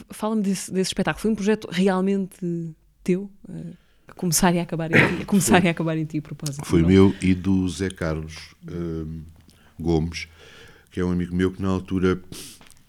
Fala-me 0.09 0.41
desse, 0.41 0.71
desse, 0.71 0.89
espetáculo. 0.89 1.21
Foi 1.21 1.31
um 1.31 1.35
projeto 1.35 1.67
realmente 1.69 2.73
teu? 3.03 3.29
Uh, 3.47 3.75
começar 4.15 4.53
e 4.53 4.59
acabar 4.59 4.91
em 4.91 5.17
ti, 5.17 5.25
começar 5.25 5.59
foi, 5.59 5.67
e 5.67 5.69
acabar 5.69 5.97
em 5.97 6.05
ti, 6.05 6.19
a 6.19 6.21
propósito. 6.21 6.65
Foi 6.65 6.83
meu 6.83 7.15
e 7.21 7.33
do 7.33 7.67
Zé 7.69 7.89
Carlos 7.89 8.53
uh, 8.69 9.23
Gomes, 9.79 10.27
que 10.91 10.99
é 10.99 11.05
um 11.05 11.11
amigo 11.11 11.35
meu 11.35 11.51
que 11.51 11.61
na 11.61 11.69
altura 11.69 12.21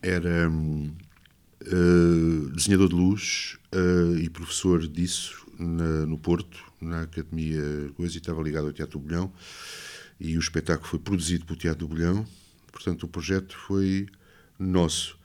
era 0.03 0.51
uh, 0.51 2.51
desenhador 2.51 2.89
de 2.89 2.95
luz 2.95 3.59
uh, 3.75 4.19
e 4.19 4.29
professor 4.29 4.87
disso 4.87 5.47
na, 5.59 6.07
no 6.07 6.19
Porto, 6.19 6.59
na 6.81 7.03
Academia 7.03 7.91
Coisa, 7.95 8.17
e 8.17 8.19
estava 8.19 8.43
ligado 8.43 8.67
ao 8.67 8.73
Teatro 8.73 8.99
do 8.99 9.07
Bolhão. 9.07 9.33
E 10.19 10.37
o 10.37 10.41
espetáculo 10.41 10.89
foi 10.89 10.99
produzido 10.99 11.47
pelo 11.47 11.59
Teatro 11.59 11.87
do 11.87 11.95
Bolhão, 11.95 12.27
portanto 12.71 13.05
o 13.05 13.09
projeto 13.09 13.57
foi 13.57 14.07
nosso. 14.59 15.19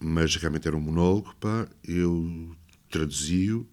Mas 0.00 0.34
realmente 0.36 0.66
era 0.66 0.76
um 0.76 0.80
monólogo, 0.80 1.34
pá, 1.40 1.68
eu 1.84 2.54
traduzi-o 2.90 3.66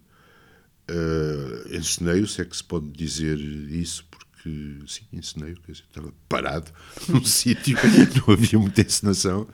Uh, 0.89 1.75
encenei-o, 1.75 2.27
se 2.27 2.41
é 2.41 2.45
que 2.45 2.57
se 2.57 2.63
pode 2.63 2.87
dizer 2.91 3.37
isso, 3.37 4.03
porque 4.09 4.79
sim, 4.87 5.03
encenei-o, 5.13 5.55
estava 5.69 6.11
parado 6.27 6.71
num 7.07 7.23
sítio, 7.23 7.77
não 8.15 8.33
havia 8.33 8.57
muita 8.57 8.81
encenação. 8.81 9.47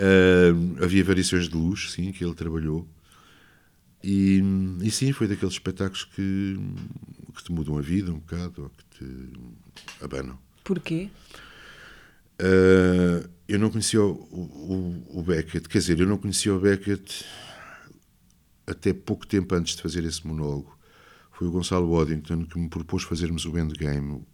Uh, 0.00 0.82
havia 0.82 1.04
variações 1.04 1.48
de 1.48 1.54
luz, 1.54 1.92
sim, 1.92 2.10
que 2.10 2.24
ele 2.24 2.34
trabalhou. 2.34 2.88
E, 4.02 4.42
e 4.82 4.90
sim, 4.90 5.12
foi 5.12 5.28
daqueles 5.28 5.54
espetáculos 5.54 6.04
que, 6.04 6.58
que 7.36 7.44
te 7.44 7.52
mudam 7.52 7.78
a 7.78 7.80
vida 7.80 8.10
um 8.10 8.18
bocado, 8.18 8.64
ou 8.64 8.70
que 8.70 8.84
te 8.98 9.32
abanam. 10.04 10.36
Porquê? 10.64 11.08
Uh, 12.40 13.30
eu 13.52 13.58
não 13.58 13.68
conhecia 13.68 14.02
o, 14.02 14.10
o, 14.10 15.18
o 15.18 15.22
Beckett, 15.22 15.68
quer 15.68 15.78
dizer, 15.78 16.00
eu 16.00 16.06
não 16.06 16.16
conhecia 16.16 16.54
o 16.54 16.58
Beckett 16.58 17.22
até 18.66 18.94
pouco 18.94 19.26
tempo 19.26 19.54
antes 19.54 19.76
de 19.76 19.82
fazer 19.82 20.02
esse 20.04 20.26
monólogo, 20.26 20.78
foi 21.32 21.46
o 21.46 21.50
Gonçalo 21.50 21.90
Waddington 21.90 22.46
que 22.46 22.58
me 22.58 22.70
propôs 22.70 23.02
fazermos 23.02 23.44
o 23.44 23.58
endgame 23.58 24.26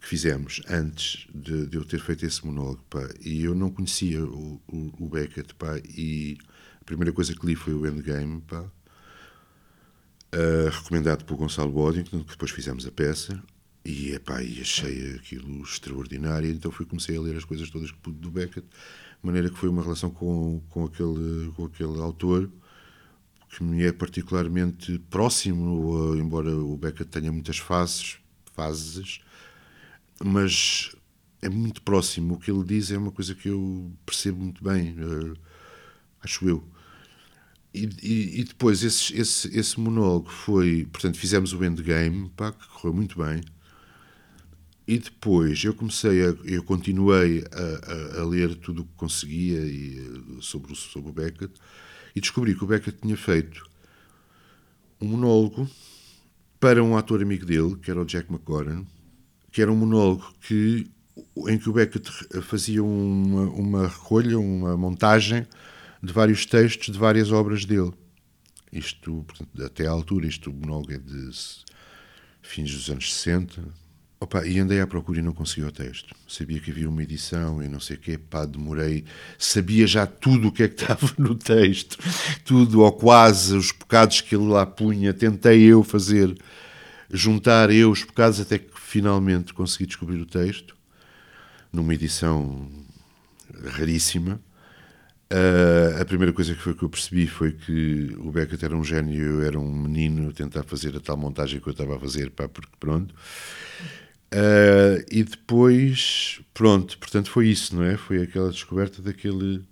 que 0.00 0.08
fizemos 0.08 0.62
antes 0.66 1.26
de, 1.34 1.66
de 1.66 1.76
eu 1.76 1.84
ter 1.84 2.00
feito 2.00 2.24
esse 2.24 2.46
monólogo. 2.46 2.82
Pá, 2.88 3.06
e 3.20 3.44
eu 3.44 3.54
não 3.54 3.70
conhecia 3.70 4.24
o, 4.24 4.62
o, 4.66 5.08
Beckett, 5.10 5.54
pá, 5.54 5.78
e 5.84 6.38
a 6.80 6.84
primeira 6.84 7.12
coisa 7.12 7.34
que 7.34 7.44
li 7.44 7.54
foi 7.54 7.74
o 7.74 7.86
endgame, 7.86 8.40
pá, 8.42 8.60
uh, 8.60 10.70
recomendado 10.70 11.26
pelo 11.26 11.38
Gonçalo 11.38 11.72
Waddington, 11.72 12.24
que 12.24 12.30
depois 12.30 12.50
fizemos 12.50 12.86
a 12.86 12.90
peça. 12.90 13.42
E, 13.88 14.12
epá, 14.14 14.42
e 14.42 14.60
achei 14.60 15.14
aquilo 15.14 15.62
extraordinário, 15.62 16.50
então 16.50 16.72
fui 16.72 16.84
comecei 16.84 17.16
a 17.16 17.20
ler 17.20 17.36
as 17.36 17.44
coisas 17.44 17.70
todas 17.70 17.92
que 17.92 17.98
pude 17.98 18.18
do 18.18 18.32
Beckett, 18.32 18.66
de 18.66 19.24
maneira 19.24 19.48
que 19.48 19.56
foi 19.56 19.68
uma 19.68 19.80
relação 19.80 20.10
com, 20.10 20.60
com, 20.70 20.86
aquele, 20.86 21.52
com 21.54 21.66
aquele 21.66 22.00
autor 22.00 22.50
que 23.48 23.62
me 23.62 23.84
é 23.84 23.92
particularmente 23.92 24.98
próximo, 25.08 26.16
embora 26.16 26.50
o 26.50 26.76
Beckett 26.76 27.08
tenha 27.08 27.30
muitas 27.30 27.58
fases, 27.58 28.18
fases, 28.54 29.20
mas 30.24 30.96
é 31.40 31.48
muito 31.48 31.80
próximo. 31.80 32.34
O 32.34 32.38
que 32.38 32.50
ele 32.50 32.64
diz 32.64 32.90
é 32.90 32.98
uma 32.98 33.12
coisa 33.12 33.36
que 33.36 33.48
eu 33.48 33.92
percebo 34.04 34.42
muito 34.42 34.64
bem, 34.64 34.96
uh, 34.98 35.36
acho 36.24 36.48
eu. 36.48 36.68
E, 37.72 37.88
e, 38.02 38.40
e 38.40 38.44
depois 38.44 38.82
esse, 38.82 39.16
esse, 39.16 39.56
esse, 39.56 39.78
monólogo 39.78 40.28
foi, 40.28 40.88
portanto, 40.90 41.16
fizemos 41.18 41.52
o 41.52 41.64
endgame, 41.64 42.30
pá, 42.30 42.50
que 42.50 42.66
correu 42.66 42.92
muito 42.92 43.16
bem. 43.18 43.42
E 44.86 44.98
depois 44.98 45.64
eu 45.64 45.74
comecei 45.74 46.22
a, 46.22 46.34
eu 46.44 46.62
continuei 46.62 47.44
a, 47.50 48.18
a, 48.18 48.20
a 48.20 48.24
ler 48.24 48.54
tudo 48.54 48.82
o 48.82 48.84
que 48.84 48.94
conseguia 48.96 49.60
e, 49.60 49.98
eh, 49.98 50.40
sobre, 50.40 50.72
o, 50.72 50.76
sobre 50.76 51.10
o 51.10 51.12
Beckett 51.12 51.54
e 52.14 52.20
descobri 52.20 52.54
que 52.54 52.62
o 52.62 52.66
Beckett 52.68 52.98
tinha 53.00 53.16
feito 53.16 53.68
um 55.00 55.08
monólogo 55.08 55.68
para 56.60 56.82
um 56.82 56.96
ator 56.96 57.20
amigo 57.20 57.44
dele, 57.44 57.76
que 57.76 57.90
era 57.90 58.00
o 58.00 58.04
Jack 58.04 58.32
McGoran, 58.32 58.84
que 59.50 59.60
era 59.60 59.72
um 59.72 59.76
monólogo 59.76 60.32
que, 60.40 60.88
em 61.48 61.58
que 61.58 61.68
o 61.68 61.72
Beckett 61.72 62.10
fazia 62.42 62.82
uma, 62.82 63.42
uma 63.50 63.88
recolha, 63.88 64.38
uma 64.38 64.76
montagem 64.76 65.46
de 66.02 66.12
vários 66.12 66.46
textos 66.46 66.92
de 66.92 66.98
várias 66.98 67.32
obras 67.32 67.64
dele. 67.64 67.92
Isto, 68.72 69.24
portanto, 69.26 69.64
até 69.64 69.86
à 69.86 69.90
altura, 69.90 70.26
isto 70.26 70.50
o 70.50 70.54
monólogo 70.54 70.92
é 70.92 70.98
de 70.98 71.30
fins 72.40 72.72
dos 72.72 72.88
anos 72.88 73.12
60. 73.12 73.62
Opa, 74.18 74.46
e 74.46 74.58
andei 74.58 74.80
à 74.80 74.86
procura 74.86 75.18
e 75.18 75.22
não 75.22 75.34
consegui 75.34 75.66
o 75.66 75.70
texto. 75.70 76.14
Sabia 76.26 76.58
que 76.58 76.70
havia 76.70 76.88
uma 76.88 77.02
edição 77.02 77.62
e 77.62 77.68
não 77.68 77.78
sei 77.78 77.96
o 77.96 77.98
quê, 77.98 78.16
pá, 78.16 78.46
demorei. 78.46 79.04
Sabia 79.38 79.86
já 79.86 80.06
tudo 80.06 80.48
o 80.48 80.52
que 80.52 80.62
é 80.62 80.68
que 80.68 80.80
estava 80.82 81.12
no 81.18 81.34
texto, 81.34 81.98
tudo 82.42 82.80
ou 82.80 82.92
quase, 82.92 83.54
os 83.54 83.72
pecados 83.72 84.22
que 84.22 84.34
ele 84.34 84.46
lá 84.46 84.64
punha. 84.64 85.12
Tentei 85.12 85.64
eu 85.64 85.84
fazer, 85.84 86.34
juntar 87.10 87.70
eu 87.70 87.90
os 87.90 88.04
pecados 88.04 88.40
até 88.40 88.58
que 88.58 88.70
finalmente 88.74 89.52
consegui 89.52 89.84
descobrir 89.84 90.18
o 90.18 90.26
texto, 90.26 90.74
numa 91.70 91.92
edição 91.92 92.70
raríssima. 93.66 94.40
Uh, 95.30 96.00
a 96.00 96.04
primeira 96.04 96.32
coisa 96.32 96.54
que, 96.54 96.60
foi 96.60 96.72
que 96.72 96.84
eu 96.84 96.88
percebi 96.88 97.26
foi 97.26 97.50
que 97.52 98.14
o 98.18 98.30
Beckett 98.30 98.64
era 98.64 98.76
um 98.76 98.84
gênio 98.84 99.20
eu 99.20 99.42
era 99.42 99.58
um 99.58 99.72
menino 99.72 100.30
a 100.30 100.32
tentar 100.32 100.62
fazer 100.62 100.96
a 100.96 101.00
tal 101.00 101.16
montagem 101.16 101.58
que 101.58 101.66
eu 101.66 101.72
estava 101.72 101.96
a 101.96 101.98
fazer, 101.98 102.30
pá, 102.30 102.48
porque 102.48 102.72
pronto. 102.78 103.12
Uh, 104.36 105.02
e 105.10 105.24
depois, 105.24 106.42
pronto, 106.52 106.98
portanto 106.98 107.30
foi 107.30 107.48
isso, 107.48 107.74
não 107.74 107.82
é? 107.82 107.96
Foi 107.96 108.20
aquela 108.20 108.50
descoberta 108.50 109.00
daquele, 109.00 109.64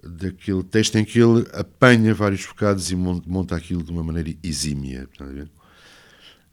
daquele 0.00 0.62
texto 0.62 0.94
em 0.94 1.04
que 1.04 1.18
ele 1.18 1.44
apanha 1.52 2.14
vários 2.14 2.46
bocados 2.46 2.92
e 2.92 2.94
monta, 2.94 3.56
aquilo 3.56 3.82
de 3.82 3.90
uma 3.90 4.04
maneira 4.04 4.32
exímia. 4.40 5.08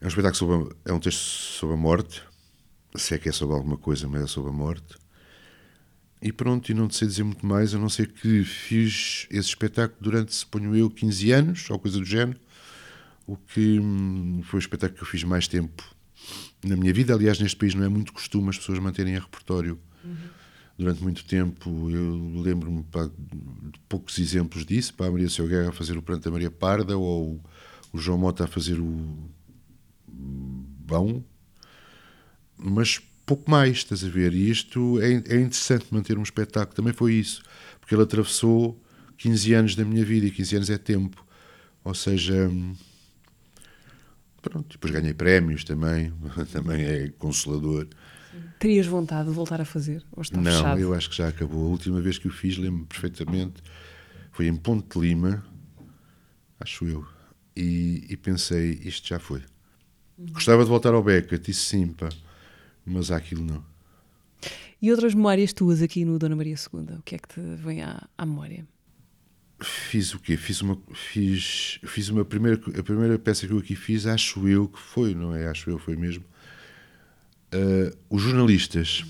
É 0.01 0.05
um 0.05 0.07
espetáculo 0.07 0.35
sobre, 0.35 0.75
é 0.85 0.91
um 0.91 0.99
texto 0.99 1.19
sobre 1.19 1.75
a 1.75 1.77
morte, 1.77 2.23
se 2.95 3.13
é 3.13 3.19
que 3.19 3.29
é 3.29 3.31
sobre 3.31 3.55
alguma 3.55 3.77
coisa, 3.77 4.07
mas 4.07 4.23
é 4.23 4.27
sobre 4.27 4.49
a 4.49 4.53
morte. 4.53 4.95
E 6.19 6.31
pronto, 6.31 6.71
e 6.71 6.73
não 6.73 6.89
sei 6.89 7.07
dizer 7.07 7.23
muito 7.23 7.45
mais, 7.45 7.75
a 7.75 7.77
não 7.77 7.89
ser 7.89 8.11
que 8.11 8.43
fiz 8.43 9.27
esse 9.29 9.49
espetáculo 9.49 9.99
durante, 10.01 10.33
suponho 10.33 10.75
eu, 10.75 10.89
15 10.89 11.31
anos, 11.31 11.69
ou 11.69 11.77
coisa 11.77 11.99
do 11.99 12.05
género, 12.05 12.39
o 13.27 13.37
que 13.37 13.79
hum, 13.79 14.41
foi 14.45 14.57
o 14.57 14.61
espetáculo 14.61 14.97
que 14.97 15.03
eu 15.03 15.07
fiz 15.07 15.23
mais 15.23 15.47
tempo 15.47 15.93
na 16.63 16.75
minha 16.75 16.93
vida. 16.93 17.13
Aliás, 17.13 17.39
neste 17.39 17.57
país 17.57 17.73
não 17.73 17.83
é 17.83 17.89
muito 17.89 18.13
costume 18.13 18.49
as 18.49 18.57
pessoas 18.57 18.79
manterem 18.79 19.15
a 19.15 19.19
repertório 19.19 19.79
uhum. 20.03 20.15
durante 20.77 21.03
muito 21.03 21.25
tempo. 21.25 21.89
Eu 21.89 22.41
lembro-me 22.41 22.83
de 22.83 23.79
poucos 23.87 24.17
exemplos 24.19 24.65
disso, 24.65 24.93
para 24.93 25.07
a 25.07 25.11
Maria 25.11 25.29
Seu 25.29 25.47
Guerra 25.47 25.71
fazer 25.71 25.97
o 25.97 26.01
Pranto 26.01 26.23
da 26.23 26.31
Maria 26.31 26.51
Parda, 26.51 26.97
ou 26.97 27.41
o 27.91 27.97
João 27.97 28.17
Mota 28.17 28.45
a 28.45 28.47
fazer 28.47 28.79
o 28.79 29.29
Bão, 30.07 31.23
mas 32.57 32.99
pouco 33.25 33.49
mais, 33.49 33.77
estás 33.77 34.03
a 34.03 34.09
ver? 34.09 34.33
E 34.33 34.49
isto 34.49 34.99
é, 34.99 35.11
é 35.11 35.39
interessante 35.39 35.85
manter 35.91 36.17
um 36.17 36.23
espetáculo, 36.23 36.75
também 36.75 36.93
foi 36.93 37.13
isso, 37.13 37.41
porque 37.79 37.95
ele 37.95 38.03
atravessou 38.03 38.81
15 39.17 39.53
anos 39.53 39.75
da 39.75 39.85
minha 39.85 40.03
vida 40.03 40.25
e 40.27 40.31
15 40.31 40.55
anos 40.57 40.69
é 40.69 40.77
tempo. 40.77 41.25
Ou 41.83 41.93
seja, 41.93 42.49
pronto, 44.49 44.73
depois 44.73 44.93
ganhei 44.93 45.13
prémios 45.13 45.63
também, 45.63 46.13
também 46.51 46.83
é 46.83 47.09
consolador. 47.17 47.87
Terias 48.59 48.85
vontade 48.85 49.29
de 49.29 49.33
voltar 49.33 49.59
a 49.61 49.65
fazer? 49.65 50.03
Ou 50.11 50.21
está 50.21 50.39
Não, 50.39 50.51
fechado? 50.51 50.79
eu 50.79 50.93
acho 50.93 51.09
que 51.09 51.15
já 51.15 51.27
acabou. 51.27 51.65
A 51.65 51.69
última 51.69 51.99
vez 52.01 52.17
que 52.17 52.27
o 52.27 52.31
fiz, 52.31 52.57
lembro-me 52.57 52.85
perfeitamente, 52.85 53.61
foi 54.31 54.47
em 54.47 54.55
Ponte 54.55 54.87
de 54.99 54.99
Lima, 55.07 55.43
acho 56.59 56.85
eu, 56.85 57.05
e, 57.55 58.05
e 58.09 58.17
pensei, 58.17 58.79
isto 58.83 59.07
já 59.07 59.19
foi. 59.19 59.41
Uhum. 60.17 60.27
Gostava 60.33 60.63
de 60.63 60.69
voltar 60.69 60.93
ao 60.93 61.03
Beckett, 61.03 61.45
disse 61.45 61.65
sim, 61.65 61.87
pá 61.87 62.09
mas 62.85 63.11
aquilo 63.11 63.43
não. 63.45 63.63
E 64.81 64.91
outras 64.91 65.13
memórias 65.13 65.53
tuas 65.53 65.81
aqui 65.81 66.03
no 66.03 66.19
Dona 66.19 66.35
Maria 66.35 66.55
II? 66.55 66.97
O 66.97 67.01
que 67.03 67.15
é 67.15 67.17
que 67.17 67.29
te 67.29 67.39
vem 67.39 67.81
à, 67.81 68.05
à 68.17 68.25
memória? 68.25 68.67
Fiz 69.61 70.13
o 70.13 70.19
quê? 70.19 70.35
Fiz 70.35 70.61
uma, 70.61 70.77
fiz, 70.93 71.79
fiz 71.85 72.09
uma 72.09 72.25
primeira, 72.25 72.59
a 72.77 72.83
primeira 72.83 73.17
peça 73.17 73.47
que 73.47 73.53
eu 73.53 73.59
aqui 73.59 73.75
fiz, 73.75 74.05
acho 74.05 74.47
eu 74.47 74.67
que 74.67 74.79
foi, 74.79 75.13
não 75.13 75.35
é? 75.35 75.47
Acho 75.47 75.69
eu, 75.69 75.79
foi 75.79 75.95
mesmo. 75.95 76.23
Uh, 77.53 77.95
os 78.09 78.21
jornalistas, 78.21 79.05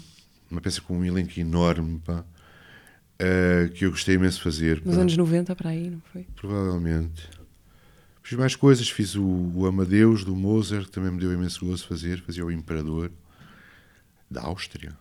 uma 0.51 0.61
peça 0.61 0.81
com 0.81 0.97
um 0.97 1.05
elenco 1.05 1.39
enorme, 1.39 1.99
pá, 2.05 2.23
uh, 2.23 3.69
que 3.73 3.85
eu 3.85 3.91
gostei 3.91 4.15
imenso 4.15 4.37
de 4.37 4.43
fazer. 4.43 4.81
Nos 4.85 4.95
pá. 4.95 5.01
anos 5.01 5.17
90, 5.17 5.55
para 5.55 5.69
aí, 5.69 5.89
não 5.89 6.01
foi? 6.11 6.25
Provavelmente. 6.35 7.29
Fiz 8.21 8.37
mais 8.37 8.55
coisas, 8.55 8.89
fiz 8.89 9.15
o, 9.15 9.51
o 9.55 9.65
Amadeus 9.65 10.23
do 10.23 10.35
Mozart, 10.35 10.85
que 10.85 10.91
também 10.91 11.11
me 11.11 11.19
deu 11.19 11.33
imenso 11.33 11.65
gozo 11.65 11.85
fazer, 11.87 12.21
fazia 12.21 12.45
o 12.45 12.51
Imperador 12.51 13.11
da 14.29 14.41
Áustria, 14.43 14.93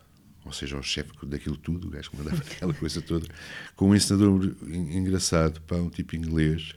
ou 0.45 0.53
seja, 0.53 0.77
o 0.77 0.83
chefe 0.83 1.11
daquilo 1.27 1.57
tudo, 1.57 1.89
o 1.89 1.91
gajo 1.91 2.11
que 2.11 2.17
mandava 2.17 2.39
aquela 2.43 2.75
coisa 2.75 3.01
toda, 3.01 3.27
com 3.77 3.91
um 3.91 3.95
ensinador 3.95 4.55
engraçado, 4.67 5.61
pá, 5.63 5.77
um 5.77 5.91
tipo 5.91 6.17
inglês, 6.17 6.75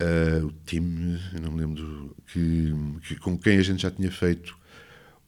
uh, 0.00 0.46
o 0.46 0.52
Tim, 0.64 1.18
não 1.40 1.52
me 1.52 1.60
lembro, 1.60 2.16
que, 2.26 2.72
que, 3.06 3.16
com 3.16 3.36
quem 3.38 3.58
a 3.58 3.62
gente 3.62 3.82
já 3.82 3.90
tinha 3.90 4.10
feito 4.10 4.56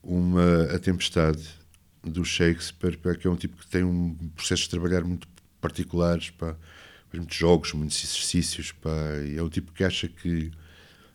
uma 0.03 0.65
A 0.75 0.79
Tempestade 0.79 1.43
do 2.03 2.25
Shakespeare, 2.25 2.99
que 3.19 3.27
é 3.27 3.31
um 3.31 3.37
tipo 3.37 3.57
que 3.57 3.67
tem 3.67 3.83
um 3.83 4.15
processo 4.35 4.65
de 4.65 4.71
trabalhar 4.71 5.03
muito 5.03 5.27
particulares, 5.61 6.31
pá, 6.31 6.57
muitos 7.13 7.37
jogos, 7.37 7.73
muitos 7.73 8.03
exercícios, 8.03 8.73
pá, 8.73 8.91
e 9.25 9.37
é 9.37 9.43
um 9.43 9.49
tipo 9.49 9.73
que 9.73 9.85
acha 9.85 10.09
que 10.09 10.51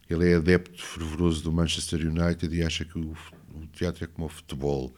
ele 0.09 0.31
é 0.31 0.35
adepto 0.35 0.83
fervoroso 0.83 1.43
do 1.43 1.51
Manchester 1.51 1.99
United 2.07 2.55
e 2.55 2.63
acha 2.63 2.83
que 2.83 2.97
o 2.97 3.15
o 3.53 3.67
teatro 3.67 4.03
é 4.03 4.07
como 4.07 4.27
o 4.27 4.29
futebol 4.29 4.93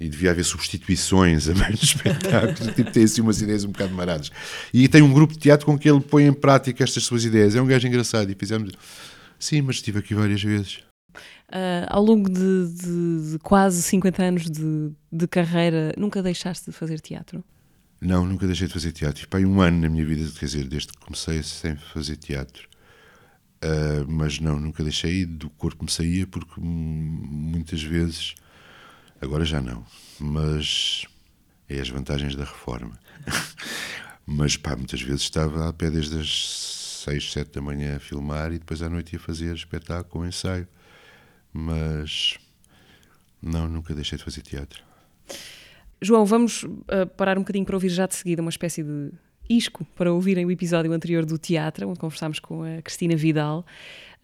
e 0.00 0.08
devia 0.08 0.30
haver 0.30 0.44
substituições 0.44 1.46
a 1.48 1.54
meio 1.54 1.74
de 1.74 1.84
espetáculos, 1.84 2.74
tipo, 2.74 2.90
tem 2.90 3.04
assim 3.04 3.20
umas 3.20 3.42
ideias 3.42 3.64
um 3.64 3.70
bocado 3.70 3.92
maradas. 3.94 4.32
E 4.72 4.88
tem 4.88 5.02
um 5.02 5.12
grupo 5.12 5.34
de 5.34 5.38
teatro 5.38 5.66
com 5.66 5.78
que 5.78 5.88
ele 5.88 6.00
põe 6.00 6.24
em 6.24 6.32
prática 6.32 6.82
estas 6.82 7.04
suas 7.04 7.24
ideias. 7.24 7.54
É 7.54 7.60
um 7.60 7.66
gajo 7.66 7.86
engraçado 7.86 8.30
e 8.30 8.34
fizemos. 8.34 8.72
Sim, 9.38 9.62
mas 9.62 9.76
estive 9.76 9.98
aqui 9.98 10.14
várias 10.14 10.42
vezes. 10.42 10.80
Uh, 11.50 11.84
ao 11.88 12.02
longo 12.02 12.30
de, 12.30 12.72
de, 12.72 13.32
de, 13.32 13.38
quase 13.40 13.82
50 13.82 14.22
anos 14.22 14.50
de, 14.50 14.92
de, 15.10 15.26
carreira, 15.26 15.92
nunca 15.96 16.22
deixaste 16.22 16.70
de 16.70 16.72
fazer 16.72 17.00
teatro? 17.00 17.42
Não, 18.00 18.24
nunca 18.24 18.46
deixei 18.46 18.68
de 18.68 18.72
fazer 18.72 18.92
teatro. 18.92 19.26
Tive 19.26 19.44
um 19.44 19.60
ano 19.60 19.80
na 19.80 19.88
minha 19.88 20.04
vida, 20.04 20.30
quer 20.38 20.46
dizer, 20.46 20.68
desde 20.68 20.92
que 20.92 20.98
comecei 20.98 21.42
sem 21.42 21.76
fazer 21.76 22.16
teatro. 22.16 22.68
Uh, 23.62 24.08
mas 24.08 24.38
não, 24.38 24.58
nunca 24.58 24.82
deixei 24.82 25.26
do 25.26 25.50
corpo 25.50 25.84
me 25.84 25.90
saía 25.90 26.26
porque 26.26 26.58
muitas 26.58 27.82
vezes, 27.82 28.34
agora 29.20 29.44
já 29.44 29.60
não, 29.60 29.84
mas 30.18 31.06
é 31.68 31.80
as 31.80 31.88
vantagens 31.88 32.34
da 32.34 32.44
reforma. 32.44 32.98
mas 34.26 34.56
pá, 34.56 34.76
muitas 34.76 35.00
vezes 35.02 35.22
estava 35.22 35.68
a 35.68 35.72
pé 35.72 35.90
desde 35.90 36.18
as 36.18 37.02
6, 37.04 37.32
7 37.32 37.52
da 37.52 37.60
manhã 37.60 37.96
a 37.96 38.00
filmar 38.00 38.52
e 38.52 38.58
depois 38.58 38.82
à 38.82 38.88
noite 38.88 39.14
ia 39.14 39.20
fazer 39.20 39.54
espetáculo, 39.54 40.26
ensaio. 40.26 40.66
Mas 41.52 42.38
não, 43.42 43.68
nunca 43.68 43.94
deixei 43.94 44.18
de 44.18 44.24
fazer 44.24 44.42
teatro. 44.42 44.82
João, 46.02 46.24
vamos 46.24 46.62
uh, 46.62 47.06
parar 47.16 47.36
um 47.36 47.42
bocadinho 47.42 47.64
para 47.64 47.76
ouvir 47.76 47.90
já 47.90 48.06
de 48.06 48.14
seguida 48.14 48.40
uma 48.40 48.50
espécie 48.50 48.82
de 48.82 49.10
isco 49.48 49.84
para 49.96 50.12
ouvirem 50.12 50.46
o 50.46 50.50
episódio 50.50 50.92
anterior 50.92 51.26
do 51.26 51.36
teatro, 51.36 51.88
onde 51.88 51.98
conversámos 51.98 52.38
com 52.38 52.62
a 52.62 52.80
Cristina 52.82 53.16
Vidal, 53.16 53.66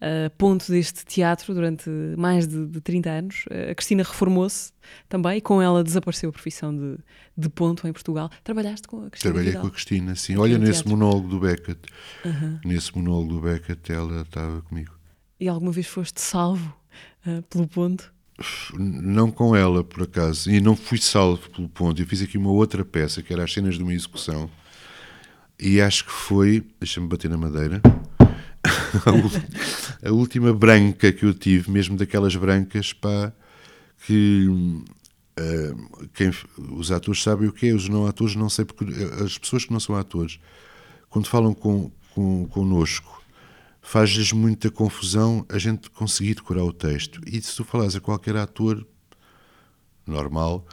uh, 0.01 0.29
ponto 0.37 0.71
deste 0.71 1.05
teatro 1.05 1.53
durante 1.53 1.89
mais 2.17 2.47
de, 2.47 2.65
de 2.65 2.81
30 2.81 3.09
anos. 3.09 3.45
Uh, 3.49 3.71
a 3.71 3.75
Cristina 3.75 4.03
reformou-se 4.03 4.71
também 5.07 5.37
e 5.37 5.41
com 5.41 5.61
ela 5.61 5.83
desapareceu 5.83 6.29
a 6.29 6.33
profissão 6.33 6.75
de, 6.75 6.97
de 7.37 7.49
ponto 7.49 7.87
em 7.87 7.93
Portugal. 7.93 8.29
Trabalhaste 8.43 8.87
com 8.87 9.05
a 9.05 9.09
Cristina 9.09 9.33
Trabalhei 9.33 9.51
Vidal? 9.51 9.61
com 9.61 9.67
a 9.67 9.71
Cristina, 9.71 10.15
sim. 10.15 10.37
Olha, 10.37 10.57
nesse 10.57 10.83
teatro. 10.83 10.89
monólogo 10.89 11.27
do 11.27 11.39
Beckett, 11.39 11.79
nesse 12.63 12.95
monólogo 12.97 13.33
do 13.35 13.41
Beckett, 13.41 13.91
ela 13.91 14.21
estava 14.21 14.61
comigo. 14.63 14.93
E 15.39 15.47
alguma 15.47 15.71
vez 15.71 15.87
foste 15.87 16.19
salvo 16.19 16.75
uh, 17.25 17.41
pelo 17.43 17.67
ponto? 17.67 18.13
Não 18.77 19.31
com 19.31 19.55
ela, 19.55 19.83
por 19.83 20.03
acaso, 20.03 20.51
e 20.51 20.61
não 20.61 20.75
fui 20.75 20.99
salvo 20.99 21.49
pelo 21.49 21.67
ponto. 21.67 22.01
Eu 22.01 22.05
fiz 22.05 22.21
aqui 22.21 22.37
uma 22.37 22.51
outra 22.51 22.85
peça 22.85 23.23
que 23.23 23.33
era 23.33 23.43
as 23.43 23.51
cenas 23.51 23.75
de 23.75 23.83
uma 23.83 23.93
execução 23.93 24.49
e 25.59 25.81
acho 25.81 26.05
que 26.05 26.11
foi, 26.11 26.63
deixa-me 26.79 27.07
bater 27.07 27.29
na 27.29 27.37
madeira, 27.37 27.81
a, 30.03 30.11
última 30.11 30.53
branca 30.53 31.11
que 31.11 31.25
eu 31.25 31.33
tive, 31.33 31.71
mesmo 31.71 31.97
daquelas 31.97 32.35
brancas, 32.35 32.93
pá, 32.93 33.31
que 34.05 34.47
uh, 34.47 36.07
quem, 36.13 36.31
os 36.71 36.91
atores 36.91 37.21
sabem 37.21 37.47
o 37.47 37.51
que 37.51 37.67
é, 37.67 37.73
os 37.73 37.87
não 37.89 38.07
atores 38.07 38.35
não 38.35 38.49
sei, 38.49 38.65
porque 38.65 38.85
as 39.23 39.37
pessoas 39.37 39.65
que 39.65 39.71
não 39.71 39.79
são 39.79 39.95
atores, 39.95 40.39
quando 41.09 41.27
falam 41.27 41.53
com, 41.53 41.91
com, 42.13 42.47
connosco, 42.47 43.23
faz-lhes 43.81 44.31
muita 44.31 44.69
confusão 44.69 45.45
a 45.49 45.57
gente 45.57 45.89
conseguir 45.89 46.35
decorar 46.35 46.63
o 46.63 46.73
texto. 46.73 47.21
E 47.25 47.41
se 47.41 47.55
tu 47.55 47.63
falares 47.63 47.95
a 47.95 48.01
qualquer 48.01 48.35
ator 48.35 48.85
normal, 50.05 50.65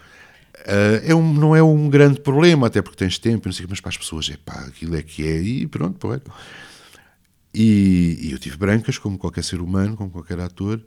Uh, 0.65 1.03
é 1.03 1.15
um, 1.15 1.35
não 1.35 1.55
é 1.55 1.63
um 1.63 1.91
grande 1.91 2.21
problema, 2.21 2.69
até 2.69 2.81
porque 2.81 2.97
tens 2.97 3.19
tempo, 3.19 3.49
não 3.49 3.53
sei, 3.53 3.67
mas 3.69 3.81
para 3.81 3.91
as 3.91 3.99
pessoas 3.99 4.31
é 4.31 4.37
pá, 4.37 4.65
aquilo 4.67 4.97
é 4.97 5.03
que 5.03 5.27
é, 5.27 5.37
e 5.43 5.67
pronto, 5.67 5.99
pô, 5.99 6.15
é. 6.15 6.21
E, 7.55 8.19
e, 8.21 8.33
eu 8.33 8.39
tive 8.39 8.57
brancas, 8.57 8.99
como 8.99 9.17
qualquer 9.17 9.45
ser 9.45 9.61
humano, 9.61 9.97
como 9.97 10.11
qualquer 10.11 10.41
ator, 10.41 10.81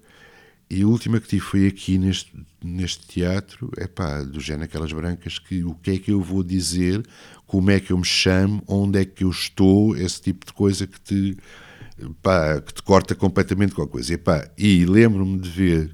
E 0.69 0.81
a 0.81 0.87
última 0.87 1.19
que 1.21 1.27
tive 1.27 1.41
foi 1.41 1.67
aqui 1.67 1.97
neste, 1.97 2.33
neste 2.61 3.07
teatro, 3.07 3.71
é 3.77 3.87
pá, 3.87 4.21
do 4.21 4.39
género 4.41 4.65
aquelas 4.65 4.91
brancas, 4.91 5.39
que 5.39 5.63
o 5.63 5.73
que 5.75 5.91
é 5.91 5.97
que 5.97 6.11
eu 6.11 6.21
vou 6.21 6.43
dizer, 6.43 7.07
como 7.45 7.71
é 7.71 7.79
que 7.79 7.91
eu 7.91 7.97
me 7.97 8.05
chamo, 8.05 8.61
onde 8.67 8.99
é 8.99 9.05
que 9.05 9.23
eu 9.23 9.29
estou, 9.29 9.95
esse 9.95 10.21
tipo 10.21 10.45
de 10.45 10.51
coisa 10.53 10.85
que 10.85 10.99
te, 10.99 11.37
pá, 12.21 12.59
que 12.61 12.73
te 12.73 12.83
corta 12.83 13.15
completamente 13.15 13.73
com 13.73 13.81
a 13.83 13.87
coisa. 13.87 14.13
E, 14.13 14.17
pá, 14.17 14.49
e 14.57 14.85
lembro-me 14.85 15.39
de 15.39 15.49
ver 15.49 15.91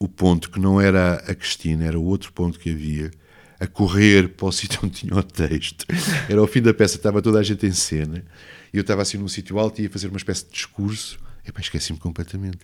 o 0.00 0.08
ponto 0.08 0.50
que 0.50 0.58
não 0.58 0.80
era 0.80 1.14
a 1.14 1.34
Cristina, 1.34 1.84
era 1.84 1.98
o 1.98 2.04
outro 2.04 2.32
ponto 2.32 2.58
que 2.58 2.70
havia, 2.70 3.10
a 3.60 3.66
correr 3.66 4.30
para 4.30 4.46
o 4.46 4.50
sítio 4.52 4.80
onde 4.82 4.94
tinha 4.94 5.14
o 5.14 5.22
texto. 5.22 5.86
Era 6.28 6.40
ao 6.40 6.46
fim 6.46 6.62
da 6.62 6.74
peça, 6.74 6.96
estava 6.96 7.22
toda 7.22 7.38
a 7.38 7.42
gente 7.42 7.66
em 7.66 7.72
cena, 7.72 8.24
e 8.72 8.76
eu 8.76 8.82
estava 8.82 9.02
assim 9.02 9.18
num 9.18 9.28
sítio 9.28 9.58
alto 9.58 9.80
e 9.80 9.84
ia 9.84 9.90
fazer 9.90 10.08
uma 10.08 10.16
espécie 10.16 10.44
de 10.44 10.52
discurso, 10.52 11.18
e 11.46 11.52
pá, 11.52 11.60
esqueci-me 11.60 11.98
completamente. 11.98 12.58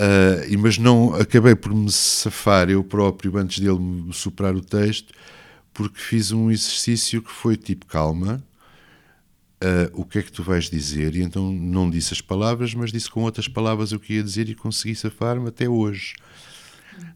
Uh, 0.00 0.58
mas 0.58 0.76
não 0.76 1.14
acabei 1.14 1.54
por 1.54 1.72
me 1.72 1.90
safar 1.90 2.68
eu 2.68 2.82
próprio 2.82 3.36
antes 3.38 3.60
dele 3.60 3.78
me 3.78 4.12
superar 4.12 4.54
o 4.54 4.60
texto, 4.60 5.12
porque 5.72 5.98
fiz 5.98 6.32
um 6.32 6.50
exercício 6.50 7.22
que 7.22 7.30
foi 7.30 7.56
tipo 7.56 7.86
calma. 7.86 8.42
Uh, 9.62 9.88
o 10.00 10.04
que 10.04 10.18
é 10.18 10.22
que 10.22 10.32
tu 10.32 10.42
vais 10.42 10.68
dizer? 10.68 11.14
E 11.16 11.22
então 11.22 11.50
não 11.50 11.88
disse 11.88 12.12
as 12.12 12.20
palavras, 12.20 12.74
mas 12.74 12.92
disse 12.92 13.08
com 13.08 13.22
outras 13.22 13.48
palavras 13.48 13.92
o 13.92 14.00
que 14.00 14.14
ia 14.14 14.22
dizer 14.22 14.48
e 14.48 14.54
consegui 14.54 14.94
safar-me 14.94 15.48
até 15.48 15.68
hoje. 15.68 16.14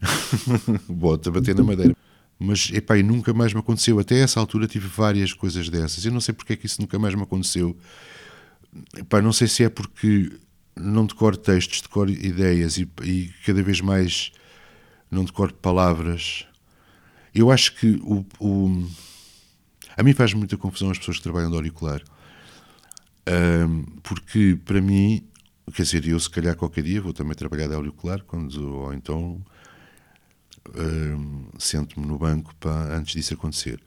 Bota, 0.89 1.29
bater 1.29 1.55
na 1.55 1.63
madeira. 1.63 1.95
Mas, 2.39 2.71
epá, 2.73 2.97
e 2.97 3.03
nunca 3.03 3.33
mais 3.33 3.53
me 3.53 3.59
aconteceu. 3.59 3.99
Até 3.99 4.19
essa 4.19 4.39
altura 4.39 4.65
tive 4.65 4.87
várias 4.87 5.33
coisas 5.33 5.67
dessas. 5.67 6.05
Eu 6.05 6.11
não 6.13 6.21
sei 6.21 6.33
porque 6.33 6.53
é 6.53 6.55
que 6.55 6.65
isso 6.65 6.81
nunca 6.81 6.97
mais 6.97 7.13
me 7.13 7.23
aconteceu. 7.23 7.77
Epá, 8.97 9.21
não 9.21 9.33
sei 9.33 9.47
se 9.47 9.63
é 9.63 9.69
porque 9.69 10.31
não 10.73 11.05
decoro 11.05 11.35
textos, 11.35 11.81
decoro 11.81 12.09
ideias 12.09 12.77
e, 12.77 12.89
e, 13.03 13.29
cada 13.45 13.61
vez 13.61 13.81
mais 13.81 14.31
não 15.11 15.25
decoro 15.25 15.53
palavras. 15.53 16.45
Eu 17.35 17.51
acho 17.51 17.75
que 17.75 17.99
o, 18.03 18.25
o 18.39 18.87
a 19.97 20.03
mim 20.03 20.13
faz 20.13 20.33
muita 20.33 20.55
confusão 20.55 20.89
as 20.89 20.97
pessoas 20.97 21.17
que 21.17 21.23
trabalham 21.23 21.49
de 21.49 21.57
auricular. 21.57 22.01
Um, 23.27 23.83
porque 24.01 24.57
para 24.63 24.79
mim, 24.79 25.27
quer 25.73 25.83
dizer, 25.83 26.07
eu 26.07 26.17
se 26.19 26.29
calhar 26.29 26.55
qualquer 26.55 26.83
dia 26.83 27.01
vou 27.01 27.11
também 27.11 27.35
trabalhar 27.35 27.67
de 27.67 27.73
auricular, 27.73 28.23
quando, 28.23 28.75
ou 28.75 28.93
então 28.93 29.43
sento-me 31.57 32.05
no 32.05 32.17
banco 32.17 32.55
para, 32.55 32.95
antes 32.95 33.13
disso 33.13 33.33
acontecer. 33.33 33.81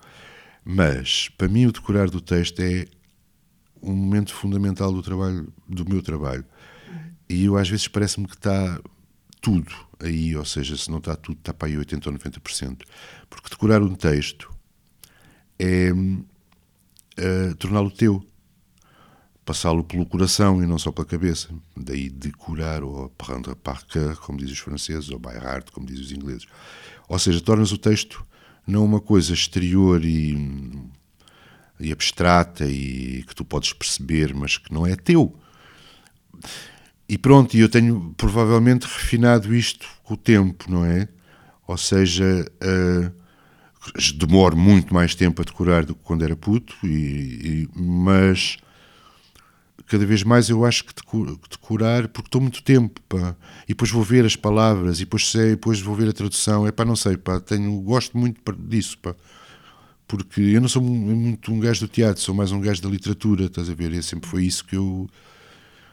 Mas 0.65 1.29
para 1.37 1.49
mim 1.49 1.67
o 1.67 1.73
decorar 1.73 2.09
do 2.09 2.21
texto 2.21 2.61
é 2.61 2.87
um 3.83 3.95
momento 3.95 4.33
fundamental 4.33 4.93
do 4.93 5.03
trabalho, 5.03 5.53
do 5.69 5.89
meu 5.89 6.03
trabalho. 6.03 6.45
E 7.29 7.45
eu 7.45 7.57
às 7.57 7.69
vezes 7.69 7.89
parece-me 7.89 8.27
que 8.27 8.35
está 8.37 8.81
tudo 9.41 9.75
aí, 9.99 10.37
ou 10.37 10.45
seja, 10.45 10.77
se 10.77 10.91
não 10.91 10.99
está 10.99 11.17
tudo, 11.17 11.39
está 11.39 11.53
para 11.53 11.69
aí 11.69 11.75
80% 11.75 12.07
ou 12.07 12.13
90%. 12.13 12.83
Porque 13.29 13.51
decorar 13.51 13.83
um 13.83 13.95
texto 13.95 14.51
é 15.59 15.93
uh, 15.93 17.55
torná-lo 17.57 17.91
teu, 17.91 18.25
passá-lo 19.45 19.83
pelo 19.83 20.07
coração 20.07 20.63
e 20.63 20.67
não 20.67 20.79
só 20.79 20.93
pela 20.93 21.07
cabeça. 21.07 21.49
Daí 21.77 22.09
decorar, 22.09 22.83
ou 22.83 23.09
prendre 23.11 23.55
par 23.57 23.85
cœur, 23.85 24.17
como 24.21 24.39
dizem 24.39 24.55
os 24.55 24.61
franceses, 24.61 25.11
ou 25.11 25.19
by 25.19 25.35
heart, 25.35 25.71
como 25.71 25.87
dizem 25.87 26.05
os 26.05 26.13
ingleses. 26.13 26.47
Ou 27.09 27.19
seja, 27.19 27.41
tornas 27.41 27.73
o 27.73 27.79
texto 27.79 28.25
não 28.67 28.85
uma 28.85 29.01
coisa 29.01 29.33
exterior 29.33 30.05
e, 30.05 30.89
e 31.81 31.93
abstrata 31.93 32.67
e 32.67 33.25
que 33.27 33.35
tu 33.35 33.45
podes 33.45 33.73
perceber, 33.73 34.35
mas 34.35 34.57
que 34.57 34.73
não 34.73 34.87
é 34.87 34.95
teu. 34.95 35.37
E 37.09 37.19
pronto, 37.19 37.57
eu 37.57 37.69
tenho 37.69 38.15
provavelmente 38.17 38.85
refinado 38.85 39.55
isto 39.55 39.87
com 40.05 40.15
o 40.15 40.17
tempo, 40.17 40.71
não 40.71 40.85
é? 40.85 41.09
Ou 41.67 41.77
seja, 41.77 42.47
uh, 42.63 43.13
demoro 44.17 44.57
muito 44.57 44.95
mais 44.95 45.15
tempo 45.15 45.43
a 45.43 45.45
decorar 45.45 45.85
do 45.85 45.95
que 45.95 46.03
quando 46.03 46.25
era 46.25 46.37
puto, 46.37 46.75
e, 46.85 47.67
e, 47.67 47.69
mas 47.75 48.57
cada 49.93 50.07
vez 50.07 50.23
mais 50.23 50.49
eu 50.49 50.65
acho 50.65 50.87
que 50.87 50.95
decorar, 50.95 52.09
porque 52.09 52.29
estou 52.29 52.41
muito 52.41 52.63
tempo, 52.63 52.99
pá, 53.03 53.37
e 53.65 53.69
depois 53.69 53.91
vou 53.91 54.03
ver 54.03 54.25
as 54.25 54.35
palavras, 54.35 55.01
e 55.01 55.05
depois 55.05 55.31
sei, 55.31 55.51
depois 55.51 55.83
vou 55.83 55.95
ver 55.95 56.09
a 56.09 56.15
tradução, 56.15 56.67
é 56.67 56.73
pá, 56.73 56.83
não 56.83 56.97
sei, 56.97 57.19
pá, 57.19 57.39
tenho, 57.39 57.79
gosto 57.83 58.17
muito 58.17 58.41
disso, 58.55 58.97
pá, 58.97 59.15
porque 60.09 60.41
eu 60.41 60.63
não 60.63 60.69
sou 60.69 60.81
muito 60.81 61.53
um 61.53 61.61
gajo 61.61 61.81
do 61.81 61.89
teatro, 61.89 62.23
sou 62.23 62.35
mais 62.35 62.51
um 62.53 62.61
gajo 62.63 62.81
da 62.81 62.89
literatura, 62.89 63.45
estás 63.45 63.69
a 63.69 63.75
ver, 63.75 63.93
e 63.93 64.03
sempre 64.03 64.31
foi 64.31 64.47
isso 64.47 64.65
que 64.65 64.75
eu 64.75 65.11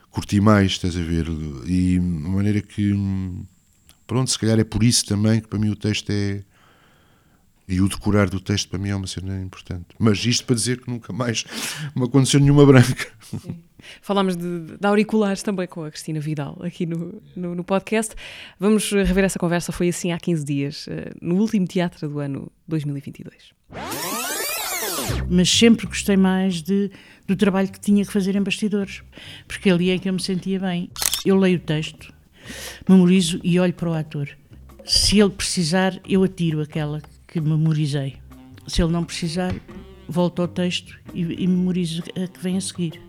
curti 0.10 0.40
mais, 0.40 0.72
estás 0.72 0.96
a 0.96 1.02
ver? 1.02 1.28
E 1.66 1.96
de 1.96 2.00
maneira 2.00 2.62
que, 2.62 2.94
pronto, 4.08 4.32
se 4.32 4.40
calhar 4.40 4.58
é 4.58 4.64
por 4.64 4.82
isso 4.82 5.06
também 5.08 5.42
que 5.42 5.50
para 5.50 5.60
mim 5.60 5.70
o 5.70 5.76
texto 5.76 6.10
é. 6.10 6.42
E 7.68 7.82
o 7.82 7.90
decorar 7.90 8.30
do 8.30 8.40
texto 8.40 8.70
para 8.70 8.80
mim 8.80 8.90
é 8.90 8.96
uma 8.96 9.06
cena 9.06 9.40
importante. 9.42 9.88
Mas 10.00 10.26
isto 10.26 10.44
para 10.46 10.56
dizer 10.56 10.82
que 10.82 10.90
nunca 10.90 11.14
mais 11.14 11.46
me 11.96 12.06
aconteceu 12.06 12.40
nenhuma 12.40 12.66
branca. 12.66 13.08
Sim. 13.22 13.69
Falámos 14.02 14.36
de, 14.36 14.78
de, 14.78 14.88
auriculares 14.88 15.44
também 15.44 15.68
com 15.68 15.84
a 15.84 15.92
Cristina 15.92 16.20
Vidal 16.20 16.58
aqui 16.62 16.86
no, 16.86 17.22
no, 17.36 17.56
no, 17.56 17.64
podcast. 17.64 18.16
Vamos 18.60 18.92
rever 18.92 19.24
essa 19.24 19.40
conversa. 19.40 19.72
Foi 19.72 19.90
assim 19.90 20.12
há 20.12 20.20
15 20.20 20.46
dias, 20.46 20.88
eh, 20.90 21.12
no 21.22 21.36
último 21.36 21.66
teatro 21.66 22.08
do 22.08 22.20
ano 22.20 22.52
2022 22.68 23.54
mas 25.30 25.50
sempre 25.50 25.86
gostei 25.86 26.18
mais 26.18 26.62
de, 26.62 26.92
do 27.28 27.36
trabalho 27.36 27.72
que 27.72 27.80
tinha 27.80 28.04
que 28.04 28.12
fazer 28.12 28.36
em 28.36 28.42
bastidores, 28.42 29.04
porque 29.48 29.70
ali 29.70 29.92
é 29.92 30.00
que 30.00 30.10
eu 30.10 30.14
me 30.14 30.22
sentia 30.22 30.60
bem. 30.60 30.90
Eu 31.26 31.38
leio 31.38 31.58
o 31.58 31.62
texto, 31.62 32.14
memorizo 32.88 33.40
e 33.44 33.60
olho 33.60 33.74
para 33.74 33.90
o 33.90 33.94
ator. 33.94 34.30
Se 34.84 35.20
ele 35.20 35.30
precisar, 35.30 36.00
eu 36.08 36.24
atiro 36.24 36.62
aquela 36.62 37.02
que 37.28 37.40
memorizei. 37.40 38.18
Se 38.68 38.82
ele 38.82 38.92
não 38.92 39.04
precisar, 39.04 39.54
volto 40.08 40.42
ao 40.42 40.48
texto 40.48 41.00
e, 41.14 41.22
e 41.22 41.48
memorizo 41.48 42.02
a 42.16 42.28
que 42.28 42.40
vem 42.40 42.58
a 42.58 42.62
seguir. 42.62 43.00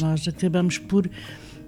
Nós 0.00 0.26
acabamos 0.26 0.78
por 0.78 1.08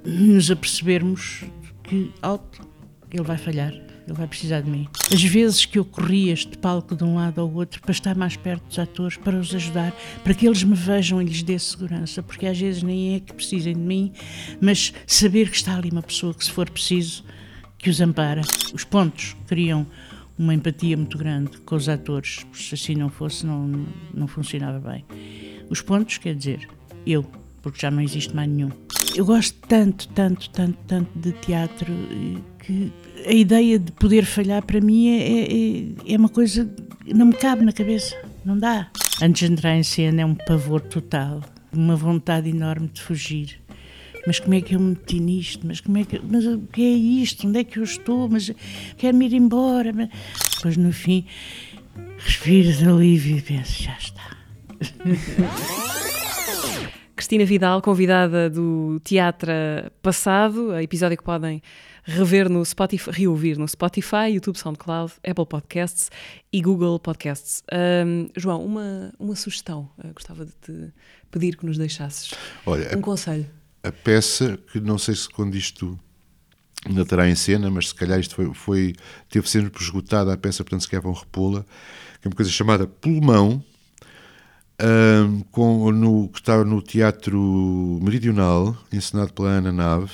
nos 0.05 0.51
apercebermos 0.51 1.45
que, 1.83 2.13
alto, 2.21 2.67
ele 3.11 3.23
vai 3.23 3.37
falhar 3.37 3.73
ele 4.07 4.17
vai 4.17 4.27
precisar 4.27 4.61
de 4.61 4.71
mim. 4.71 4.89
As 5.13 5.23
vezes 5.23 5.65
que 5.65 5.79
eu 5.79 5.85
corri 5.85 6.31
este 6.31 6.59
palco 6.59 6.97
de 6.97 7.05
um 7.05 7.15
lado 7.15 7.41
ao 7.41 7.53
outro 7.53 7.81
para 7.81 7.93
estar 7.93 8.17
mais 8.17 8.37
perto 8.37 8.67
dos 8.67 8.79
atores, 8.79 9.17
para 9.17 9.39
os 9.39 9.55
ajudar, 9.55 9.93
para 10.25 10.35
que 10.35 10.47
eles 10.47 10.63
me 10.63 10.75
vejam 10.75 11.21
e 11.21 11.25
lhes 11.25 11.43
dê 11.43 11.59
segurança, 11.59 12.23
porque 12.23 12.47
às 12.47 12.59
vezes 12.59 12.83
nem 12.83 13.15
é 13.15 13.21
que 13.21 13.33
precisem 13.33 13.75
de 13.75 13.81
mim, 13.81 14.13
mas 14.61 14.93
saber 15.07 15.51
que 15.51 15.57
está 15.57 15.77
ali 15.77 15.91
uma 15.91 16.03
pessoa 16.03 16.35
que, 16.35 16.45
se 16.45 16.51
for 16.51 16.69
preciso, 16.69 17.25
que 17.79 17.91
os 17.91 18.01
ampara. 18.01 18.43
Os 18.75 18.85
pontos 18.85 19.37
criam 19.47 19.87
uma 20.39 20.55
empatia 20.55 20.97
muito 20.97 21.17
grande 21.17 21.59
com 21.59 21.77
os 21.77 21.89
atores, 21.89 22.45
se 22.53 22.75
assim 22.75 22.95
não 22.95 23.09
fosse, 23.09 23.47
não, 23.47 23.87
não 24.13 24.27
funcionava 24.27 24.81
bem. 24.81 25.05
Os 25.71 25.81
pontos, 25.81 26.19
quer 26.19 26.35
dizer, 26.35 26.69
eu, 27.07 27.25
porque 27.63 27.81
já 27.81 27.91
não 27.91 28.03
existe 28.03 28.35
mais 28.35 28.49
nenhum. 28.49 28.71
Eu 29.15 29.25
gosto 29.25 29.57
tanto, 29.69 30.09
tanto, 30.09 30.51
tanto, 30.51 30.79
tanto 30.87 31.19
de 31.19 31.33
teatro 31.33 31.93
que 32.59 32.93
a 33.27 33.33
ideia 33.33 33.79
de 33.79 33.93
poder 33.93 34.25
falhar 34.25 34.63
para 34.65 34.81
mim 34.81 35.09
é, 35.09 36.11
é, 36.11 36.15
é 36.15 36.17
uma 36.17 36.29
coisa 36.29 36.65
que 37.05 37.15
não 37.15 37.27
me 37.27 37.35
cabe 37.35 37.65
na 37.65 37.73
cabeça, 37.73 38.17
não 38.45 38.59
dá. 38.59 38.91
Antes 39.21 39.47
de 39.47 39.53
entrar 39.53 39.77
em 39.77 39.83
cena 39.83 40.23
é 40.23 40.27
um 40.27 40.35
pavor 40.35 40.81
total, 40.81 41.43
uma 41.73 41.95
vontade 41.95 42.49
enorme 42.49 42.89
de 42.89 43.01
fugir. 43.01 43.61
Mas 44.27 44.39
como 44.39 44.55
é 44.55 44.61
que 44.61 44.75
eu 44.75 44.81
me 44.81 44.91
meti 44.91 45.19
nisto? 45.19 45.67
Mas 45.67 45.81
como 45.81 45.99
é 45.99 46.05
que, 46.05 46.21
mas 46.21 46.47
o 46.47 46.61
que 46.61 46.83
é 46.83 46.91
isto? 47.23 47.47
Onde 47.47 47.59
é 47.59 47.65
que 47.65 47.79
eu 47.79 47.83
estou? 47.83 48.29
Mas 48.29 48.53
quero-me 48.97 49.27
ir 49.27 49.35
embora. 49.35 49.93
Mas... 49.93 50.09
Depois 50.57 50.77
no 50.77 50.93
fim 50.93 51.27
respiro 52.19 52.73
de 52.73 52.89
alívio 52.89 53.39
e 53.39 53.43
penso, 53.43 53.83
já 53.83 53.97
está. 53.99 54.37
Cristina 57.15 57.45
Vidal, 57.45 57.83
convidada 57.83 58.49
do 58.49 58.99
Teatro 59.05 59.51
Passado, 60.03 60.75
episódio 60.81 61.17
que 61.17 61.23
podem 61.23 61.63
rever 62.05 62.49
no 62.49 62.65
Spotify, 62.65 63.11
reouvir 63.11 63.59
no 63.59 63.69
Spotify, 63.69 64.31
YouTube, 64.33 64.57
SoundCloud, 64.57 65.13
Apple 65.27 65.47
Podcasts 65.47 66.11
e 66.53 66.61
Google 66.63 66.99
Podcasts. 66.99 67.63
Um, 67.73 68.29
João, 68.35 68.65
uma, 68.65 69.13
uma 69.19 69.37
sugestão, 69.37 69.91
uh, 69.99 70.13
gostava 70.15 70.47
de 70.47 70.53
te 70.53 70.93
pedir 71.31 71.57
que 71.57 71.67
nos 71.67 71.79
deixasses 71.79 72.33
Olha, 72.65 72.89
um 72.97 73.01
a, 73.01 73.03
conselho. 73.03 73.47
A 73.83 73.93
peça, 73.93 74.59
que 74.73 74.81
não 74.81 74.97
sei 74.97 75.15
se 75.15 75.29
quando 75.29 75.55
isto 75.55 75.99
ainda 76.85 77.03
estará 77.03 77.29
em 77.29 77.35
cena, 77.35 77.71
mas 77.71 77.89
se 77.89 77.95
calhar 77.95 78.19
isto 78.19 78.35
foi, 78.35 78.55
foi 78.55 78.95
teve 79.29 79.49
sempre 79.49 79.81
esgotada 79.83 80.33
a 80.33 80.37
peça, 80.37 80.65
portanto 80.65 80.81
se 80.81 80.89
calhar 80.89 81.03
vão 81.03 81.13
repô-la, 81.13 81.63
que 82.21 82.27
é 82.27 82.29
uma 82.29 82.35
coisa 82.35 82.51
chamada 82.51 82.87
Pulmão, 82.87 83.63
um, 84.83 85.41
com, 85.51 85.93
no, 85.93 86.29
que 86.29 86.41
está 86.41 86.65
no 86.65 86.83
Teatro 86.83 88.01
Meridional, 88.03 88.77
encenado 88.93 89.33
pela 89.33 89.51
Ana 89.51 89.73
Nave, 89.73 90.13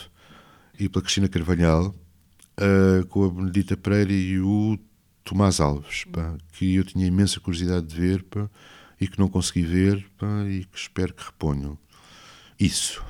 e 0.79 0.89
pela 0.89 1.03
Cristina 1.03 1.29
Carvalhal, 1.29 1.95
uh, 2.61 3.07
com 3.07 3.25
a 3.25 3.31
Benedita 3.31 3.77
Pereira 3.77 4.13
e 4.13 4.39
o 4.39 4.79
Tomás 5.25 5.61
Alves, 5.61 6.05
pá, 6.05 6.37
que 6.53 6.77
eu 6.77 6.85
tinha 6.85 7.07
imensa 7.07 7.41
curiosidade 7.41 7.87
de 7.87 7.97
ver 8.01 8.23
pá, 8.25 8.49
e 9.01 9.09
que 9.09 9.19
não 9.19 9.29
consegui 9.29 9.63
ver 9.63 10.07
pá, 10.19 10.45
e 10.45 10.65
que 10.65 10.79
espero 10.79 11.15
que 11.15 11.25
reponham. 11.25 11.79
Isso. 12.59 13.03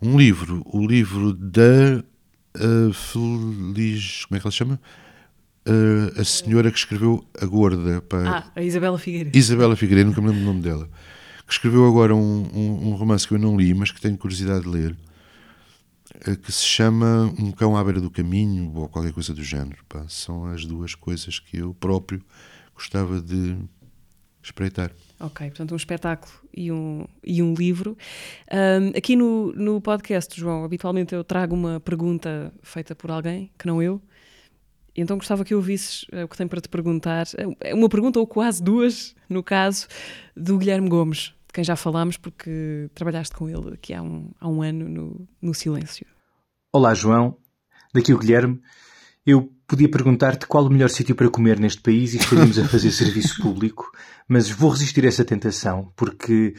Um 0.00 0.18
livro, 0.18 0.62
o 0.66 0.86
livro 0.86 1.32
da 1.32 2.04
Uh, 2.56 2.92
feliz. 2.92 4.24
Como 4.24 4.36
é 4.36 4.40
que 4.40 4.46
ela 4.46 4.50
se 4.50 4.58
chama? 4.58 4.80
Uh, 5.68 6.20
a 6.20 6.24
senhora 6.24 6.70
que 6.70 6.78
escreveu 6.78 7.24
A 7.40 7.44
Gorda. 7.44 8.00
Pá. 8.02 8.44
Ah, 8.46 8.52
a 8.56 8.62
Isabela 8.62 8.98
Figueiredo. 8.98 9.36
Isabela 9.36 9.76
Figueiredo, 9.76 10.08
nunca 10.10 10.20
me 10.22 10.28
lembro 10.28 10.42
o 10.42 10.46
nome 10.46 10.62
dela. 10.62 10.88
Que 11.46 11.52
escreveu 11.52 11.86
agora 11.86 12.14
um, 12.14 12.48
um, 12.54 12.88
um 12.88 12.94
romance 12.94 13.26
que 13.28 13.34
eu 13.34 13.38
não 13.38 13.56
li, 13.56 13.74
mas 13.74 13.90
que 13.90 14.00
tenho 14.00 14.16
curiosidade 14.16 14.62
de 14.62 14.68
ler. 14.68 14.96
uh, 16.26 16.36
Que 16.36 16.50
se 16.50 16.64
chama 16.64 17.32
Um 17.38 17.52
Cão 17.52 17.76
à 17.76 17.84
Beira 17.84 18.00
do 18.00 18.10
Caminho 18.10 18.72
ou 18.74 18.88
qualquer 18.88 19.12
coisa 19.12 19.34
do 19.34 19.42
género. 19.42 19.78
Pá. 19.88 20.04
São 20.08 20.46
as 20.46 20.64
duas 20.64 20.94
coisas 20.94 21.38
que 21.38 21.58
eu 21.58 21.74
próprio 21.74 22.22
gostava 22.74 23.20
de 23.20 23.56
espreitar. 24.42 24.90
Ok, 25.20 25.48
portanto, 25.48 25.72
um 25.72 25.76
espetáculo 25.76 26.32
e 26.54 26.70
um, 26.70 27.04
e 27.24 27.42
um 27.42 27.52
livro. 27.52 27.96
Ahm, 28.50 28.92
aqui 28.96 29.16
no, 29.16 29.52
no 29.52 29.80
podcast, 29.80 30.38
João, 30.38 30.64
habitualmente 30.64 31.12
eu 31.14 31.24
trago 31.24 31.54
uma 31.54 31.80
pergunta 31.80 32.52
feita 32.62 32.94
por 32.94 33.10
alguém, 33.10 33.50
que 33.58 33.66
não 33.66 33.82
eu. 33.82 34.00
Então 35.00 35.16
gostava 35.16 35.44
que 35.44 35.54
ouvisses 35.54 36.04
eh, 36.10 36.24
o 36.24 36.28
que 36.28 36.36
tenho 36.36 36.48
para 36.48 36.60
te 36.60 36.68
perguntar. 36.68 37.26
É 37.60 37.74
uma 37.74 37.88
pergunta, 37.88 38.18
ou 38.18 38.26
quase 38.26 38.62
duas, 38.62 39.14
no 39.28 39.42
caso, 39.42 39.86
do 40.36 40.58
Guilherme 40.58 40.88
Gomes, 40.88 41.34
de 41.46 41.52
quem 41.52 41.62
já 41.62 41.76
falámos, 41.76 42.16
porque 42.16 42.90
trabalhaste 42.94 43.34
com 43.36 43.48
ele 43.48 43.74
aqui 43.74 43.94
há 43.94 44.02
um, 44.02 44.30
há 44.40 44.48
um 44.48 44.60
ano 44.60 44.88
no, 44.88 45.28
no 45.40 45.54
Silêncio. 45.54 46.04
Olá, 46.72 46.94
João. 46.94 47.36
Daqui 47.94 48.12
o 48.12 48.18
Guilherme. 48.18 48.60
Eu 49.24 49.52
podia 49.68 49.90
perguntar-te 49.90 50.46
qual 50.46 50.64
o 50.64 50.70
melhor 50.70 50.90
sítio 50.90 51.14
para 51.14 51.28
comer 51.28 51.60
neste 51.60 51.80
país 51.80 52.14
e 52.14 52.16
estaríamos 52.16 52.58
a 52.58 52.66
fazer 52.66 52.90
serviço 52.92 53.40
público, 53.42 53.92
mas 54.26 54.50
vou 54.50 54.70
resistir 54.70 55.04
a 55.04 55.08
essa 55.08 55.24
tentação, 55.24 55.92
porque 55.94 56.54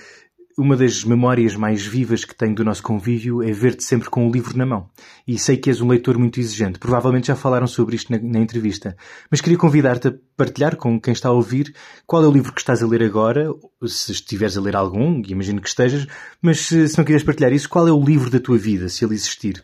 uma 0.59 0.75
das 0.75 1.05
memórias 1.05 1.55
mais 1.55 1.85
vivas 1.85 2.25
que 2.25 2.35
tenho 2.35 2.53
do 2.53 2.65
nosso 2.65 2.83
convívio 2.83 3.41
é 3.41 3.51
ver-te 3.51 3.81
sempre 3.83 4.09
com 4.09 4.27
o 4.27 4.31
livro 4.31 4.57
na 4.57 4.65
mão. 4.65 4.89
E 5.25 5.39
sei 5.39 5.55
que 5.55 5.69
és 5.69 5.79
um 5.79 5.87
leitor 5.87 6.17
muito 6.17 6.37
exigente. 6.37 6.77
Provavelmente 6.77 7.27
já 7.27 7.35
falaram 7.35 7.65
sobre 7.65 7.95
isto 7.95 8.11
na, 8.11 8.19
na 8.19 8.39
entrevista. 8.39 8.97
Mas 9.31 9.39
queria 9.39 9.57
convidar-te 9.57 10.09
a 10.09 10.13
partilhar 10.35 10.75
com 10.75 10.99
quem 10.99 11.13
está 11.13 11.29
a 11.29 11.31
ouvir 11.31 11.73
qual 12.05 12.23
é 12.25 12.27
o 12.27 12.31
livro 12.31 12.51
que 12.51 12.59
estás 12.59 12.83
a 12.83 12.87
ler 12.87 13.01
agora, 13.01 13.47
se 13.85 14.11
estiveres 14.11 14.57
a 14.57 14.61
ler 14.61 14.75
algum, 14.75 15.21
e 15.25 15.31
imagino 15.31 15.61
que 15.61 15.69
estejas, 15.69 16.05
mas 16.41 16.59
se, 16.59 16.89
se 16.89 16.97
não 16.97 17.05
quiseres 17.05 17.25
partilhar 17.25 17.53
isso, 17.53 17.69
qual 17.69 17.87
é 17.87 17.91
o 17.91 18.03
livro 18.03 18.29
da 18.29 18.39
tua 18.39 18.57
vida, 18.57 18.89
se 18.89 19.05
ele 19.05 19.15
existir? 19.15 19.63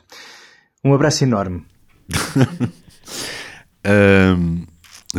Um 0.81 0.93
abraço 0.93 1.25
enorme. 1.25 1.65
Ahm, 3.83 4.65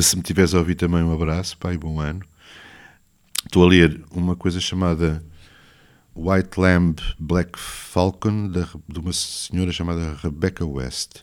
se 0.00 0.16
me 0.16 0.22
tiveres 0.22 0.54
a 0.54 0.58
ouvir 0.58 0.74
também, 0.74 1.02
um 1.02 1.12
abraço, 1.12 1.58
pai, 1.58 1.76
bom 1.76 2.00
ano. 2.00 2.22
Estou 3.44 3.62
a 3.62 3.68
ler 3.68 4.02
uma 4.10 4.34
coisa 4.34 4.58
chamada 4.58 5.22
White 6.16 6.58
Lamb 6.58 6.96
Black 7.18 7.58
Falcon, 7.58 8.48
da- 8.48 8.68
de 8.88 8.98
uma 8.98 9.12
senhora 9.12 9.70
chamada 9.70 10.14
Rebecca 10.14 10.64
West, 10.64 11.22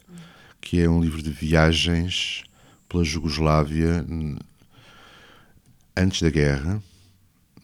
que 0.61 0.79
é 0.79 0.89
um 0.89 1.01
livro 1.01 1.21
de 1.21 1.31
viagens 1.31 2.43
pela 2.87 3.03
Jugoslávia 3.03 4.05
antes 5.95 6.21
da 6.21 6.29
guerra, 6.29 6.81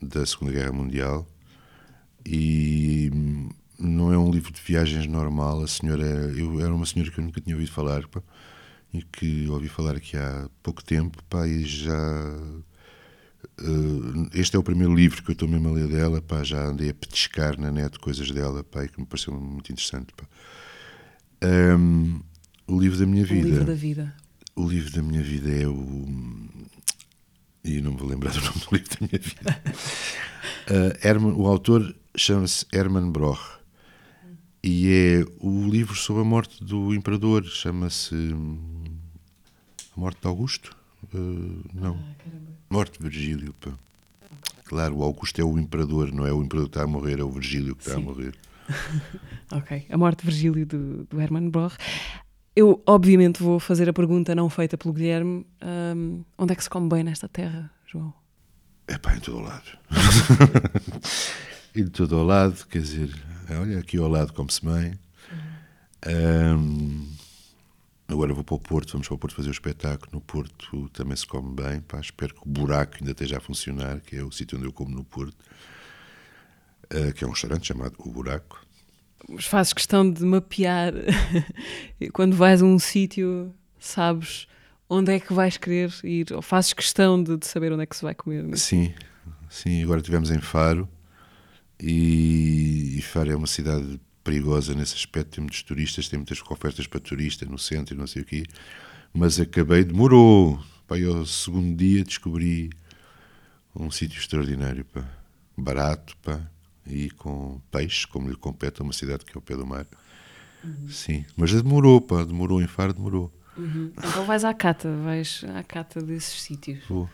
da 0.01 0.25
Segunda 0.25 0.51
Guerra 0.51 0.71
Mundial, 0.71 1.27
e 2.25 3.09
hum, 3.13 3.49
não 3.77 4.11
é 4.11 4.17
um 4.17 4.31
livro 4.31 4.51
de 4.51 4.61
viagens 4.61 5.05
normal. 5.07 5.61
A 5.61 5.67
senhora, 5.67 6.03
eu 6.03 6.59
era 6.61 6.73
uma 6.73 6.85
senhora 6.85 7.11
que 7.11 7.19
eu 7.19 7.23
nunca 7.23 7.41
tinha 7.41 7.55
ouvido 7.55 7.71
falar, 7.71 8.07
pá, 8.07 8.21
e 8.93 9.03
que 9.03 9.47
ouvi 9.49 9.69
falar 9.69 9.95
aqui 9.95 10.17
há 10.17 10.49
pouco 10.63 10.83
tempo, 10.83 11.23
pá, 11.29 11.47
e 11.47 11.63
já 11.63 11.93
eh, 13.61 14.29
este 14.39 14.55
é 14.55 14.59
o 14.59 14.63
primeiro 14.63 14.93
livro 14.93 15.23
que 15.23 15.29
eu 15.29 15.33
estou 15.33 15.47
mesmo 15.47 15.69
a 15.69 15.71
ler 15.71 15.87
dela, 15.87 16.21
pá, 16.21 16.43
já 16.43 16.63
andei 16.65 16.89
a 16.89 16.93
petiscar 16.93 17.59
na 17.59 17.71
net 17.71 17.97
coisas 17.99 18.29
dela, 18.31 18.63
pá, 18.63 18.83
e 18.85 18.89
que 18.89 18.99
me 18.99 19.05
pareceu 19.05 19.33
muito 19.33 19.71
interessante, 19.71 20.13
pá. 20.15 20.25
Ahm, 21.41 22.21
o 22.67 22.79
livro 22.79 22.97
da 22.99 23.05
minha 23.05 23.23
O 23.23 23.27
vida. 23.27 23.47
livro 23.47 23.65
da 23.65 23.73
vida. 23.73 24.15
O 24.55 24.67
livro 24.67 24.91
da 24.91 25.01
minha 25.01 25.23
vida 25.23 25.49
é 25.49 25.67
o. 25.67 26.05
E 27.63 27.81
não 27.81 27.91
me 27.91 27.97
vou 27.97 28.07
lembrar 28.09 28.31
do 28.33 28.39
nome 28.41 28.59
do 28.59 28.75
livro 28.75 28.89
da 28.89 29.07
minha 29.07 29.19
vida. 29.21 29.61
Ah, 30.67 30.97
Herman- 31.07 31.33
o 31.35 31.47
autor 31.47 31.95
chama-se 32.15 32.65
Hermann 32.73 33.11
Broch 33.11 33.59
e 34.63 34.89
é 34.89 35.25
o 35.39 35.67
livro 35.69 35.95
sobre 35.95 36.21
a 36.21 36.25
morte 36.25 36.63
do 36.63 36.93
imperador. 36.93 37.43
Chama-se. 37.45 38.13
hum, 38.15 38.83
A 39.95 39.99
Morte 39.99 40.21
de 40.21 40.27
Augusto? 40.27 40.75
Ah, 41.13 41.17
não. 41.73 41.97
Morte 42.69 42.97
de 42.97 43.03
Virgílio. 43.03 43.53
Pá. 43.59 43.71
Claro, 44.65 44.97
o 44.97 45.03
Augusto 45.03 45.41
é 45.41 45.43
o 45.43 45.57
imperador, 45.57 46.11
não 46.11 46.27
é 46.27 46.31
o 46.31 46.43
imperador 46.43 46.69
que 46.69 46.77
está 46.77 46.83
a 46.83 46.87
morrer, 46.87 47.19
é 47.19 47.23
o 47.23 47.31
Virgílio 47.31 47.75
que 47.75 47.81
está 47.81 47.93
a 47.93 47.99
Sim. 47.99 48.03
morrer. 48.03 48.35
Ok, 49.51 49.87
a 49.89 49.97
morte 49.97 50.19
de 50.19 50.25
Virgílio 50.27 50.63
do, 50.63 51.05
do 51.05 51.19
Hermann 51.19 51.49
Broch. 51.49 51.75
Eu, 52.55 52.83
obviamente, 52.85 53.41
vou 53.41 53.59
fazer 53.59 53.89
a 53.89 53.93
pergunta 53.93 54.35
não 54.35 54.47
feita 54.47 54.77
pelo 54.77 54.93
Guilherme: 54.93 55.43
ahm, 55.59 56.21
onde 56.37 56.53
é 56.53 56.55
que 56.55 56.63
se 56.63 56.69
come 56.69 56.87
bem 56.87 57.03
nesta 57.03 57.27
terra, 57.27 57.71
João? 57.87 58.13
É 58.87 58.95
pá, 58.99 59.15
em 59.15 59.19
todo 59.19 59.37
o 59.37 59.41
lado. 59.41 59.65
em 61.75 61.87
todo 61.87 62.17
o 62.17 62.23
lado, 62.23 62.63
quer 62.67 62.81
dizer, 62.83 63.09
olha, 63.59 63.79
aqui 63.79 63.97
ao 63.97 64.07
lado 64.07 64.33
come-se 64.33 64.63
bem. 64.63 64.93
Ahm, 66.05 67.07
agora 68.09 68.33
vou 68.33 68.43
para 68.43 68.55
o 68.55 68.59
Porto, 68.59 68.93
vamos 68.93 69.07
para 69.07 69.15
o 69.15 69.17
Porto 69.17 69.35
fazer 69.35 69.49
o 69.49 69.51
espetáculo. 69.51 70.09
No 70.13 70.21
Porto 70.21 70.89
também 70.89 71.15
se 71.15 71.27
come 71.27 71.53
bem. 71.53 71.79
Pá, 71.81 71.99
espero 71.99 72.33
que 72.33 72.41
o 72.41 72.49
buraco 72.49 72.97
ainda 72.99 73.11
esteja 73.11 73.37
a 73.37 73.39
funcionar, 73.39 74.01
que 74.01 74.15
é 74.15 74.23
o 74.23 74.31
sítio 74.31 74.57
onde 74.57 74.67
eu 74.67 74.73
como 74.73 74.95
no 74.95 75.03
Porto, 75.03 75.37
ah, 76.89 77.11
que 77.13 77.23
é 77.23 77.27
um 77.27 77.31
restaurante 77.31 77.67
chamado 77.67 77.95
O 77.99 78.09
Buraco. 78.09 78.65
Mas 79.27 79.45
fazes 79.45 79.73
questão 79.73 80.09
de 80.09 80.23
mapear 80.23 80.93
quando 82.13 82.35
vais 82.35 82.61
a 82.61 82.65
um 82.65 82.79
sítio, 82.79 83.53
sabes 83.77 84.47
onde 84.89 85.13
é 85.13 85.19
que 85.19 85.31
vais 85.33 85.57
querer 85.57 85.93
ir, 86.03 86.33
ou 86.33 86.41
fazes 86.41 86.73
questão 86.73 87.21
de, 87.21 87.37
de 87.37 87.45
saber 87.45 87.71
onde 87.71 87.83
é 87.83 87.85
que 87.85 87.95
se 87.95 88.01
vai 88.01 88.15
comer. 88.15 88.43
né? 88.43 88.55
Sim, 88.55 88.93
sim, 89.49 89.83
agora 89.83 89.99
estivemos 89.99 90.31
em 90.31 90.39
Faro 90.39 90.89
e, 91.79 92.95
e 92.97 93.01
Faro 93.03 93.31
é 93.31 93.35
uma 93.35 93.45
cidade 93.45 93.99
perigosa 94.23 94.73
nesse 94.73 94.95
aspecto, 94.95 95.35
tem 95.35 95.41
muitos 95.41 95.63
turistas, 95.63 96.07
tem 96.09 96.19
muitas 96.19 96.41
ofertas 96.49 96.87
para 96.87 96.99
turistas 96.99 97.47
no 97.47 97.57
centro 97.57 97.95
e 97.95 97.97
não 97.97 98.07
sei 98.07 98.21
o 98.21 98.25
quê, 98.25 98.43
mas 99.13 99.39
acabei, 99.39 99.83
demorou, 99.83 100.63
pá, 100.87 100.97
eu 100.97 101.17
ao 101.17 101.25
segundo 101.25 101.75
dia 101.75 102.03
descobri 102.03 102.69
um 103.75 103.89
sítio 103.89 104.19
extraordinário, 104.19 104.85
pá, 104.85 105.03
barato, 105.57 106.15
pá, 106.17 106.39
e 106.85 107.09
com 107.11 107.61
peixe, 107.71 108.07
como 108.07 108.29
lhe 108.29 108.35
compete 108.35 108.81
a 108.81 108.83
uma 108.83 108.93
cidade 108.93 109.25
que 109.25 109.31
é 109.31 109.35
ao 109.35 109.41
pé 109.41 109.55
do 109.55 109.65
mar. 109.65 109.85
Sim, 110.89 111.25
mas 111.37 111.51
demorou, 111.51 112.01
pá, 112.01 112.23
demorou 112.23 112.61
em 112.61 112.67
Faro, 112.67 112.93
demorou. 112.93 113.31
Então 113.57 114.25
vais 114.25 114.43
à 114.43 114.53
cata, 114.53 114.89
vais 115.03 115.43
à 115.55 115.63
cata 115.63 116.01
desses 116.01 116.41
sítios. 116.41 116.79
Vou. 116.87 117.09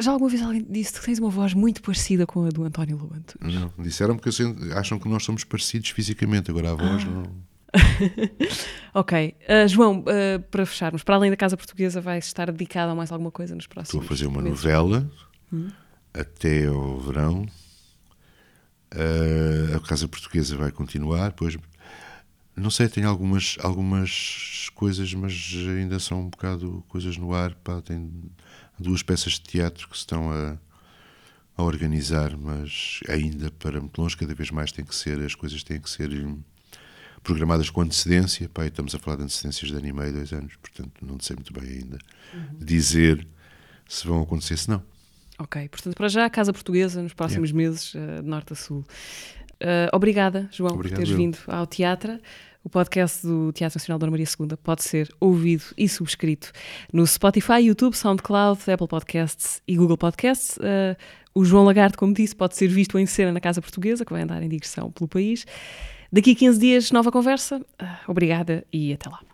Já 0.00 0.10
alguma 0.12 0.30
vez 0.30 0.42
alguém 0.42 0.64
disse 0.68 0.92
que 0.98 1.04
tens 1.06 1.18
uma 1.18 1.30
voz 1.30 1.54
muito 1.54 1.80
parecida 1.82 2.26
com 2.26 2.44
a 2.44 2.48
do 2.48 2.64
António 2.64 2.96
Lobanto? 2.98 3.38
Não, 3.40 3.72
disseram 3.78 4.16
que 4.18 4.28
eu 4.28 4.32
sei- 4.32 4.54
acham 4.74 4.98
que 4.98 5.08
nós 5.08 5.24
somos 5.24 5.44
parecidos 5.44 5.90
fisicamente, 5.90 6.50
agora 6.50 6.72
a 6.72 6.74
voz 6.74 7.04
não. 7.04 7.22
Ok. 8.92 9.34
Uh, 9.48 9.68
João, 9.68 10.00
uh, 10.00 10.40
para 10.50 10.66
fecharmos, 10.66 11.02
para 11.04 11.14
além 11.14 11.30
da 11.30 11.36
Casa 11.36 11.56
Portuguesa, 11.56 12.00
vais 12.00 12.26
estar 12.26 12.50
dedicado 12.50 12.90
a 12.90 12.94
mais 12.94 13.12
alguma 13.12 13.30
coisa 13.30 13.54
nos 13.54 13.64
Estou 13.64 13.74
próximos 13.74 14.04
a 14.04 14.08
fazer 14.08 14.26
uma 14.26 14.42
meses? 14.42 14.64
novela 14.64 15.10
até 16.12 16.66
ao 16.66 16.98
verão. 16.98 17.46
Ah, 18.92 19.76
a 19.76 19.80
Casa 19.80 20.08
Portuguesa 20.08 20.56
vai 20.56 20.72
continuar, 20.72 21.32
pois 21.32 21.56
não 22.56 22.70
sei, 22.70 22.88
tem 22.88 23.04
algumas, 23.04 23.56
algumas 23.62 24.68
coisas, 24.74 25.14
mas 25.14 25.32
ainda 25.78 25.98
são 26.00 26.22
um 26.22 26.28
bocado 26.30 26.84
coisas 26.88 27.16
no 27.16 27.32
ar. 27.32 27.54
Pá, 27.54 27.80
tem 27.80 28.10
duas 28.80 29.02
peças 29.02 29.34
de 29.34 29.42
teatro 29.42 29.88
que 29.88 29.96
se 29.96 30.02
estão 30.02 30.30
a, 30.30 30.56
a 31.56 31.62
organizar, 31.62 32.36
mas 32.36 33.00
ainda 33.08 33.50
para 33.52 33.80
muito 33.80 34.00
longe, 34.00 34.16
cada 34.16 34.34
vez 34.34 34.50
mais 34.50 34.72
tem 34.72 34.84
que 34.84 34.94
ser, 34.94 35.20
as 35.20 35.34
coisas 35.34 35.62
têm 35.62 35.80
que 35.80 35.90
ser 35.90 36.10
hum, 36.10 36.40
programadas 37.22 37.70
com 37.70 37.82
antecedência. 37.82 38.44
E 38.44 38.66
estamos 38.66 38.94
a 38.94 38.98
falar 38.98 39.18
de 39.18 39.24
antecedências 39.24 39.70
de 39.70 39.76
ano 39.76 39.86
e 39.86 39.92
meio, 39.92 40.12
dois 40.12 40.32
anos, 40.32 40.54
portanto 40.56 41.04
não 41.04 41.18
sei 41.20 41.36
muito 41.36 41.52
bem 41.52 41.68
ainda 41.68 41.98
dizer 42.58 43.26
se 43.88 44.06
vão 44.06 44.22
acontecer, 44.22 44.56
se 44.56 44.70
não. 44.70 44.82
Ok, 45.38 45.68
portanto, 45.68 45.96
para 45.96 46.08
já 46.08 46.26
a 46.26 46.30
Casa 46.30 46.52
Portuguesa 46.52 47.02
nos 47.02 47.14
próximos 47.14 47.50
meses, 47.50 47.94
uh, 47.94 48.22
de 48.22 48.28
norte 48.28 48.52
a 48.52 48.56
sul. 48.56 48.84
Uh, 49.60 49.88
obrigada, 49.92 50.48
João, 50.52 50.74
Obrigado, 50.74 50.98
por 50.98 51.04
teres 51.04 51.10
eu. 51.10 51.16
vindo 51.16 51.38
ao 51.46 51.66
teatro. 51.66 52.18
O 52.62 52.68
podcast 52.68 53.26
do 53.26 53.52
Teatro 53.52 53.78
Nacional 53.78 53.98
Dona 53.98 54.10
Maria 54.10 54.26
II 54.26 54.56
pode 54.62 54.84
ser 54.84 55.08
ouvido 55.18 55.64
e 55.78 55.88
subscrito 55.88 56.52
no 56.92 57.06
Spotify, 57.06 57.62
YouTube, 57.62 57.94
SoundCloud, 57.94 58.70
Apple 58.70 58.86
Podcasts 58.86 59.62
e 59.66 59.76
Google 59.76 59.96
Podcasts. 59.96 60.58
Uh, 60.58 60.94
o 61.34 61.42
João 61.44 61.64
Lagarde, 61.64 61.96
como 61.96 62.12
disse, 62.12 62.36
pode 62.36 62.56
ser 62.56 62.68
visto 62.68 62.98
em 62.98 63.06
cena 63.06 63.32
na 63.32 63.40
Casa 63.40 63.62
Portuguesa, 63.62 64.04
que 64.04 64.12
vai 64.12 64.22
andar 64.22 64.42
em 64.42 64.48
digressão 64.48 64.90
pelo 64.90 65.08
país. 65.08 65.46
Daqui 66.12 66.32
a 66.32 66.34
15 66.34 66.58
dias, 66.60 66.90
nova 66.90 67.10
conversa. 67.10 67.58
Uh, 67.80 68.10
obrigada 68.10 68.62
e 68.70 68.92
até 68.92 69.08
lá. 69.08 69.29